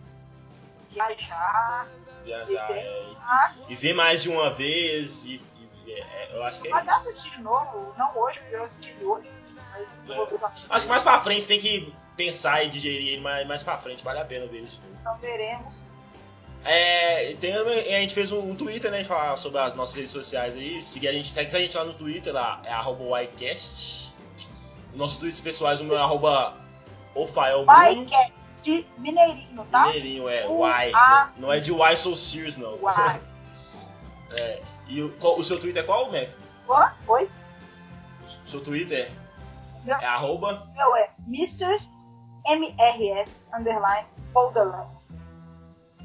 viajar, 0.93 1.88
Viajar, 2.26 2.72
é, 2.72 3.13
mas 3.26 3.69
e 3.69 3.76
ver 3.76 3.93
mais 3.93 4.22
de 4.22 4.30
uma 4.30 4.54
vez, 4.54 5.24
e, 5.26 5.41
e- 5.86 5.91
é, 5.91 6.36
eu 6.36 6.43
acho 6.43 6.62
que 6.62 6.67
é 6.67 6.74
até 6.74 6.91
assistir 6.91 7.32
de 7.32 7.41
novo, 7.41 7.93
não 7.98 8.15
hoje, 8.17 8.39
porque 8.39 8.56
eu 8.56 8.63
assisti 8.63 8.95
hoje, 9.04 9.28
mas 9.72 10.04
eu 10.08 10.15
vou 10.15 10.36
só. 10.38 10.52
Acho 10.69 10.86
que 10.86 10.89
mais 10.91 11.04
pra 11.04 11.22
frente 11.22 11.48
tem 11.48 11.60
que 11.60 11.93
pensar 12.17 12.63
e 12.63 12.69
digerir 12.69 13.13
ele 13.13 13.22
mais, 13.22 13.48
mais 13.48 13.63
pra 13.63 13.78
frente, 13.78 14.04
vale 14.04 14.19
a 14.19 14.26
pena 14.26 14.45
ver 14.48 14.63
isso. 14.63 14.80
Então 15.00 15.17
veremos. 15.17 15.91
É, 16.65 17.36
tem, 17.39 17.54
a 17.54 18.00
gente 18.02 18.13
fez 18.13 18.32
um, 18.32 18.39
um 18.52 18.56
Twitter, 18.56 18.91
né? 18.91 19.04
Falar 19.06 19.38
sobre 19.38 19.60
as 19.60 19.76
nossas 19.76 19.95
redes 19.95 20.12
sociais 20.12 20.56
aí. 20.56 20.82
Seguir 20.84 21.08
a 21.08 21.13
gente, 21.13 21.34
segue 21.34 21.56
a 21.56 21.60
gente 21.60 21.76
lá 21.78 21.86
no 21.86 21.93
Twitter, 21.93 22.34
lá 22.34 22.62
é 22.65 22.72
arroba 22.72 23.22
YCast. 23.24 24.13
Nossos 24.93 25.17
tweets 25.17 25.39
pessoais, 25.39 25.80
o 25.80 25.84
meu 25.84 25.98
é 25.98 26.02
arroba 26.02 26.56
Ofael 27.15 27.65
Bruno. 27.65 28.08
é 28.13 28.32
de 28.62 28.86
Mineirinho, 28.98 29.65
tá? 29.72 29.86
Mineirinho 29.88 30.28
é 30.28 30.45
O 30.48 30.67
Y. 30.67 30.91
A- 30.95 31.32
Não, 31.38 31.43
não 31.48 31.54
é 31.54 31.60
de 31.60 31.72
Y 31.72 31.95
So 31.95 32.17
Serious, 32.17 32.58
não. 32.58 32.76
Uai. 32.82 33.22
E 34.88 35.02
o, 35.04 35.12
qual- 35.17 35.38
o 35.38 35.43
seu 35.43 35.60
Twitter 35.60 35.84
é 35.84 35.86
qual, 35.86 36.12
Mac? 36.12 36.30
Oi? 37.08 37.30
O 38.45 38.50
seu 38.50 38.60
Twitter 38.62 39.12
Meu- 39.84 39.95
é 39.98 40.06
arroba. 40.06 40.67
Meu 40.76 40.95
é 40.95 41.12
Misters 41.28 42.08
MRS 42.48 43.45
underline 43.54 44.08
Borderland. 44.34 44.89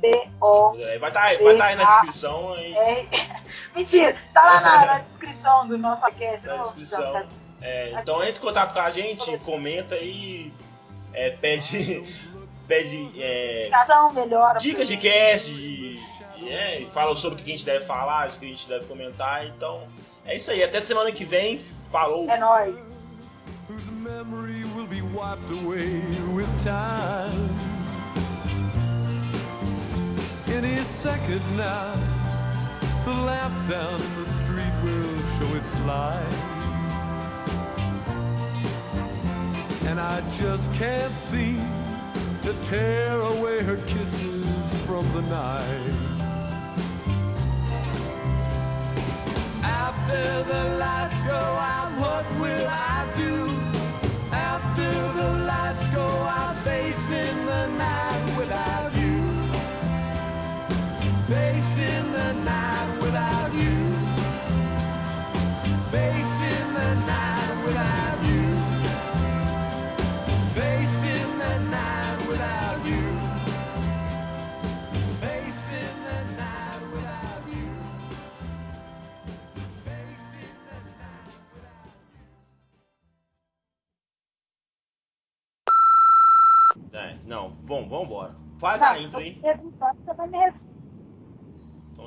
B-O 0.04 0.72
Vai 1.00 1.08
estar 1.08 1.38
vai 1.38 1.56
tá 1.56 1.64
aí 1.66 1.76
na 1.76 1.84
descrição 1.84 2.52
aí. 2.52 3.08
Mentira, 3.74 4.16
tá 4.32 4.42
lá 4.42 4.60
na, 4.60 4.86
na 4.86 4.98
descrição 4.98 5.66
do 5.66 5.78
nosso 5.78 6.02
podcast. 6.02 6.46
Na 6.46 6.62
descrição. 6.62 7.26
É, 7.60 7.92
então 8.00 8.22
entre 8.22 8.38
em 8.38 8.44
contato 8.44 8.74
com 8.74 8.80
a 8.80 8.90
gente, 8.90 9.38
comenta 9.38 9.94
aí, 9.94 10.52
é, 11.12 11.30
pede, 11.30 12.04
pede 12.68 13.10
é, 13.20 13.70
melhora. 14.14 14.58
dicas 14.60 14.86
de 14.86 14.98
cast, 14.98 15.50
de, 15.50 15.94
de- 15.94 16.52
é, 16.52 16.82
e 16.82 16.90
fala 16.90 17.16
sobre 17.16 17.40
o 17.40 17.44
que 17.44 17.50
a 17.50 17.54
gente 17.54 17.64
deve 17.64 17.86
falar, 17.86 18.28
o 18.28 18.32
que 18.38 18.46
a 18.46 18.48
gente 18.50 18.68
deve 18.68 18.84
comentar. 18.84 19.46
Então 19.46 19.88
é 20.26 20.36
isso 20.36 20.50
aí. 20.50 20.62
Até 20.62 20.80
semana 20.80 21.10
que 21.10 21.24
vem. 21.24 21.64
Falou! 21.90 22.28
É 22.28 22.36
nóis. 22.36 23.14
whose 23.68 23.90
memory 23.90 24.64
will 24.76 24.86
be 24.86 25.00
wiped 25.00 25.50
away 25.50 26.00
with 26.34 26.48
time. 26.62 27.63
Any 30.54 30.84
second 30.84 31.42
now, 31.56 31.94
the 33.04 33.12
lamp 33.12 33.68
down 33.68 34.00
the 34.14 34.24
street 34.24 34.72
will 34.84 35.18
show 35.36 35.54
its 35.56 35.74
light. 35.80 36.22
And 39.86 39.98
I 39.98 40.22
just 40.30 40.72
can't 40.74 41.12
seem 41.12 41.58
to 42.42 42.54
tear 42.62 43.20
away 43.20 43.64
her 43.64 43.78
kisses 43.78 44.74
from 44.86 45.12
the 45.12 45.22
night. 45.22 45.90
After 49.64 50.44
the 50.44 50.76
lights 50.78 51.22
go 51.24 51.32
out, 51.34 51.90
what 51.98 52.26
will 52.40 52.68
I 52.68 53.12
do? 53.16 53.50
After 54.30 54.92
the 55.20 55.30
lights 55.46 55.90
go 55.90 56.06
out, 56.06 56.56
facing 56.62 57.44
the 57.44 57.66
night 57.76 58.38
without. 58.38 58.83
Facing 61.34 62.12
the 62.12 62.32
night 62.44 62.90
without 63.02 63.52
you. 63.54 63.76
Facing 65.90 66.68
the 66.78 66.90
night 67.10 67.56
without 67.64 68.18
you. 68.28 68.42
Facing 70.54 71.30
the 71.42 71.54
night 71.74 72.18
without 72.28 72.78
you. 72.86 73.02
Facing 75.20 75.96
the 76.06 76.18
night 76.40 76.82
without 76.92 77.42
you. 77.52 77.68
Facing 79.84 80.54
the 80.68 80.78
night 81.00 81.28
without 81.52 81.82
you. 86.76 86.96
É, 86.96 87.16
não, 87.26 87.50
bom, 87.50 87.88
vambora. 87.88 88.34
Faz 88.60 88.80
Não, 88.80 88.88
a 88.88 88.98
intro 89.00 89.20
perguntando, 89.40 89.96
você 90.04 90.14
vai 90.14 90.28
me 90.28 90.38
responder. 90.38 90.73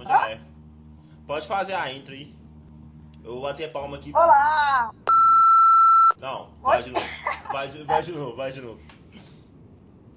É. 0.06 0.40
Pode 1.26 1.48
fazer 1.48 1.74
a 1.74 1.92
intro 1.92 2.14
aí. 2.14 2.36
Eu 3.24 3.34
vou 3.34 3.42
bater 3.42 3.72
palma 3.72 3.98
aqui. 3.98 4.12
Olá! 4.16 4.92
Não, 6.18 6.50
vai 6.62 6.78
Oi? 6.78 6.84
de 6.84 6.92
novo. 6.92 7.06
Vai 7.52 7.68
de, 7.68 7.84
vai 7.84 8.02
de 8.02 8.12
novo, 8.12 8.36
vai 8.36 8.52
de 8.52 8.62
novo. 8.62 8.82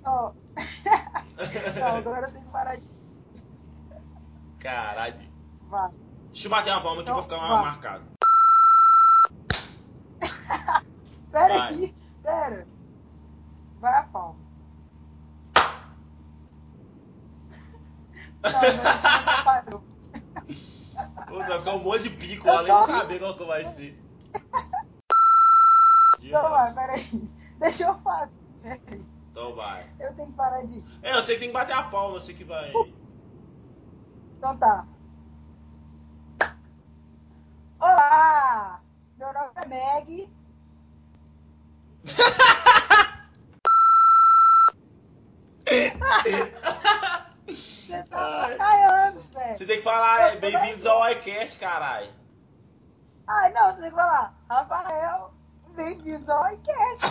Ó. 0.05 0.33
Não, 1.81 1.97
agora 1.97 2.27
eu 2.29 2.33
tenho 2.33 2.45
que 2.45 2.51
parar 2.53 2.77
de. 2.77 2.85
Caralho. 4.61 5.21
Vai. 5.69 5.91
Deixa 6.33 6.47
eu 6.47 6.51
bater 6.51 6.71
uma 6.71 6.83
palma 6.83 7.03
aqui 7.03 7.11
Então, 7.11 7.15
pra 7.27 7.37
ficar 7.39 7.49
vai. 7.49 7.63
marcado. 7.63 8.05
Pera 11.33 11.59
Vai. 11.59 11.69
aí, 11.75 11.95
pera. 12.23 12.67
Vai 13.81 13.99
a 13.99 14.03
palma. 14.05 14.39
Não, 18.43 18.53
não, 21.39 21.47
vai 21.47 21.59
ficar 21.59 21.75
um 21.75 21.79
monte 21.81 22.03
de 22.05 22.11
pico 22.11 22.47
lá, 22.47 22.63
nem 22.63 22.73
tô 22.73 22.87
saber 22.87 23.19
qual 23.19 23.37
que 23.37 23.45
vai 23.45 23.75
ser. 23.75 24.03
Então 26.23 26.51
vai, 26.51 26.75
pera 26.75 26.93
aí. 26.95 27.35
Deixa 27.59 27.85
eu 27.85 27.95
fazer. 28.01 28.41
Então 29.31 29.55
vai. 29.55 29.91
Eu 29.99 30.15
tenho 30.15 30.31
que 30.31 30.37
parar 30.37 30.63
de. 30.63 30.85
É, 31.03 31.15
eu 31.15 31.23
sei 31.23 31.37
que 31.37 31.41
tem 31.41 31.49
que 31.49 31.55
bater 31.55 31.75
a 31.75 31.83
palma, 31.85 32.17
eu 32.17 32.21
sei 32.21 32.35
que 32.35 32.45
vai. 32.45 32.73
Então 34.39 34.57
tá. 34.59 34.87
Olá! 37.79 38.83
Meu 39.17 39.33
nome 39.33 39.53
é 39.57 39.67
Meg. 39.67 40.33
Você 47.91 48.03
tá 48.05 48.47
Ai. 48.47 48.57
Velho. 49.51 49.59
Você 49.59 49.67
tem 49.67 49.79
que 49.79 49.85
falar, 49.85 50.35
é, 50.35 50.37
bem-vindos 50.37 50.87
ao 50.87 51.11
iCast, 51.11 51.59
caralho. 51.59 52.11
Ai, 53.27 53.53
não, 53.53 53.73
você 53.73 53.83
tem 53.83 53.91
que 53.91 53.97
falar. 53.97 54.35
Rafael, 54.49 55.35
bem-vindos 55.75 56.29
ao 56.29 56.53
iCast. 56.53 57.07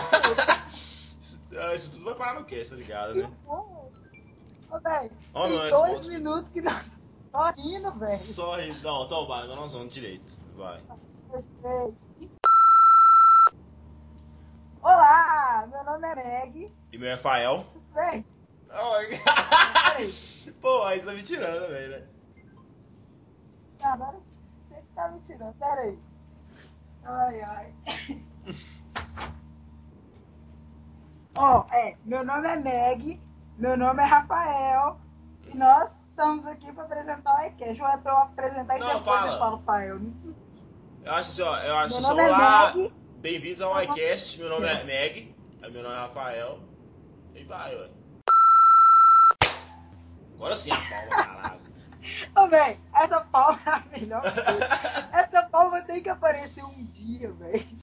Isso, 1.20 1.40
ah, 1.58 1.74
isso 1.74 1.90
tudo 1.90 2.04
vai 2.04 2.14
parar 2.14 2.40
no 2.40 2.46
cast, 2.46 2.70
tá 2.70 2.76
ligado, 2.76 3.14
né? 3.14 3.30
Ô, 3.46 4.78
velho, 4.78 5.10
Ó, 5.34 5.48
tem 5.48 5.66
é 5.66 5.70
dois 5.70 6.06
minutos 6.06 6.50
que 6.50 6.60
nós 6.60 7.00
Só 7.30 7.50
rindo, 7.52 7.92
velho. 7.98 8.18
Só 8.18 8.60
isso. 8.60 8.84
Não, 8.84 9.04
então 9.04 9.26
vai, 9.26 9.44
agora 9.44 9.60
nós 9.60 9.72
vamos 9.72 9.94
direito. 9.94 10.24
Vai. 10.56 10.82
dois, 11.28 11.48
três 11.62 12.12
e... 12.20 12.30
Olá, 14.82 15.68
meu 15.70 15.84
nome 15.84 16.08
é 16.08 16.14
Meg. 16.14 16.74
E 16.90 16.98
meu 16.98 17.08
é 17.08 17.14
Rafael. 17.14 17.66
Ai. 17.94 18.24
peraí. 20.00 20.14
Pô, 20.60 20.82
aí 20.82 21.00
você 21.00 21.06
tá 21.06 21.12
me 21.12 21.22
tirando 21.22 21.66
também, 21.66 21.88
né? 21.88 22.06
Agora 23.82 24.18
você 24.18 24.80
que 24.80 24.94
tá 24.94 25.08
me 25.08 25.20
tirando. 25.20 25.54
Peraí. 25.54 25.98
Ai, 27.04 27.40
ai. 27.42 27.74
Ó, 31.34 31.64
é, 31.72 31.96
meu 32.04 32.24
nome 32.24 32.48
é 32.48 32.56
Meg, 32.56 33.20
meu 33.56 33.76
nome 33.76 34.02
é 34.02 34.06
Rafael. 34.06 35.00
E 35.46 35.56
nós 35.56 36.00
estamos 36.00 36.46
aqui 36.46 36.72
para 36.72 36.84
apresentar 36.84 37.34
o 37.36 37.46
iCast. 37.46 37.82
Ou 37.82 37.88
é 37.88 37.96
pra 37.96 38.12
eu 38.12 38.18
apresentar 38.18 38.76
e 38.76 38.80
Não, 38.80 38.88
depois 38.88 39.04
fala. 39.04 39.32
eu 39.32 39.38
falo, 39.38 39.56
Rafael? 39.56 40.00
Eu 41.02 41.12
acho 41.12 41.30
assim, 41.30 41.42
ó. 41.42 41.56
Eu 41.56 41.76
acho 41.76 41.88
Meu 41.88 41.98
assim, 41.98 42.08
nome 42.08 42.22
é 42.22 42.28
olá. 42.28 42.72
Meg. 42.74 42.92
Bem-vindos 43.20 43.62
ao 43.62 43.82
iCast. 43.82 44.38
Meu 44.38 44.50
nome 44.50 44.66
é 44.66 44.84
Meg. 44.84 45.34
Aí 45.62 45.72
meu 45.72 45.82
nome 45.82 45.94
é 45.94 45.98
Rafael. 45.98 46.58
E 47.34 47.44
vai, 47.44 47.74
ué. 47.74 47.90
Agora 50.34 50.56
sim 50.56 50.70
a 50.70 50.76
palma, 50.76 51.10
caralho. 51.10 51.69
Ô, 52.36 52.48
velho, 52.48 52.78
essa 52.94 53.20
palma 53.20 53.60
é 53.66 53.70
a 53.70 53.84
melhor 53.92 54.22
coisa. 54.22 55.08
Essa 55.12 55.42
palma 55.42 55.82
tem 55.82 56.02
que 56.02 56.08
aparecer 56.08 56.64
um 56.64 56.84
dia, 56.84 57.30
velho. 57.32 57.78